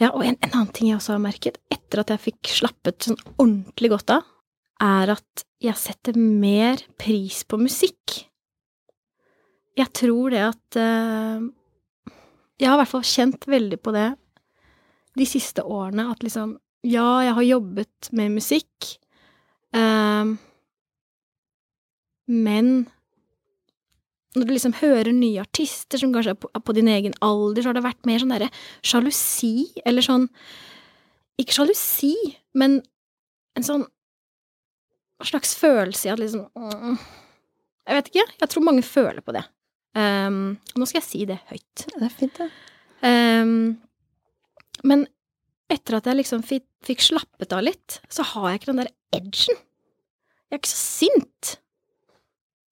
Ja, 0.02 0.12
og 0.12 0.22
en, 0.26 0.38
en 0.42 0.52
annen 0.54 0.74
ting 0.74 0.90
jeg 0.92 0.98
også 1.00 1.16
har 1.16 1.24
merket, 1.24 1.58
etter 1.74 2.02
at 2.04 2.14
jeg 2.14 2.26
fikk 2.28 2.52
slappet 2.60 3.08
sånn 3.08 3.18
ordentlig 3.38 3.94
godt 3.96 4.14
av, 4.18 4.28
er 4.84 5.14
at 5.16 5.46
jeg 5.64 5.78
setter 5.82 6.18
mer 6.18 6.84
pris 7.02 7.42
på 7.50 7.58
musikk. 7.62 8.20
Jeg 9.78 9.94
tror 9.94 10.34
det 10.34 10.42
at 10.42 10.78
eh, 10.82 11.44
Jeg 12.58 12.70
har 12.70 12.78
i 12.78 12.82
hvert 12.82 12.94
fall 12.96 13.06
kjent 13.06 13.46
veldig 13.50 13.80
på 13.84 13.94
det 13.96 14.10
de 15.18 15.26
siste 15.26 15.64
årene, 15.66 16.10
at 16.12 16.24
liksom 16.26 16.58
Ja, 16.86 17.22
jeg 17.26 17.34
har 17.34 17.46
jobbet 17.46 18.10
med 18.14 18.36
musikk, 18.38 18.92
ehm, 19.76 20.38
men 22.28 22.70
når 24.38 24.46
du 24.46 24.54
liksom 24.54 24.76
hører 24.78 25.10
nye 25.16 25.42
artister 25.42 25.98
som 25.98 26.14
kanskje 26.14 26.36
er 26.36 26.40
på, 26.40 26.52
på 26.54 26.76
din 26.78 26.90
egen 26.92 27.16
alder, 27.26 27.64
så 27.64 27.72
har 27.72 27.80
det 27.80 27.86
vært 27.88 28.08
mer 28.08 28.22
sånn 28.22 28.34
derre 28.36 28.52
sjalusi, 28.86 29.72
eller 29.86 30.06
sånn 30.06 30.30
Ikke 31.42 31.54
sjalusi, 31.58 32.14
men 32.58 32.80
en 33.58 33.66
sånn 33.66 33.86
slags 35.26 35.56
følelse 35.58 36.08
i 36.08 36.14
at 36.14 36.22
liksom 36.22 36.46
mm, 36.54 36.98
Jeg 37.88 37.98
vet 37.98 38.10
ikke. 38.12 38.26
Jeg 38.42 38.50
tror 38.52 38.66
mange 38.68 38.86
føler 38.86 39.24
på 39.26 39.34
det. 39.34 39.44
Um, 39.96 40.58
og 40.74 40.82
nå 40.82 40.86
skal 40.90 41.00
jeg 41.02 41.08
si 41.08 41.22
det 41.30 41.40
høyt. 41.50 41.86
Det 41.88 42.04
er 42.06 42.14
fint, 42.14 42.38
det. 42.42 42.50
Um, 43.02 43.78
men 44.88 45.06
etter 45.74 45.98
at 45.98 46.06
jeg 46.08 46.20
liksom 46.20 46.44
fikk, 46.48 46.66
fikk 46.86 47.02
slappet 47.04 47.54
av 47.56 47.64
litt, 47.66 48.00
så 48.14 48.24
har 48.34 48.50
jeg 48.52 48.62
ikke 48.62 48.72
den 48.74 48.84
der 48.84 48.92
edgen. 49.18 49.58
Jeg 50.48 50.56
er 50.56 50.62
ikke 50.62 50.72
så 50.72 50.80
sint. 50.82 51.54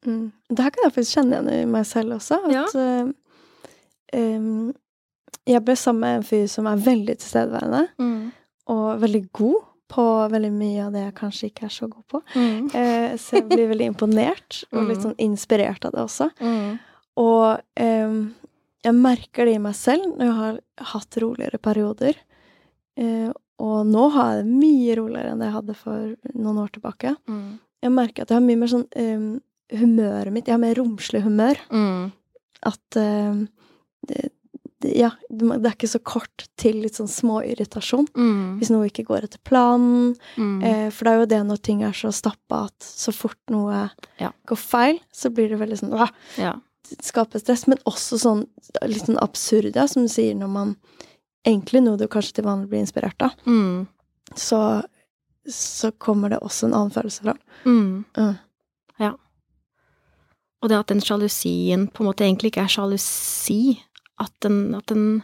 Mm. 0.05 0.30
Det 0.53 0.61
her 0.63 0.72
kan 0.76 0.86
jeg 0.86 0.93
faktisk 0.95 1.18
kjenne 1.18 1.39
igjen 1.39 1.49
i 1.66 1.70
meg 1.74 1.86
selv 1.89 2.18
også. 2.20 2.38
At 2.45 2.53
ja. 2.53 2.66
uh, 2.78 3.13
um, 4.16 4.74
jeg 5.49 5.61
ble 5.66 5.76
sammen 5.78 6.01
med 6.05 6.20
en 6.22 6.28
fyr 6.30 6.45
som 6.49 6.70
er 6.70 6.82
veldig 6.86 7.16
tilstedeværende, 7.22 7.82
og 8.74 9.01
veldig 9.01 9.24
god 9.38 9.57
på 9.93 10.03
veldig 10.34 10.49
mye 10.55 10.86
av 10.88 10.95
det 10.95 11.03
jeg 11.03 11.13
kanskje 11.20 11.47
ikke 11.51 11.68
er 11.68 11.74
så 11.76 11.86
god 11.91 12.05
på. 12.09 12.22
Mm. 12.34 12.70
uh, 12.74 13.11
så 13.22 13.38
jeg 13.39 13.47
blir 13.51 13.68
veldig 13.74 13.89
imponert, 13.93 14.63
og 14.74 14.88
litt 14.88 15.01
Mm. 15.01 15.03
sånn 15.09 15.20
inspirert 15.26 15.86
av 15.86 15.93
det 15.97 16.01
også. 16.05 16.30
Mm. 16.39 16.80
Og 17.22 17.59
eh, 17.80 18.18
jeg 18.86 18.93
merker 18.99 19.47
det 19.49 19.55
i 19.57 19.63
meg 19.63 19.76
selv 19.78 20.05
når 20.18 20.26
jeg 20.28 20.38
har 20.41 20.59
hatt 20.93 21.18
roligere 21.24 21.57
perioder. 21.63 22.18
Eh, 22.99 23.32
og 23.63 23.86
nå 23.88 24.09
har 24.11 24.34
jeg 24.36 24.43
det 24.43 24.51
mye 24.59 24.95
roligere 24.99 25.32
enn 25.32 25.39
det 25.41 25.47
jeg 25.47 25.55
hadde 25.55 25.76
for 25.80 26.16
noen 26.36 26.59
år 26.66 26.74
tilbake. 26.76 27.16
Mm. 27.32 27.51
Jeg 27.86 27.93
merker 27.95 28.26
at 28.26 28.32
jeg 28.34 28.39
har 28.41 28.43
mye 28.49 28.59
mer 28.59 28.72
sånn 28.72 28.88
em, 28.99 29.28
humøret 29.76 30.34
mitt 30.36 30.47
Jeg 30.49 30.57
har 30.57 30.61
mer 30.63 30.76
romslig 30.80 31.22
humør. 31.24 31.59
Mm. 31.72 32.09
At 32.68 32.82
det, 32.97 34.26
det, 34.84 34.91
Ja, 34.99 35.13
det 35.32 35.55
er 35.55 35.72
ikke 35.72 35.89
så 35.89 36.01
kort 36.03 36.45
til 36.59 36.82
litt 36.84 36.99
sånn 36.99 37.09
småirritasjon. 37.09 38.09
Mm. 38.13 38.59
Hvis 38.59 38.70
noe 38.74 38.89
ikke 38.91 39.05
går 39.07 39.26
etter 39.30 39.41
planen. 39.47 40.13
Mm. 40.36 40.59
Eh, 40.61 40.88
for 40.93 41.07
det 41.07 41.13
er 41.16 41.20
jo 41.24 41.32
det 41.32 41.41
når 41.47 41.63
ting 41.66 41.82
er 41.88 41.95
så 41.95 42.11
stappa 42.13 42.66
at 42.68 42.86
så 42.86 43.16
fort 43.16 43.39
noe 43.53 43.86
Ja. 44.22 44.34
går 44.51 44.59
feil, 44.61 44.99
så 45.16 45.32
blir 45.34 45.49
det 45.49 45.61
veldig 45.63 45.80
sånn 45.80 45.95
«Åh, 45.95 46.11
Ja. 46.38 46.53
Det 46.90 47.04
skaper 47.06 47.42
stress. 47.42 47.66
Men 47.68 47.82
også 47.90 48.20
sånn 48.22 48.46
litt 48.88 49.06
sånn 49.08 49.22
absurd, 49.24 49.76
ja, 49.76 49.88
som 49.88 50.06
du 50.08 50.12
sier, 50.12 50.36
når 50.38 50.52
man 50.60 50.76
Egentlig 51.46 51.78
noe 51.86 51.94
du 51.94 52.08
kanskje 52.10 52.40
til 52.40 52.46
vanlig 52.48 52.72
blir 52.72 52.82
inspirert 52.82 53.22
av, 53.22 53.36
Mm. 53.46 53.84
så, 54.34 54.82
så 55.46 55.92
kommer 56.02 56.32
det 56.34 56.40
også 56.42 56.66
en 56.66 56.74
annen 56.74 56.90
følelse 56.90 57.22
fram. 57.22 57.38
Mm. 57.68 58.06
Mm. 58.18 58.34
Og 60.66 60.70
det 60.72 60.80
at 60.80 60.90
den 60.90 61.04
sjalusien 61.06 61.84
på 61.94 62.02
en 62.02 62.08
måte 62.10 62.26
egentlig 62.26 62.50
ikke 62.50 62.64
er 62.66 62.74
sjalusi, 62.74 63.78
at 64.18 64.34
den, 64.42 64.74
at 64.74 64.88
den 64.90 65.22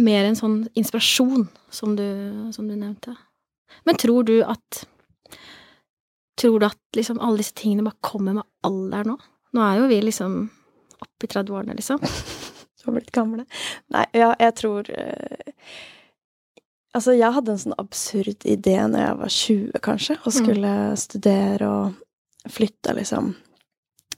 Mer 0.00 0.24
en 0.24 0.34
sånn 0.38 0.54
inspirasjon, 0.80 1.44
som 1.70 1.92
du, 1.94 2.02
som 2.56 2.66
du 2.66 2.72
nevnte. 2.74 3.12
Men 3.84 3.98
tror 4.00 4.24
du 4.24 4.40
at 4.42 4.86
Tror 6.40 6.56
du 6.58 6.64
at 6.64 6.78
liksom 6.96 7.18
alle 7.20 7.42
disse 7.42 7.52
tingene 7.52 7.84
bare 7.84 8.00
kommer 8.00 8.32
med 8.38 8.46
alder 8.64 9.10
nå? 9.10 9.16
Nå 9.56 9.62
er 9.66 9.78
jo 9.80 9.88
vi 9.90 10.00
liksom 10.04 10.36
opp 11.00 11.24
i 11.24 11.30
30-årene, 11.30 11.74
liksom. 11.80 12.00
Du 12.80 12.86
har 12.88 12.94
blitt 12.96 13.10
gamle. 13.12 13.42
Nei, 13.92 14.06
ja, 14.16 14.30
jeg 14.40 14.54
tror 14.56 14.86
uh, 14.88 15.50
Altså, 16.96 17.12
jeg 17.14 17.30
hadde 17.36 17.52
en 17.52 17.60
sånn 17.60 17.76
absurd 17.78 18.46
idé 18.48 18.72
når 18.88 19.02
jeg 19.04 19.18
var 19.20 19.34
20, 19.34 19.82
kanskje, 19.84 20.16
og 20.26 20.32
skulle 20.34 20.70
studere 20.98 21.68
og 21.70 22.50
flytta, 22.50 22.96
liksom 22.98 23.34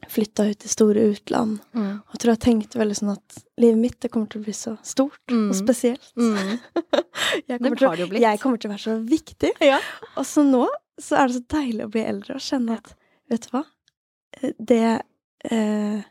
Flytta 0.09 0.49
ut 0.51 0.64
i 0.66 0.68
store 0.68 1.03
utland. 1.12 1.61
Mm. 1.78 2.01
Og 2.11 2.16
tror 2.18 2.33
jeg 2.33 2.41
tenkte 2.43 2.80
veldig 2.80 2.97
sånn 2.99 3.12
at 3.12 3.37
livet 3.62 3.78
mitt 3.78 3.99
det 4.03 4.09
kommer 4.11 4.26
til 4.33 4.41
å 4.41 4.47
bli 4.49 4.55
så 4.57 4.72
stort 4.83 5.20
Mm. 5.30 5.45
og 5.53 5.55
spesielt. 5.55 6.09
Mm. 6.18 6.57
Jeg 7.53 7.61
kommer, 7.62 7.76
til, 7.78 8.16
jeg 8.20 8.41
kommer 8.43 8.59
til 8.59 8.68
å 8.68 8.72
være 8.72 8.83
så 8.83 8.97
viktig. 9.07 9.53
Ja. 9.62 9.78
Og 10.18 10.26
så 10.26 10.43
nå 10.47 10.64
så 11.01 11.16
er 11.20 11.30
det 11.30 11.37
så 11.39 11.45
deilig 11.55 11.87
å 11.87 11.93
bli 11.95 12.03
eldre 12.05 12.35
og 12.39 12.43
kjenne 12.45 12.76
at 12.80 12.91
Vet 13.30 13.47
du 13.47 13.55
hva? 13.55 13.62
Eh, 14.41 14.53
Det 14.59 14.83
eh, 15.51 16.03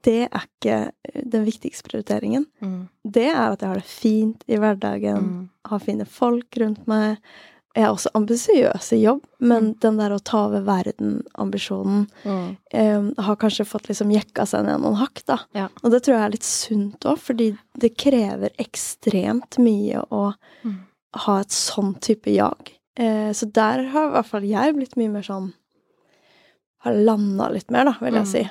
Det 0.00 0.28
er 0.32 0.44
ikke 0.46 0.92
den 1.28 1.44
viktigste 1.44 1.82
prioriteringen. 1.88 2.46
Mm. 2.62 2.88
Det 3.04 3.26
er 3.34 3.50
at 3.52 3.60
jeg 3.60 3.68
har 3.68 3.74
det 3.80 3.84
fint 3.84 4.44
i 4.48 4.56
hverdagen, 4.56 5.16
Mm. 5.18 5.48
har 5.66 5.78
fine 5.80 6.04
folk 6.06 6.46
rundt 6.56 6.86
meg. 6.86 7.18
Jeg 7.74 7.84
er 7.84 7.90
også 7.92 8.10
ambisiøs 8.14 8.92
i 8.92 9.02
jobb, 9.02 9.24
men 9.40 9.74
Mm. 9.74 9.80
den 9.80 9.96
der 9.98 10.10
å 10.10 10.22
ta 10.24 10.46
over 10.46 10.62
verden-ambisjonen 10.62 12.06
Mm. 12.24 12.56
eh, 12.72 13.22
har 13.22 13.36
kanskje 13.36 13.66
fått 13.66 13.88
liksom 13.88 14.10
jekka 14.12 14.46
seg 14.46 14.64
ned 14.64 14.80
noen 14.80 14.96
hakk, 14.96 15.24
da. 15.26 15.38
Ja. 15.52 15.68
Og 15.82 15.90
det 15.90 16.02
tror 16.04 16.14
jeg 16.14 16.24
er 16.24 16.30
litt 16.30 16.42
sunt 16.44 17.00
òg, 17.00 17.18
fordi 17.18 17.58
det 17.78 17.96
krever 17.98 18.50
ekstremt 18.58 19.58
mye 19.58 20.04
å 20.10 20.34
Mm. 20.64 20.78
ha 21.14 21.40
et 21.40 21.48
sånn 21.48 22.00
type 22.00 22.26
jag. 22.32 22.70
Eh, 22.96 23.30
så 23.32 23.50
der 23.52 23.82
har 23.88 24.08
i 24.08 24.12
hvert 24.12 24.26
fall 24.26 24.42
jeg 24.42 24.74
blitt 24.76 24.96
mye 24.96 25.10
mer 25.10 25.22
sånn 25.22 25.52
Har 26.82 26.92
landa 26.94 27.48
litt 27.50 27.70
mer, 27.72 27.84
da, 27.86 27.92
vil 28.00 28.14
jeg 28.14 28.22
Mm. 28.22 28.26
si. 28.26 28.50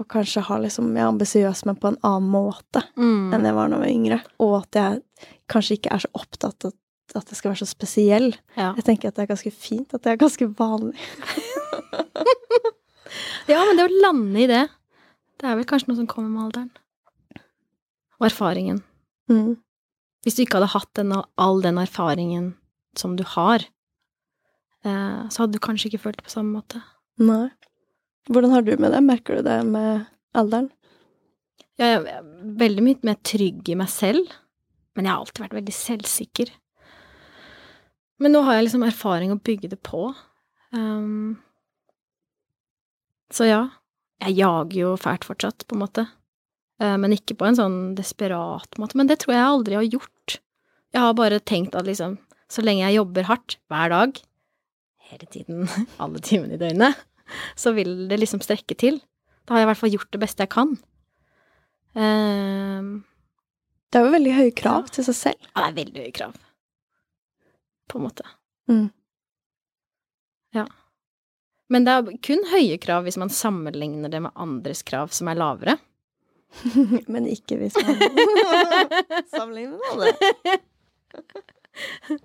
Og 0.00 0.06
kanskje 0.08 0.40
har 0.46 0.58
liksom 0.62 0.94
Jeg 0.96 1.02
er 1.04 1.10
ambisiøs, 1.12 1.64
men 1.68 1.76
på 1.76 1.88
en 1.92 1.98
annen 2.02 2.30
måte 2.32 2.80
Mm. 2.96 3.34
enn 3.34 3.44
jeg 3.44 3.54
var 3.54 3.68
da 3.68 3.76
jeg 3.76 3.84
var 3.84 3.92
yngre. 3.92 4.20
Og 4.40 4.54
at 4.62 4.72
jeg 4.78 5.02
kanskje 5.48 5.76
ikke 5.76 5.92
er 5.92 5.98
så 6.06 6.10
opptatt 6.14 6.64
av 6.64 6.72
at 7.14 7.26
jeg 7.28 7.36
skal 7.40 7.50
være 7.50 7.58
så 7.58 7.66
spesiell. 7.66 8.28
Ja. 8.56 8.72
Jeg 8.78 8.84
tenker 8.86 9.08
at 9.08 9.14
det 9.16 9.22
er 9.24 9.32
ganske 9.34 9.50
fint 9.52 9.92
at 9.94 10.02
det 10.02 10.12
er 10.12 10.16
ganske 10.20 10.46
vanlig. 10.54 10.94
ja, 13.50 13.58
men 13.66 13.76
det 13.76 13.86
å 13.88 13.96
lande 14.04 14.44
i 14.44 14.50
det, 14.50 14.62
det 15.40 15.48
er 15.48 15.58
vel 15.58 15.66
kanskje 15.68 15.90
noe 15.90 15.98
som 15.98 16.08
kommer 16.10 16.30
med 16.30 16.44
alderen. 16.46 16.70
Og 18.20 18.28
erfaringen. 18.28 18.82
Mm. 19.32 19.56
Hvis 20.24 20.36
du 20.36 20.44
ikke 20.44 20.60
hadde 20.60 20.74
hatt 20.74 20.90
den, 20.98 21.14
all 21.40 21.62
den 21.64 21.80
erfaringen 21.80 22.52
som 22.98 23.16
du 23.16 23.24
har, 23.24 23.64
eh, 24.84 25.22
så 25.32 25.44
hadde 25.44 25.56
du 25.56 25.62
kanskje 25.64 25.90
ikke 25.90 26.02
følt 26.04 26.20
det 26.20 26.26
på 26.28 26.34
samme 26.36 26.60
måte. 26.60 26.82
Nei. 27.18 27.48
Hvordan 28.28 28.52
har 28.54 28.62
du 28.66 28.74
med 28.76 28.92
det? 28.92 29.00
Merker 29.06 29.38
du 29.38 29.46
det 29.46 29.56
med 29.66 30.06
alderen? 30.36 30.68
Jeg 31.80 31.96
er 31.96 32.24
veldig 32.60 32.84
mye 32.84 33.08
mer 33.08 33.16
trygg 33.24 33.68
i 33.72 33.78
meg 33.78 33.88
selv, 33.88 34.34
men 34.94 35.06
jeg 35.06 35.14
har 35.14 35.22
alltid 35.22 35.44
vært 35.46 35.56
veldig 35.56 35.76
selvsikker. 35.76 36.52
Men 38.20 38.36
nå 38.36 38.42
har 38.44 38.58
jeg 38.58 38.66
liksom 38.66 38.84
erfaring 38.84 39.32
å 39.32 39.40
bygge 39.40 39.70
det 39.72 39.80
på. 39.86 40.10
Um, 40.76 41.38
så 43.32 43.48
ja, 43.48 43.60
jeg 44.20 44.36
jager 44.42 44.76
jo 44.82 44.96
fælt 45.00 45.24
fortsatt, 45.24 45.64
på 45.64 45.78
en 45.78 45.84
måte. 45.86 46.04
Eh, 46.80 46.96
men 47.00 47.14
ikke 47.16 47.36
på 47.38 47.48
en 47.48 47.58
sånn 47.58 47.78
desperat 47.98 48.80
måte. 48.80 48.98
Men 49.00 49.10
det 49.10 49.20
tror 49.22 49.36
jeg 49.36 49.46
aldri 49.46 49.78
har 49.78 49.86
gjort. 49.88 50.40
Jeg 50.92 51.04
har 51.04 51.16
bare 51.16 51.40
tenkt 51.40 51.76
at 51.78 51.88
liksom, 51.88 52.18
så 52.50 52.64
lenge 52.64 52.84
jeg 52.84 52.98
jobber 52.98 53.28
hardt 53.30 53.56
hver 53.70 53.92
dag, 53.92 54.20
hele 55.10 55.30
tiden, 55.30 55.64
alle 56.02 56.22
timene 56.24 56.56
i 56.56 56.60
døgnet, 56.60 56.98
så 57.56 57.72
vil 57.76 58.08
det 58.10 58.18
liksom 58.20 58.40
strekke 58.44 58.76
til. 58.78 59.00
Da 59.46 59.54
har 59.54 59.60
jeg 59.62 59.66
i 59.66 59.70
hvert 59.72 59.80
fall 59.82 59.94
gjort 59.94 60.10
det 60.14 60.20
beste 60.22 60.44
jeg 60.44 60.52
kan. 60.54 60.76
Ehm, 61.96 63.04
Det 63.90 63.98
er 63.98 64.04
jo 64.06 64.12
veldig 64.14 64.34
høye 64.36 64.54
krav 64.54 64.84
Ja. 64.84 64.92
til 64.94 65.04
seg 65.04 65.14
selv. 65.18 65.40
ja, 65.56 65.70
det 65.70 65.70
er 65.70 65.84
veldig 65.84 66.02
høye 66.04 66.12
krav. 66.14 66.34
På 67.90 67.98
en 67.98 68.04
måte. 68.06 68.22
Mm. 68.70 68.90
Ja. 70.54 70.66
Men 71.68 71.84
det 71.84 71.92
er 71.96 72.16
kun 72.22 72.44
høye 72.52 72.78
krav 72.82 73.02
hvis 73.06 73.16
man 73.18 73.28
sammenligner 73.30 74.08
det 74.10 74.22
med 74.22 74.32
andres 74.36 74.82
krav 74.86 75.10
som 75.10 75.28
er 75.28 75.34
lavere. 75.38 75.78
Men 77.08 77.26
ikke 77.30 77.56
hvis 77.58 77.74
man 77.82 77.98
sammenligner 79.34 79.78
med 79.78 79.90
andre. 79.90 80.10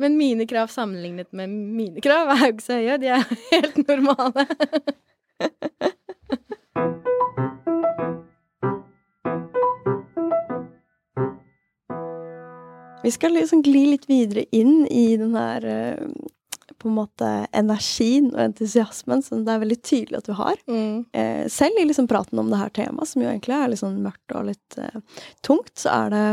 Men 0.00 0.16
mine 0.16 0.46
krav 0.46 0.66
sammenlignet 0.72 1.32
med 1.36 1.50
mine 1.50 2.00
krav 2.00 2.30
er 2.32 2.46
jo 2.46 2.52
ikke 2.54 2.64
så 2.64 2.78
høye, 2.80 2.96
de 3.02 3.10
er 3.12 3.24
helt 3.52 3.76
normale. 3.84 4.46
Vi 13.02 13.10
skal 13.10 13.32
liksom 13.32 13.62
gli 13.64 13.86
litt 13.90 14.08
videre 14.08 14.44
inn 14.52 14.86
i 14.86 15.16
den 15.20 15.32
her 15.36 15.64
eh, 15.64 16.04
på 16.80 16.88
en 16.88 16.96
måte 16.96 17.28
energien 17.56 18.30
og 18.32 18.40
entusiasmen 18.44 19.22
som 19.24 19.44
det 19.44 19.52
er 19.52 19.62
veldig 19.62 19.78
tydelig 19.84 20.20
at 20.20 20.28
du 20.28 20.34
har. 20.38 20.60
Mm. 20.70 21.04
Eh, 21.12 21.44
selv 21.52 21.80
i 21.80 21.84
liksom 21.88 22.08
praten 22.08 22.40
om 22.40 22.48
det 22.52 22.60
her 22.60 22.72
temaet, 22.76 23.10
som 23.10 23.24
jo 23.24 23.28
egentlig 23.28 23.56
er 23.56 23.72
litt 23.72 23.82
sånn 23.82 24.00
mørkt 24.04 24.36
og 24.36 24.48
litt 24.48 24.78
eh, 24.80 25.00
tungt, 25.44 25.74
så 25.80 25.92
er 25.96 26.14
det, 26.14 26.24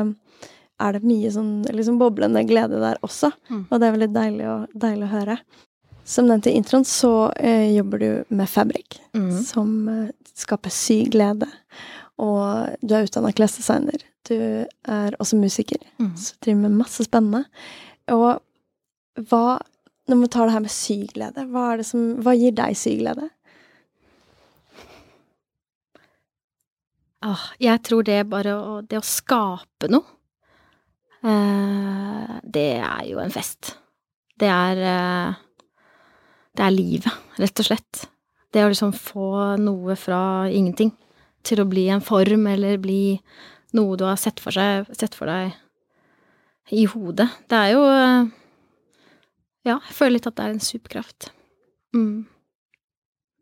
er 0.80 0.93
det 0.93 1.03
mye 1.07 1.30
sånn 1.34 1.63
liksom 1.73 1.97
boblende 1.99 2.43
glede 2.47 2.80
der 2.82 2.99
også. 3.05 3.32
Mm. 3.49 3.63
Og 3.71 3.80
det 3.80 3.88
er 3.88 3.95
veldig 3.95 4.09
deilig 4.13 4.45
å, 4.51 4.57
deilig 4.78 5.07
å 5.07 5.13
høre. 5.13 5.38
Som 6.07 6.28
nevnt 6.30 6.47
i 6.47 6.53
introen, 6.55 6.86
så 6.88 7.32
eh, 7.36 7.71
jobber 7.75 7.99
du 7.99 8.09
med 8.30 8.47
Fabrik, 8.49 8.99
Mm. 9.17 9.32
som 9.43 9.71
eh, 9.89 10.11
skaper 10.38 10.69
syk 10.71 11.09
glede. 11.15 11.47
Og 12.21 12.78
du 12.82 12.93
er 12.95 13.03
utdanna 13.07 13.34
klesdesigner. 13.36 14.03
Du 14.30 14.36
er 14.38 15.17
også 15.19 15.38
musiker, 15.39 15.82
Mm. 15.99 16.13
så 16.15 16.34
driver 16.41 16.61
med 16.61 16.78
masse 16.84 17.03
spennende. 17.07 17.45
Og 18.09 18.39
hva 19.30 19.59
Når 20.07 20.21
vi 20.21 20.28
tar 20.32 20.45
det 20.47 20.53
her 20.53 20.61
med 20.63 20.71
syglede, 20.71 21.43
hva, 21.51 21.73
er 21.73 21.78
det 21.82 21.86
som, 21.86 22.03
hva 22.23 22.32
gir 22.39 22.53
deg 22.55 22.78
syglede? 22.80 23.25
Ah, 27.25 27.41
jeg 27.59 27.82
tror 27.84 28.05
det 28.07 28.21
bare 28.30 28.53
å, 28.55 28.75
det 28.88 28.99
å 29.01 29.03
skape 29.03 29.89
noe, 29.91 30.05
det 31.24 32.70
er 32.78 33.03
jo 33.09 33.20
en 33.20 33.34
fest. 33.34 33.74
Det 34.38 34.49
er 34.51 34.84
eh, 34.86 35.36
Det 36.57 36.65
er 36.65 36.74
livet, 36.74 37.13
rett 37.38 37.59
og 37.61 37.68
slett. 37.68 38.07
Det 38.53 38.63
å 38.63 38.70
liksom 38.72 38.93
få 38.95 39.57
noe 39.61 39.95
fra 39.99 40.49
ingenting 40.49 40.89
til 41.45 41.61
å 41.61 41.68
bli 41.70 41.88
en 41.93 42.01
form, 42.01 42.47
eller 42.49 42.80
bli 42.82 43.20
noe 43.78 43.97
du 43.99 44.05
har 44.07 44.18
sett 44.18 44.41
for, 44.41 44.55
seg, 44.55 44.88
sett 44.97 45.13
for 45.15 45.30
deg 45.30 45.53
i 46.74 46.88
hodet. 46.89 47.28
Det 47.47 47.59
er 47.59 47.74
jo 47.76 47.84
eh, 47.91 48.34
Ja, 49.68 49.78
jeg 49.78 49.95
føler 49.99 50.18
litt 50.18 50.28
at 50.30 50.38
det 50.38 50.45
er 50.47 50.55
en 50.55 50.63
superkraft. 50.63 51.30
Mm. 51.93 52.26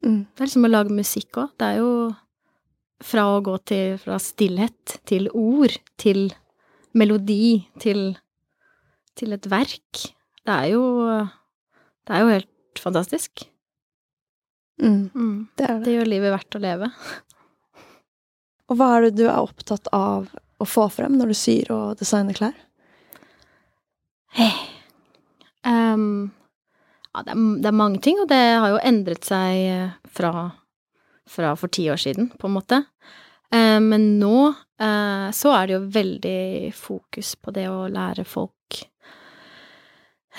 Mm. 0.03 0.21
Det 0.25 0.41
er 0.41 0.47
liksom 0.49 0.67
å 0.67 0.71
lage 0.71 0.95
musikk 0.95 1.39
òg. 1.39 1.51
Det 1.59 1.67
er 1.69 1.81
jo 1.83 1.91
fra 3.05 3.27
å 3.31 3.43
gå 3.45 3.55
til 3.67 3.99
fra 4.01 4.17
stillhet 4.21 4.97
til 5.07 5.29
ord, 5.31 5.75
til 6.01 6.27
melodi, 6.95 7.65
til, 7.83 8.13
til 9.19 9.35
et 9.35 9.49
verk. 9.51 10.05
Det 10.45 10.53
er 10.55 10.71
jo 10.75 10.83
Det 12.05 12.13
er 12.15 12.21
jo 12.23 12.33
helt 12.35 12.79
fantastisk. 12.79 13.45
Mm, 14.81 15.09
Mm. 15.15 15.47
det 15.57 15.67
det. 15.67 15.83
Det 15.85 15.93
gjør 15.95 16.09
livet 16.11 16.33
verdt 16.35 16.55
å 16.57 16.61
leve. 16.61 16.89
Og 18.69 18.77
hva 18.77 18.89
er 18.97 19.01
det 19.07 19.15
du 19.19 19.25
er 19.27 19.39
opptatt 19.41 19.87
av 19.93 20.27
å 20.59 20.65
få 20.65 20.87
frem 20.89 21.15
når 21.17 21.31
du 21.31 21.37
syr 21.37 21.71
og 21.75 21.97
designer 21.99 22.33
klær? 22.37 22.55
Ehm, 25.65 26.31
ja, 27.13 27.23
det 27.23 27.31
er, 27.33 27.41
det 27.61 27.69
er 27.69 27.77
mange 27.77 28.01
ting, 28.03 28.19
og 28.21 28.27
det 28.29 28.41
har 28.59 28.73
jo 28.73 28.81
endret 28.83 29.25
seg 29.25 29.61
eh, 29.71 29.93
fra, 30.11 30.31
fra 31.29 31.53
for 31.59 31.71
ti 31.73 31.87
år 31.91 32.01
siden, 32.01 32.29
på 32.37 32.49
en 32.49 32.55
måte. 32.57 32.81
Eh, 33.53 33.79
men 33.79 34.07
nå 34.19 34.37
eh, 34.81 35.29
så 35.35 35.53
er 35.55 35.67
det 35.67 35.75
jo 35.75 35.87
veldig 35.95 36.73
fokus 36.75 37.35
på 37.39 37.53
det 37.55 37.67
å 37.69 37.85
lære 37.91 38.25
folk 38.27 38.79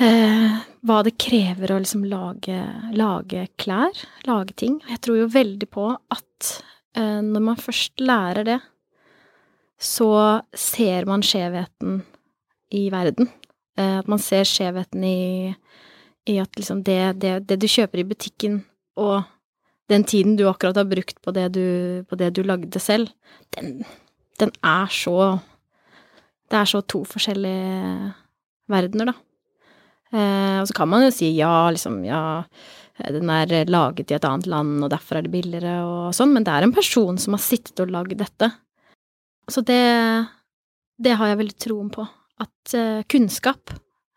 eh, 0.01 0.57
hva 0.87 1.01
det 1.07 1.17
krever 1.21 1.73
å 1.73 1.81
liksom 1.83 2.07
lage, 2.11 2.59
lage 2.97 3.47
klær, 3.61 4.05
lage 4.29 4.57
ting. 4.59 4.81
Jeg 4.91 5.03
tror 5.05 5.23
jo 5.23 5.35
veldig 5.35 5.71
på 5.73 5.91
at 5.95 6.55
når 6.97 7.43
man 7.45 7.59
først 7.61 8.01
lærer 8.01 8.47
det, 8.49 8.55
så 9.77 10.07
ser 10.57 11.05
man 11.05 11.21
skjevheten 11.21 11.99
i 12.73 12.87
verden. 12.89 13.29
At 13.77 14.09
man 14.09 14.23
ser 14.23 14.49
skjevheten 14.49 15.05
i, 15.05 15.51
i 16.25 16.39
at 16.41 16.57
liksom 16.57 16.81
det, 16.87 17.19
det, 17.21 17.35
det 17.51 17.59
du 17.61 17.67
kjøper 17.69 18.01
i 18.01 18.07
butikken, 18.09 18.63
og 18.97 19.29
den 19.93 20.05
tiden 20.09 20.37
du 20.39 20.47
akkurat 20.51 20.79
har 20.81 20.89
brukt 20.89 21.21
på 21.23 21.35
det 21.35 21.51
du, 21.55 21.67
på 22.09 22.19
det 22.19 22.33
du 22.35 22.43
lagde 22.47 22.81
selv, 22.83 23.13
den, 23.57 23.85
den 24.41 24.53
er 24.65 24.91
så 24.93 25.39
Det 26.47 26.55
er 26.61 26.69
så 26.71 26.79
to 26.87 27.01
forskjellige 27.03 28.13
verdener, 28.71 29.09
da. 29.11 29.15
Eh, 30.15 30.59
og 30.61 30.69
så 30.69 30.77
kan 30.77 30.89
man 30.89 31.03
jo 31.03 31.11
si 31.11 31.33
ja, 31.35 31.67
liksom, 31.75 32.05
ja 32.07 32.45
den 32.97 33.31
er 33.31 33.69
laget 33.69 34.11
i 34.11 34.17
et 34.17 34.25
annet 34.25 34.47
land, 34.47 34.85
og 34.85 34.91
derfor 34.93 35.19
er 35.19 35.27
det 35.27 35.33
billigere 35.35 35.75
og 35.85 36.15
sånn, 36.17 36.33
men 36.33 36.47
det 36.47 36.55
er 36.55 36.65
en 36.65 36.75
person 36.75 37.19
som 37.21 37.37
har 37.37 37.43
sittet 37.45 37.83
og 37.83 37.93
lagd 37.93 38.17
dette. 38.17 38.49
Så 39.53 39.63
det, 39.67 39.83
det 40.99 41.17
har 41.19 41.31
jeg 41.31 41.41
veldig 41.43 41.59
troen 41.61 41.91
på. 41.93 42.07
At 42.43 42.77
eh, 42.77 43.03
kunnskap, 43.11 43.75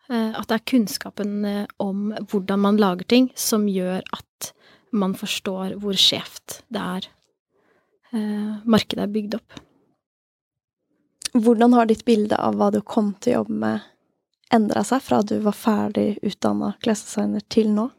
eh, 0.10 0.32
at 0.32 0.48
det 0.50 0.58
er 0.58 0.70
kunnskapen 0.72 1.36
eh, 1.46 1.66
om 1.84 2.10
hvordan 2.32 2.64
man 2.64 2.80
lager 2.80 3.08
ting, 3.10 3.30
som 3.36 3.68
gjør 3.70 4.02
at 4.16 4.52
man 4.92 5.16
forstår 5.18 5.78
hvor 5.82 5.98
skjevt 6.00 6.62
det 6.74 6.82
er 6.82 7.08
eh, 8.14 8.60
markedet 8.66 9.06
er 9.06 9.14
bygd 9.14 9.38
opp. 9.40 9.60
Hvordan 11.38 11.76
har 11.78 11.90
ditt 11.90 12.06
bilde 12.08 12.38
av 12.42 12.58
hva 12.58 12.72
du 12.74 12.82
kom 12.82 13.14
til 13.22 13.36
å 13.36 13.42
jobbe 13.42 13.58
med, 13.62 13.88
endra 14.54 14.82
seg 14.88 15.04
fra 15.06 15.22
du 15.22 15.38
var 15.46 15.58
ferdig 15.58 16.16
utdanna 16.26 16.74
klesdesigner 16.82 17.46
til 17.54 17.74
nå? 17.76 17.90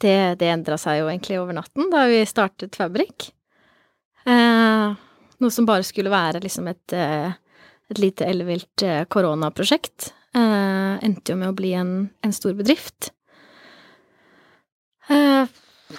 Det, 0.00 0.36
det 0.40 0.48
endra 0.52 0.76
seg 0.80 1.00
jo 1.00 1.08
egentlig 1.08 1.38
over 1.40 1.56
natten 1.56 1.88
da 1.92 2.02
vi 2.08 2.18
startet 2.28 2.76
Fabrik. 2.76 3.30
Eh, 4.28 4.96
noe 5.40 5.52
som 5.52 5.68
bare 5.68 5.84
skulle 5.86 6.12
være 6.12 6.42
liksom 6.44 6.68
et, 6.68 6.92
eh, 6.96 7.32
et 7.92 8.00
lite 8.00 8.26
ellevilt 8.28 8.84
eh, 8.84 9.04
koronaprosjekt, 9.08 10.10
eh, 10.36 10.96
endte 11.04 11.32
jo 11.32 11.40
med 11.40 11.52
å 11.52 11.56
bli 11.56 11.72
en, 11.76 11.92
en 12.24 12.34
stor 12.36 12.56
bedrift. 12.58 13.12
Eh, 15.08 15.46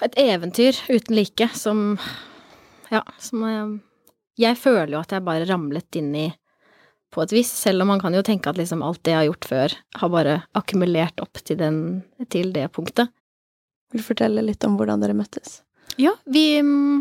et 0.04 0.18
eventyr 0.20 0.76
uten 0.88 1.16
like 1.16 1.48
som 1.56 1.98
Ja, 2.92 3.02
som 3.18 3.44
eh, 3.44 3.78
Jeg 4.36 4.58
føler 4.60 4.96
jo 4.96 5.00
at 5.00 5.14
jeg 5.14 5.24
bare 5.24 5.48
ramlet 5.48 6.00
inn 6.00 6.12
i 6.16 6.28
på 7.08 7.22
et 7.24 7.32
vis, 7.32 7.48
selv 7.48 7.80
om 7.80 7.88
man 7.88 8.02
kan 8.02 8.12
jo 8.12 8.20
tenke 8.20 8.50
at 8.50 8.58
liksom 8.60 8.82
alt 8.84 9.00
det 9.00 9.14
jeg 9.14 9.16
har 9.16 9.28
gjort 9.30 9.46
før, 9.48 9.74
har 9.96 10.10
bare 10.12 10.34
akkumulert 10.58 11.22
opp 11.24 11.40
til, 11.40 11.56
den, 11.56 11.78
til 12.28 12.50
det 12.52 12.66
punktet. 12.76 13.08
Vil 13.88 14.02
du 14.02 14.04
fortelle 14.04 14.44
litt 14.44 14.66
om 14.68 14.76
hvordan 14.76 15.00
dere 15.00 15.16
møttes? 15.16 15.62
Ja, 15.96 16.12
vi 16.28 16.60
mm, 16.60 17.00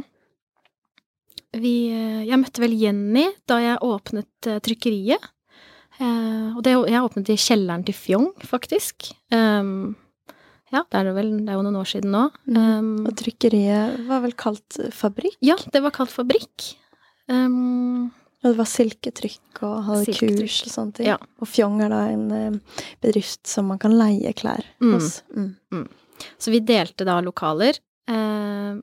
Vi 1.60 1.74
eh, 1.92 2.24
Jeg 2.30 2.40
møtte 2.40 2.64
vel 2.64 2.78
Jenny 2.80 3.26
da 3.52 3.60
jeg 3.60 3.84
åpnet 3.84 4.50
trykkeriet. 4.64 5.28
Eh, 6.00 6.56
og 6.56 6.64
det, 6.64 6.78
jeg 6.88 7.04
åpnet 7.04 7.34
i 7.34 7.40
kjelleren 7.42 7.84
til 7.84 7.98
Fjong, 7.98 8.32
faktisk. 8.48 9.10
Um, 9.34 9.98
ja, 10.74 10.82
det 10.92 10.98
er 11.00 11.04
det 11.08 11.14
vel. 11.16 11.30
Det 11.46 11.50
er 11.54 11.58
jo 11.60 11.64
noen 11.66 11.80
år 11.80 11.88
siden 11.90 12.12
nå. 12.12 12.24
Um, 12.52 12.90
Og 13.08 13.14
trykkeriet 13.20 14.02
var 14.10 14.22
vel 14.26 14.34
kalt 14.40 14.80
Fabrikk? 14.94 15.38
ja, 15.46 15.56
det 15.74 15.82
var 15.86 15.92
kalt 15.96 16.12
Fabrikk. 16.12 16.74
Um, 17.32 18.10
Og 18.44 18.52
det 18.54 18.58
var 18.60 18.68
silketrykk 18.70 19.62
og 19.66 19.78
hadde 19.88 20.14
kurs 20.16 20.58
og 20.68 20.72
sånne 20.74 20.94
ting. 21.00 21.08
Ja. 21.10 21.18
Og 21.42 21.48
Fjong 21.50 21.80
er 21.84 21.90
da 21.90 22.02
en 22.14 22.28
eh, 22.32 22.84
bedrift 23.04 23.48
som 23.50 23.66
man 23.72 23.80
kan 23.82 23.96
leie 23.98 24.32
klær 24.38 24.64
Mm. 24.80 24.94
hos. 24.94 25.22
Mm. 25.36 25.88
Så 26.38 26.52
vi 26.54 26.60
delte 26.62 27.04
da 27.08 27.18
lokaler. 27.26 27.80
Eh, 28.08 28.78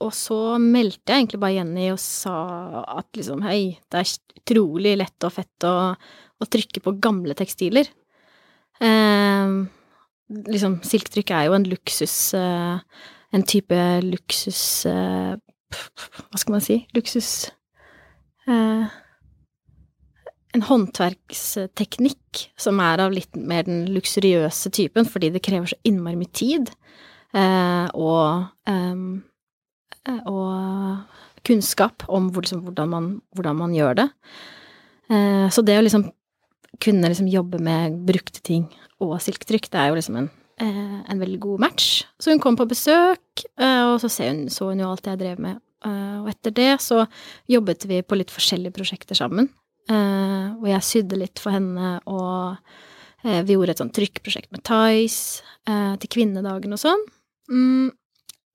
og 0.00 0.12
så 0.12 0.38
meldte 0.60 1.12
jeg 1.12 1.22
egentlig 1.26 1.40
bare 1.40 1.54
Jenny 1.58 1.90
og 1.92 1.98
sa 2.02 2.82
at 2.98 3.06
liksom 3.16 3.42
hei, 3.46 3.78
det 3.92 4.00
er 4.02 4.10
utrolig 4.40 4.96
lett 4.98 5.24
og 5.24 5.32
fett 5.32 5.64
å, 5.68 5.94
å 6.40 6.44
trykke 6.52 6.82
på 6.84 6.96
gamle 7.00 7.34
tekstiler. 7.38 7.88
Eh, 8.80 9.54
liksom, 10.28 10.80
silketrykk 10.86 11.32
er 11.34 11.48
jo 11.48 11.56
en 11.56 11.66
luksus 11.70 12.16
eh, 12.34 13.02
En 13.34 13.42
type 13.46 13.80
luksus 14.06 14.60
eh, 14.88 15.34
Hva 15.36 16.40
skal 16.40 16.56
man 16.56 16.64
si? 16.64 16.80
Luksus 16.96 17.50
eh, 18.48 18.86
en 20.56 20.64
håndverksteknikk 20.64 22.46
som 22.56 22.78
er 22.80 23.02
av 23.04 23.12
litt 23.12 23.34
mer 23.36 23.66
den 23.66 23.82
luksuriøse 23.92 24.70
typen, 24.72 25.04
fordi 25.04 25.28
det 25.34 25.42
krever 25.44 25.68
så 25.68 25.76
innmari 25.84 26.16
mye 26.16 26.32
tid 26.32 26.70
og, 27.92 28.46
og 30.32 31.42
kunnskap 31.44 32.06
om 32.08 32.30
liksom, 32.30 32.62
hvordan, 32.64 32.88
man, 32.88 33.10
hvordan 33.36 33.58
man 33.58 33.74
gjør 33.76 33.98
det. 34.00 34.06
Så 35.52 35.66
det 35.66 35.76
å 35.76 35.84
liksom 35.84 36.06
kunne 36.82 37.10
liksom 37.10 37.28
jobbe 37.30 37.60
med 37.62 38.00
brukte 38.08 38.42
ting 38.44 38.66
og 39.02 39.18
silketrykk, 39.20 39.70
det 39.72 39.80
er 39.80 39.90
jo 39.90 39.98
liksom 39.98 40.16
en, 40.20 40.30
eh, 40.60 40.98
en 41.12 41.20
veldig 41.20 41.40
god 41.40 41.60
match. 41.66 42.04
Så 42.20 42.32
hun 42.32 42.40
kom 42.40 42.56
på 42.56 42.68
besøk, 42.68 43.44
eh, 43.58 43.84
og 43.84 44.00
så 44.00 44.10
hun, 44.24 44.46
så 44.52 44.70
hun 44.70 44.80
jo 44.80 44.90
alt 44.90 45.06
jeg 45.06 45.20
drev 45.20 45.40
med. 45.40 45.60
Eh, 45.84 46.16
og 46.22 46.30
etter 46.32 46.54
det 46.56 46.72
så 46.80 47.04
jobbet 47.48 47.86
vi 47.86 48.02
på 48.02 48.16
litt 48.16 48.32
forskjellige 48.32 48.76
prosjekter 48.76 49.18
sammen. 49.18 49.50
Eh, 49.86 50.46
og 50.58 50.66
jeg 50.66 50.82
sydde 50.86 51.18
litt 51.20 51.42
for 51.42 51.54
henne, 51.54 51.96
og 52.10 52.56
eh, 53.22 53.42
vi 53.46 53.54
gjorde 53.54 53.76
et 53.76 53.82
sånt 53.82 53.94
trykkprosjekt 53.94 54.50
med 54.54 54.64
Tice 54.66 55.44
eh, 55.68 55.94
til 56.02 56.12
kvinnedagen 56.16 56.74
og 56.74 56.82
sånn. 56.82 57.04
Mm, 57.52 57.92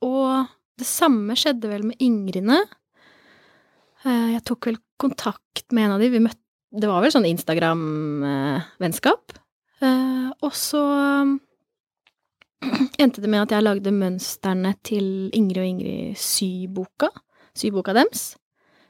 og 0.04 0.52
det 0.82 0.88
samme 0.90 1.38
skjedde 1.40 1.72
vel 1.72 1.88
med 1.88 2.04
Ingridne. 2.04 2.60
Jeg 4.02 4.42
tok 4.50 4.66
vel 4.66 4.80
kontakt 4.98 5.68
med 5.70 5.86
en 5.86 5.92
av 5.94 6.02
de. 6.02 6.08
Vi 6.10 6.24
møtte 6.24 6.41
Det 6.72 6.88
var 6.88 7.02
vel 7.04 7.12
sånn 7.12 7.28
Instagram-vennskap. 7.28 9.34
Eh, 9.84 10.30
og 10.40 10.54
så 10.56 10.80
endte 13.02 13.22
det 13.24 13.32
med 13.32 13.44
at 13.44 13.52
jeg 13.58 13.66
lagde 13.66 13.92
mønstrene 13.92 14.72
til 14.88 15.30
Ingrid 15.36 15.64
og 15.64 15.68
Ingrid 15.68 16.22
syboka. 16.22 17.10
Syboka 17.58 17.96
dems. 17.98 18.22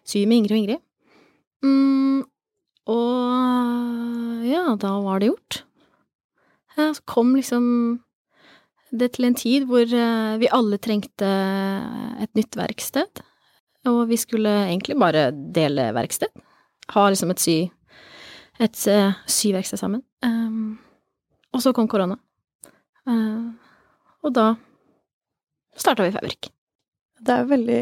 Sy 0.05 0.25
med 0.29 0.37
Ingrid 0.43 0.53
og 0.53 0.61
Ingrid. 0.61 0.81
Mm, 1.65 2.19
og 2.91 4.45
ja, 4.45 4.75
da 4.77 4.91
var 5.01 5.21
det 5.21 5.31
gjort. 5.31 5.63
Ja, 6.77 6.93
så 6.93 7.01
kom 7.09 7.35
liksom 7.37 7.65
det 8.91 9.13
til 9.15 9.25
en 9.25 9.39
tid 9.39 9.65
hvor 9.69 9.85
eh, 9.87 10.39
vi 10.41 10.53
alle 10.53 10.77
trengte 10.83 11.29
et 12.21 12.33
nytt 12.37 12.53
verksted. 12.59 13.11
Og 13.89 14.09
vi 14.11 14.17
skulle 14.21 14.51
egentlig 14.67 14.99
bare 15.01 15.31
dele 15.33 15.93
verksted. 15.97 16.29
Ha 16.95 17.09
liksom 17.09 17.31
et 17.31 17.39
sy... 17.39 17.57
Et 18.61 18.77
syverksted 19.25 19.79
sammen. 19.79 20.03
Um, 20.21 20.77
og 21.55 21.61
så 21.63 21.71
kom 21.73 21.87
korona. 21.89 22.17
Uh, 23.09 23.51
og 24.21 24.33
da 24.35 24.51
starta 25.79 26.05
vi 26.05 26.11
Fabrik. 26.13 26.49
Det 27.21 27.33
er 27.39 27.47
veldig 27.49 27.81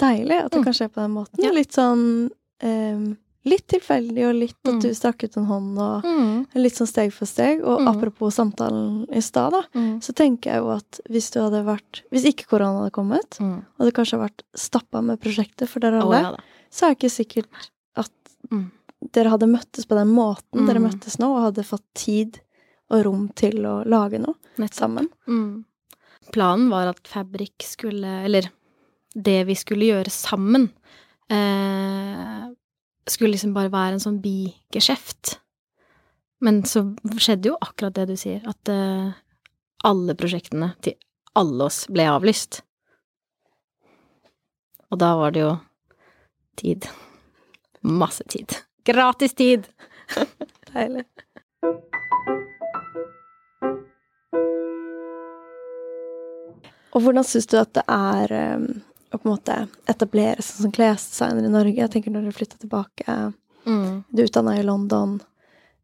deilig 0.00 0.38
at 0.44 0.50
det 0.52 0.60
Mm. 0.60 0.64
kan 0.64 0.72
skje 0.78 0.88
på 0.88 1.02
den 1.02 1.12
måten. 1.12 1.42
Ja. 1.44 1.50
Litt 1.52 1.72
sånn 1.76 2.30
um, 2.62 3.16
Litt 3.48 3.66
tilfeldig, 3.70 4.24
og 4.28 4.34
litt 4.34 4.56
at 4.66 4.74
Mm. 4.74 4.80
du 4.82 4.88
strakk 4.92 5.22
ut 5.24 5.36
en 5.38 5.44
hånd, 5.46 5.78
og 5.78 6.02
Mm. 6.04 6.46
litt 6.56 6.74
sånn 6.74 6.88
steg 6.90 7.12
for 7.12 7.24
steg. 7.24 7.62
Og 7.64 7.80
Mm. 7.80 7.88
apropos 7.88 8.34
samtalen 8.34 9.06
i 9.14 9.20
stad, 9.20 9.52
da, 9.52 9.62
Mm. 9.74 10.00
så 10.02 10.12
tenker 10.12 10.50
jeg 10.52 10.56
jo 10.60 10.68
at 10.70 11.00
hvis 11.08 11.30
du 11.30 11.40
hadde 11.40 11.64
vært 11.64 12.02
Hvis 12.12 12.24
ikke 12.26 12.46
korona 12.48 12.80
hadde 12.82 12.92
kommet, 12.92 13.38
Mm. 13.40 13.64
og 13.78 13.86
det 13.86 13.94
kanskje 13.94 14.18
hadde 14.18 14.30
vært 14.30 14.42
stappa 14.54 15.02
med 15.02 15.20
prosjekter 15.20 15.66
for 15.68 15.80
dere 15.80 16.00
alle, 16.02 16.16
alle, 16.16 16.36
ja 16.36 16.36
så 16.70 16.86
er 16.90 16.94
det 16.94 16.98
ikke 16.98 17.10
sikkert 17.44 17.46
Mm. 18.50 18.70
dere 19.12 19.30
hadde 19.30 19.46
møttes 19.50 19.86
på 19.86 19.94
den 19.98 20.08
måten 20.14 20.66
dere 20.66 20.78
Mm. 20.80 20.88
møttes 20.90 21.18
nå, 21.18 21.28
og 21.36 21.42
hadde 21.48 21.64
fått 21.66 21.84
tid 21.94 22.40
og 22.90 23.04
rom 23.04 23.28
til 23.36 23.58
å 23.66 23.84
lage 23.86 24.18
noe 24.18 24.34
Nettopp. 24.58 24.74
sammen. 24.74 25.08
Mm. 25.28 25.64
Planen 26.32 26.68
var 26.70 26.88
at 26.88 27.06
Fabrik 27.08 27.62
skulle 27.62 28.24
Eller 28.24 28.50
det 29.14 29.46
vi 29.46 29.54
skulle 29.54 29.86
gjøre 29.88 30.10
sammen, 30.10 30.70
eh, 31.30 32.48
skulle 33.06 33.32
liksom 33.32 33.54
bare 33.54 33.70
være 33.70 33.92
en 33.94 33.98
sånn 34.00 34.20
bigeskjeft. 34.22 35.38
Men 36.40 36.62
så 36.62 36.94
skjedde 37.18 37.46
jo 37.46 37.56
akkurat 37.60 37.94
det 37.94 38.06
du 38.08 38.16
sier, 38.16 38.40
at 38.46 38.68
eh, 38.68 39.12
alle 39.84 40.14
prosjektene 40.14 40.74
til 40.82 40.94
alle 41.34 41.64
oss 41.64 41.86
ble 41.86 42.02
avlyst. 42.04 42.60
Og 44.90 44.98
da 44.98 45.14
var 45.16 45.30
det 45.32 45.40
jo 45.44 45.60
tid. 46.56 46.86
Masse 47.82 48.24
tid. 48.28 48.56
Gratis 48.84 49.34
tid! 49.34 49.66
Deilig. 50.72 51.04
Og 56.96 57.02
hvordan 57.04 57.26
syns 57.26 57.46
du 57.50 57.56
at 57.60 57.74
det 57.76 57.84
er 57.92 58.32
um, 58.56 58.68
å 59.12 59.18
på 59.20 59.26
en 59.28 59.32
måte 59.34 59.56
etablere 59.90 60.42
seg 60.44 60.64
som 60.64 60.72
klesdesigner 60.74 61.46
i 61.46 61.52
Norge? 61.52 61.76
Jeg 61.82 61.92
tenker 61.94 62.14
når 62.14 62.28
du 62.30 62.36
flytta 62.38 62.60
tilbake, 62.62 63.18
Mm. 63.68 64.04
du 64.08 64.22
utdanna 64.24 64.54
i 64.56 64.62
London. 64.64 65.18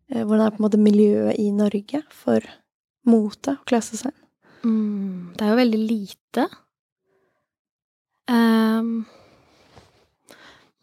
eh, 0.09 0.23
Hvordan 0.25 0.47
er 0.47 0.51
på 0.55 0.61
en 0.63 0.65
måte 0.65 0.79
miljøet 0.81 1.37
i 1.39 1.51
Norge 1.53 2.03
for 2.09 2.41
mote 3.05 3.59
og 3.59 3.67
klesdesign? 3.69 4.15
Mm, 4.65 5.35
det 5.37 5.43
er 5.45 5.51
jo 5.51 5.57
veldig 5.59 5.81
lite. 5.91 6.47
Ehm, 8.29 9.05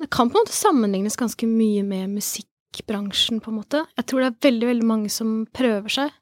det 0.02 0.10
kan 0.12 0.30
på 0.30 0.38
en 0.38 0.44
måte 0.44 0.56
sammenlignes 0.56 1.18
ganske 1.20 1.48
mye 1.48 1.84
med 1.86 2.10
musikkbransjen, 2.16 3.42
på 3.44 3.52
en 3.52 3.60
måte. 3.60 3.84
Jeg 4.00 4.08
tror 4.10 4.24
det 4.24 4.30
er 4.32 4.50
veldig, 4.50 4.68
veldig 4.72 4.88
mange 4.90 5.12
som 5.14 5.44
prøver 5.54 6.00
seg, 6.00 6.18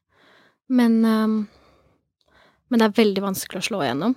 men 0.69 1.01
ehm, 1.05 1.39
Men 2.69 2.77
det 2.77 2.86
er 2.86 2.97
veldig 2.99 3.21
vanskelig 3.23 3.57
å 3.57 3.65
slå 3.65 3.77
igjennom. 3.82 4.11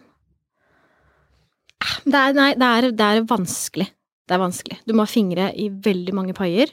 Det 2.05 2.19
er, 2.19 2.35
nei, 2.37 2.51
det 2.53 2.67
er, 2.69 2.87
det 2.93 3.07
er 3.07 3.23
vanskelig. 3.25 3.87
Det 4.29 4.35
er 4.37 4.43
vanskelig. 4.43 4.77
Du 4.85 4.93
må 4.93 5.07
ha 5.07 5.09
fingre 5.09 5.47
i 5.57 5.71
veldig 5.73 6.13
mange 6.13 6.35
paier. 6.37 6.69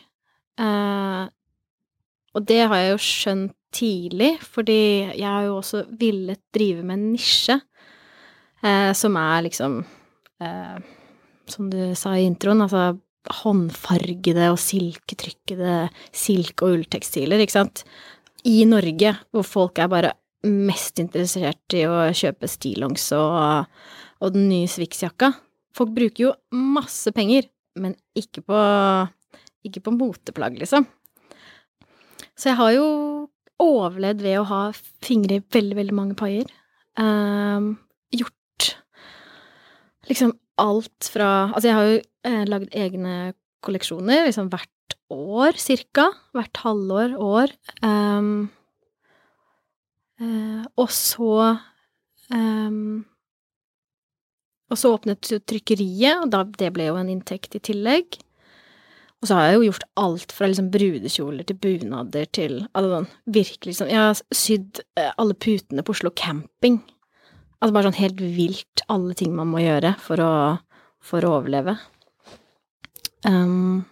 Eh, 0.60 1.24
og 2.36 2.46
det 2.52 2.60
har 2.68 2.82
jeg 2.82 2.92
jo 2.92 3.00
skjønt 3.06 3.56
tidlig, 3.72 4.34
fordi 4.44 4.82
jeg 5.14 5.24
har 5.30 5.48
jo 5.48 5.58
også 5.62 5.86
villet 6.02 6.42
drive 6.56 6.84
med 6.84 6.98
en 6.98 7.08
nisje 7.14 7.56
eh, 7.56 8.92
som 8.98 9.18
er 9.22 9.46
liksom 9.46 9.80
eh, 10.42 10.78
Som 11.50 11.70
du 11.74 11.80
sa 11.98 12.16
i 12.18 12.28
introen, 12.28 12.62
altså 12.66 13.00
håndfargede 13.42 14.48
og 14.54 14.60
silketrykkede 14.62 15.90
silke- 16.16 16.66
og 16.66 16.78
ulltekstiler, 16.78 17.42
ikke 17.42 17.58
sant. 17.58 17.84
I 18.48 18.64
Norge, 18.70 19.16
hvor 19.34 19.46
folk 19.46 19.82
er 19.82 19.92
bare 19.92 20.14
mest 20.48 21.02
interessert 21.04 21.76
i 21.76 21.84
å 21.90 22.08
kjøpe 22.16 22.48
stillongs 22.48 23.10
og, 23.18 23.68
og 24.24 24.36
den 24.36 24.48
nye 24.52 24.70
Swix-jakka. 24.72 25.34
Folk 25.76 25.92
bruker 25.98 26.30
jo 26.30 26.36
masse 26.56 27.12
penger, 27.16 27.50
men 27.80 27.98
ikke 28.18 28.44
på, 28.48 28.62
ikke 29.68 29.84
på 29.84 29.96
moteplagg, 29.98 30.56
liksom. 30.62 30.88
Så 32.40 32.54
jeg 32.54 32.60
har 32.62 32.72
jo 32.78 32.88
overlevd 33.60 34.24
ved 34.24 34.40
å 34.40 34.48
ha 34.48 34.62
fingre 35.04 35.40
i 35.40 35.44
veldig, 35.44 35.76
veldig 35.82 35.96
mange 35.96 36.16
paier. 36.20 36.48
Um, 37.00 37.74
gjort 38.16 38.72
liksom 40.10 40.34
alt 40.62 41.10
fra 41.14 41.30
Altså, 41.54 41.70
jeg 41.70 41.78
har 41.78 41.88
jo 41.88 42.00
eh, 42.30 42.44
lagd 42.50 42.76
egne 42.76 43.16
kolleksjoner 43.66 44.28
liksom 44.28 44.50
hvert 44.54 44.96
år, 45.14 45.58
cirka. 45.60 46.10
Hvert 46.38 46.62
halvår, 46.64 47.16
år. 47.20 47.54
Um, 47.84 48.50
eh, 50.22 50.64
og 50.80 50.90
så 50.94 51.58
um, 52.32 53.06
Og 54.70 54.78
så 54.78 54.94
åpnet 54.94 55.32
trykkeriet, 55.50 56.20
og 56.22 56.30
da, 56.34 56.44
det 56.46 56.74
ble 56.76 56.92
jo 56.92 57.00
en 57.00 57.10
inntekt 57.10 57.56
i 57.58 57.64
tillegg. 57.72 58.20
Og 59.20 59.28
så 59.28 59.36
har 59.36 59.50
jeg 59.50 59.58
jo 59.58 59.66
gjort 59.68 59.88
alt 60.00 60.32
fra 60.32 60.48
liksom 60.48 60.70
brudekjoler 60.72 61.48
til 61.48 61.58
bunader 61.60 62.30
til 62.32 62.54
altså 62.70 62.92
sånn 62.94 63.10
virkelig 63.36 63.74
sånn 63.76 63.92
Jeg 63.92 64.00
har 64.00 64.22
sydd 64.32 64.80
eh, 64.96 65.12
alle 65.20 65.36
putene 65.36 65.84
på 65.84 65.96
Oslo 65.96 66.14
camping. 66.16 66.80
Altså 67.60 67.76
bare 67.76 67.90
sånn 67.90 68.00
helt 68.00 68.22
vilt 68.24 68.84
alle 68.88 69.16
ting 69.20 69.34
man 69.36 69.50
må 69.52 69.60
gjøre 69.64 69.94
for 70.00 70.22
å, 70.24 70.32
for 71.04 71.26
å 71.28 71.34
overleve. 71.42 71.76
Um, 73.28 73.84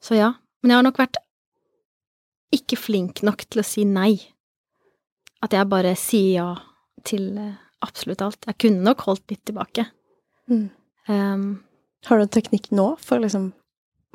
så 0.00 0.16
ja. 0.16 0.30
Men 0.62 0.72
jeg 0.72 0.78
har 0.80 0.86
nok 0.86 1.00
vært 1.02 1.18
ikke 2.56 2.78
flink 2.80 3.20
nok 3.26 3.44
til 3.50 3.60
å 3.60 3.66
si 3.66 3.84
nei. 3.88 4.14
At 5.44 5.52
jeg 5.52 5.68
bare 5.68 5.92
sier 6.00 6.30
ja 6.38 6.48
til 7.06 7.36
eh, 7.38 7.52
absolutt 7.84 8.22
alt. 8.24 8.48
Jeg 8.48 8.58
kunne 8.64 8.82
nok 8.86 9.04
holdt 9.06 9.28
litt 9.30 9.44
tilbake. 9.46 9.84
Mm. 10.50 10.64
Um, 11.12 11.44
Har 12.08 12.18
du 12.18 12.24
en 12.24 12.32
teknikk 12.32 12.70
nå 12.74 12.94
for 13.02 13.20
liksom 13.22 13.50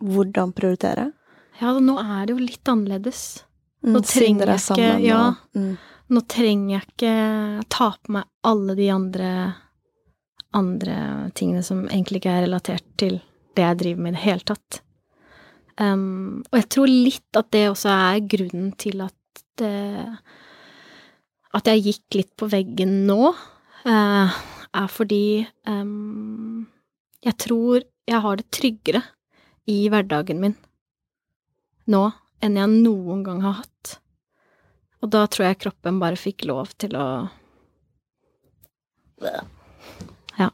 hvordan 0.02 0.52
prioritere? 0.58 1.12
ja, 1.62 1.72
nå 1.78 1.93
er 2.02 2.26
det 2.26 2.34
jo 2.34 2.41
litt 2.41 2.70
annerledes. 2.72 3.43
Nå 3.86 3.99
mm, 3.99 4.06
trenger 4.08 4.49
er 4.49 4.58
jeg 4.58 4.64
ikke- 4.66 5.06
ja. 5.06 5.20
mm. 5.54 5.76
Nå 6.12 6.22
trenger 6.28 6.74
jeg 6.76 6.88
ikke 6.89 7.16
ta 7.72 7.93
på 8.03 8.16
meg 8.18 8.28
alle 8.47 8.76
de 8.76 8.88
andre 8.91 9.32
andre 10.51 10.95
tingene 11.38 11.64
som 11.64 11.86
egentlig 11.88 12.22
ikke 12.22 12.34
er 12.36 12.45
relatert 12.45 12.88
til 12.99 13.22
det 13.55 13.64
jeg 13.64 13.80
driver 13.80 14.03
med 14.03 14.12
i 14.12 14.18
det 14.18 14.24
hele 14.26 14.47
tatt. 14.51 14.82
Um, 15.80 16.43
og 16.51 16.59
jeg 16.59 16.68
tror 16.76 16.91
litt 16.91 17.39
at 17.39 17.51
det 17.55 17.64
også 17.72 17.93
er 17.93 18.26
grunnen 18.34 18.74
til 18.80 19.03
at 19.05 19.16
det 19.59 19.72
At 21.51 21.68
jeg 21.68 21.84
gikk 21.84 22.16
litt 22.16 22.30
på 22.39 22.47
veggen 22.47 22.93
nå, 23.07 23.32
uh, 23.84 24.36
er 24.72 24.88
fordi 24.88 25.43
um, 25.68 26.68
jeg 27.20 27.36
tror 27.43 27.84
jeg 28.07 28.22
har 28.24 28.39
det 28.39 28.47
tryggere 28.55 29.01
i 29.68 29.89
hverdagen 29.91 30.39
min 30.39 30.55
nå 31.91 32.05
enn 32.41 32.55
jeg 32.57 32.72
noen 32.72 33.24
gang 33.26 33.41
har 33.43 33.59
hatt. 33.59 34.01
Og 35.02 35.10
da 35.14 35.26
tror 35.30 35.47
jeg 35.47 35.62
kroppen 35.64 35.99
bare 36.02 36.20
fikk 36.20 36.45
lov 36.49 36.74
til 36.82 36.97
å 36.97 37.06
Ja. 39.22 40.49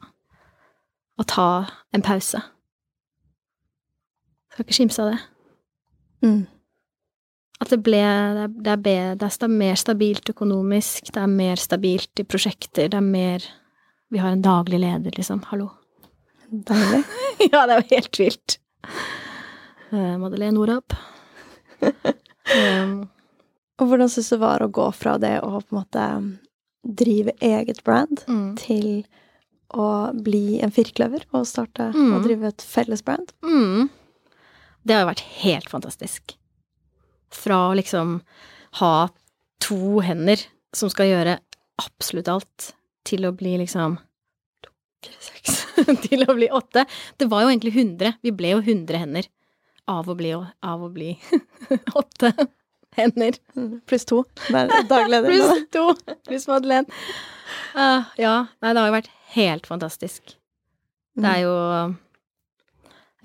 Å 1.17 1.23
ta 1.25 1.49
en 1.95 2.03
pause. 2.03 2.41
Skal 4.51 4.65
ikke 4.65 4.75
skimse 4.75 5.03
av 5.03 5.11
det. 5.13 5.19
Mm. 6.25 6.43
At 7.61 7.71
det 7.73 7.79
ble 7.85 8.01
Det 8.01 8.71
er, 8.73 8.77
er, 8.77 9.15
det 9.17 9.29
er 9.29 9.53
mer 9.53 9.75
stabilt 9.79 10.29
økonomisk, 10.29 11.11
det 11.13 11.21
er 11.23 11.31
mer 11.31 11.61
stabilt 11.61 12.21
i 12.21 12.25
prosjekter, 12.27 12.89
det 12.89 12.97
er 12.97 13.05
mer 13.05 13.45
Vi 14.09 14.21
har 14.23 14.31
en 14.31 14.41
daglig 14.41 14.79
leder, 14.79 15.11
liksom. 15.17 15.41
Hallo. 15.49 15.71
Deilig. 16.47 17.03
ja, 17.51 17.65
det 17.67 17.73
er 17.73 17.81
jo 17.81 17.87
helt 17.89 18.19
vilt. 18.21 18.55
Uh, 19.91 20.15
Madeleine 20.21 20.55
Norab. 20.55 20.95
um, 21.83 23.01
Og 23.77 23.91
hvordan 23.91 24.09
syns 24.09 24.31
du 24.31 24.35
det 24.35 24.41
var 24.41 24.63
å 24.63 24.71
gå 24.73 24.87
fra 24.95 25.17
det 25.21 25.37
å 25.45 25.59
på 25.59 25.75
en 25.75 25.79
måte 25.81 26.07
drive 26.87 27.33
eget 27.43 27.83
brand 27.85 28.23
mm. 28.27 28.55
til 28.61 29.05
å 29.75 30.13
bli 30.23 30.59
en 30.63 30.71
firkløver 30.71 31.25
og 31.35 31.47
starte 31.49 31.91
Mm. 31.93 32.13
og 32.15 32.23
drive 32.23 32.47
et 32.47 32.63
felles 32.63 33.03
brand? 33.03 33.33
Mm. 33.43 33.89
Det 34.87 34.95
har 34.95 35.03
jo 35.03 35.11
vært 35.11 35.25
helt 35.43 35.69
fantastisk. 35.69 36.37
Fra 37.33 37.67
å 37.69 37.75
liksom 37.75 38.21
ha 38.79 39.09
to 39.59 39.99
hender 39.99 40.39
som 40.73 40.89
skal 40.89 41.11
gjøre 41.11 41.39
absolutt 41.83 42.29
alt, 42.31 42.73
til 43.07 43.25
å 43.27 43.33
bli 43.35 43.57
liksom 43.59 43.97
to, 44.63 44.71
fire, 45.03 45.21
seks 45.23 45.59
Til 46.07 46.25
å 46.25 46.33
bli 46.35 46.49
åtte. 46.51 46.85
Det 47.17 47.27
var 47.29 47.43
jo 47.43 47.51
egentlig 47.51 47.75
100. 47.75 48.17
Vi 48.25 48.33
ble 48.35 48.55
jo 48.55 48.61
100 48.63 48.97
hender 48.99 49.27
av 49.87 50.09
å 50.09 50.15
bli, 50.17 50.33
av 50.33 50.83
å 50.83 50.89
bli 50.91 51.13
åtte 52.01 52.33
hender. 52.97 53.37
Mm. 53.55 53.79
Pluss 53.89 54.05
to. 54.09 54.23
Dagleder. 54.51 55.29
Pluss 55.29 55.63
to. 55.73 55.85
Pluss 56.27 56.47
Madeleine. 56.49 56.85
Uh, 57.77 58.03
ja. 58.19 58.33
Nei, 58.61 58.73
det 58.73 58.81
har 58.81 58.89
jo 58.89 58.95
vært 58.97 59.11
helt 59.37 59.69
fantastisk. 59.69 60.35
Det 61.17 61.29
er 61.37 61.43
jo 61.45 61.55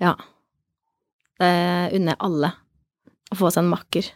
Ja. 0.01 0.15
Det 1.41 1.51
unner 1.97 2.13
jeg 2.13 2.21
alle 2.23 2.53
å 3.33 3.37
få 3.37 3.49
seg 3.51 3.63
en 3.65 3.71
makker. 3.73 4.09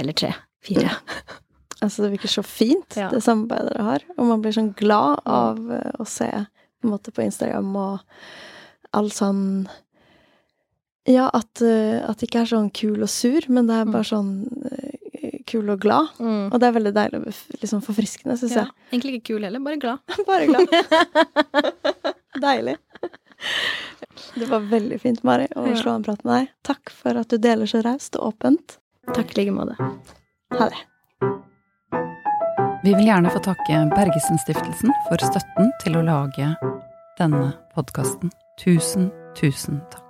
Eller 0.00 0.16
tre. 0.16 0.34
Fire. 0.64 0.96
Altså, 1.84 2.04
det 2.06 2.14
virker 2.14 2.30
så 2.32 2.40
fint, 2.46 2.94
Ja. 2.96 3.10
det 3.12 3.18
samarbeidet 3.20 3.74
dere 3.74 3.82
har. 3.84 4.04
Og 4.14 4.24
man 4.30 4.40
blir 4.40 4.54
sånn 4.56 4.70
glad 4.78 5.18
av 5.28 5.58
eh, 5.74 5.90
å 6.00 6.06
se 6.08 6.30
på 6.30 6.86
en 6.86 6.92
måte 6.94 7.12
på 7.12 7.20
Instagram 7.26 7.74
og 7.76 7.98
all 8.96 9.10
sånn 9.12 9.42
Ja, 11.06 11.26
at, 11.36 11.60
eh, 11.60 11.98
at 12.08 12.18
det 12.20 12.30
ikke 12.30 12.42
er 12.44 12.48
sånn 12.48 12.70
kul 12.72 13.02
og 13.04 13.10
sur, 13.12 13.44
men 13.52 13.66
det 13.68 13.74
er 13.76 13.90
bare 13.92 14.06
sånn 14.08 14.30
eh, 14.70 15.40
kul 15.50 15.68
og 15.74 15.82
glad. 15.82 16.14
Mm. 16.18 16.46
Og 16.48 16.56
det 16.62 16.68
er 16.70 16.76
veldig 16.78 16.92
deilig 16.96 17.18
og 17.20 17.60
liksom 17.60 17.82
forfriskende, 17.84 18.38
syns 18.40 18.54
Ja. 18.56 18.64
Egentlig 18.90 19.18
ikke 19.18 19.34
kul 19.34 19.44
heller, 19.44 19.60
bare 19.60 19.76
glad. 19.82 19.98
Bare 20.30 20.46
glad. 20.48 20.66
Deilig. 22.44 22.76
Det 24.34 24.48
var 24.48 24.64
veldig 24.70 24.96
fint, 25.02 25.20
Mari, 25.28 25.46
å 25.54 25.66
Ja. 25.68 25.76
slå 25.76 25.94
en 25.98 26.02
prat 26.06 26.24
med 26.24 26.34
deg. 26.38 26.48
Takk 26.66 26.90
for 26.90 27.20
at 27.20 27.28
du 27.28 27.36
deler 27.38 27.66
så 27.68 27.82
raust 27.84 28.16
og 28.16 28.32
åpent. 28.32 28.78
Takk 29.12 29.34
i 29.36 29.42
like 29.42 29.52
måte. 29.54 29.76
Ha 30.56 30.70
det. 30.72 30.80
Vi 32.84 32.92
vil 32.92 33.06
gjerne 33.08 33.30
få 33.32 33.40
takke 33.44 33.82
Bergesen-stiftelsen 33.94 34.92
for 35.08 35.20
støtten 35.24 35.70
til 35.84 35.96
å 36.00 36.02
lage 36.04 36.50
denne 37.20 37.52
podkasten. 37.76 38.32
Tusen, 38.60 39.10
tusen 39.36 39.80
takk. 39.92 40.03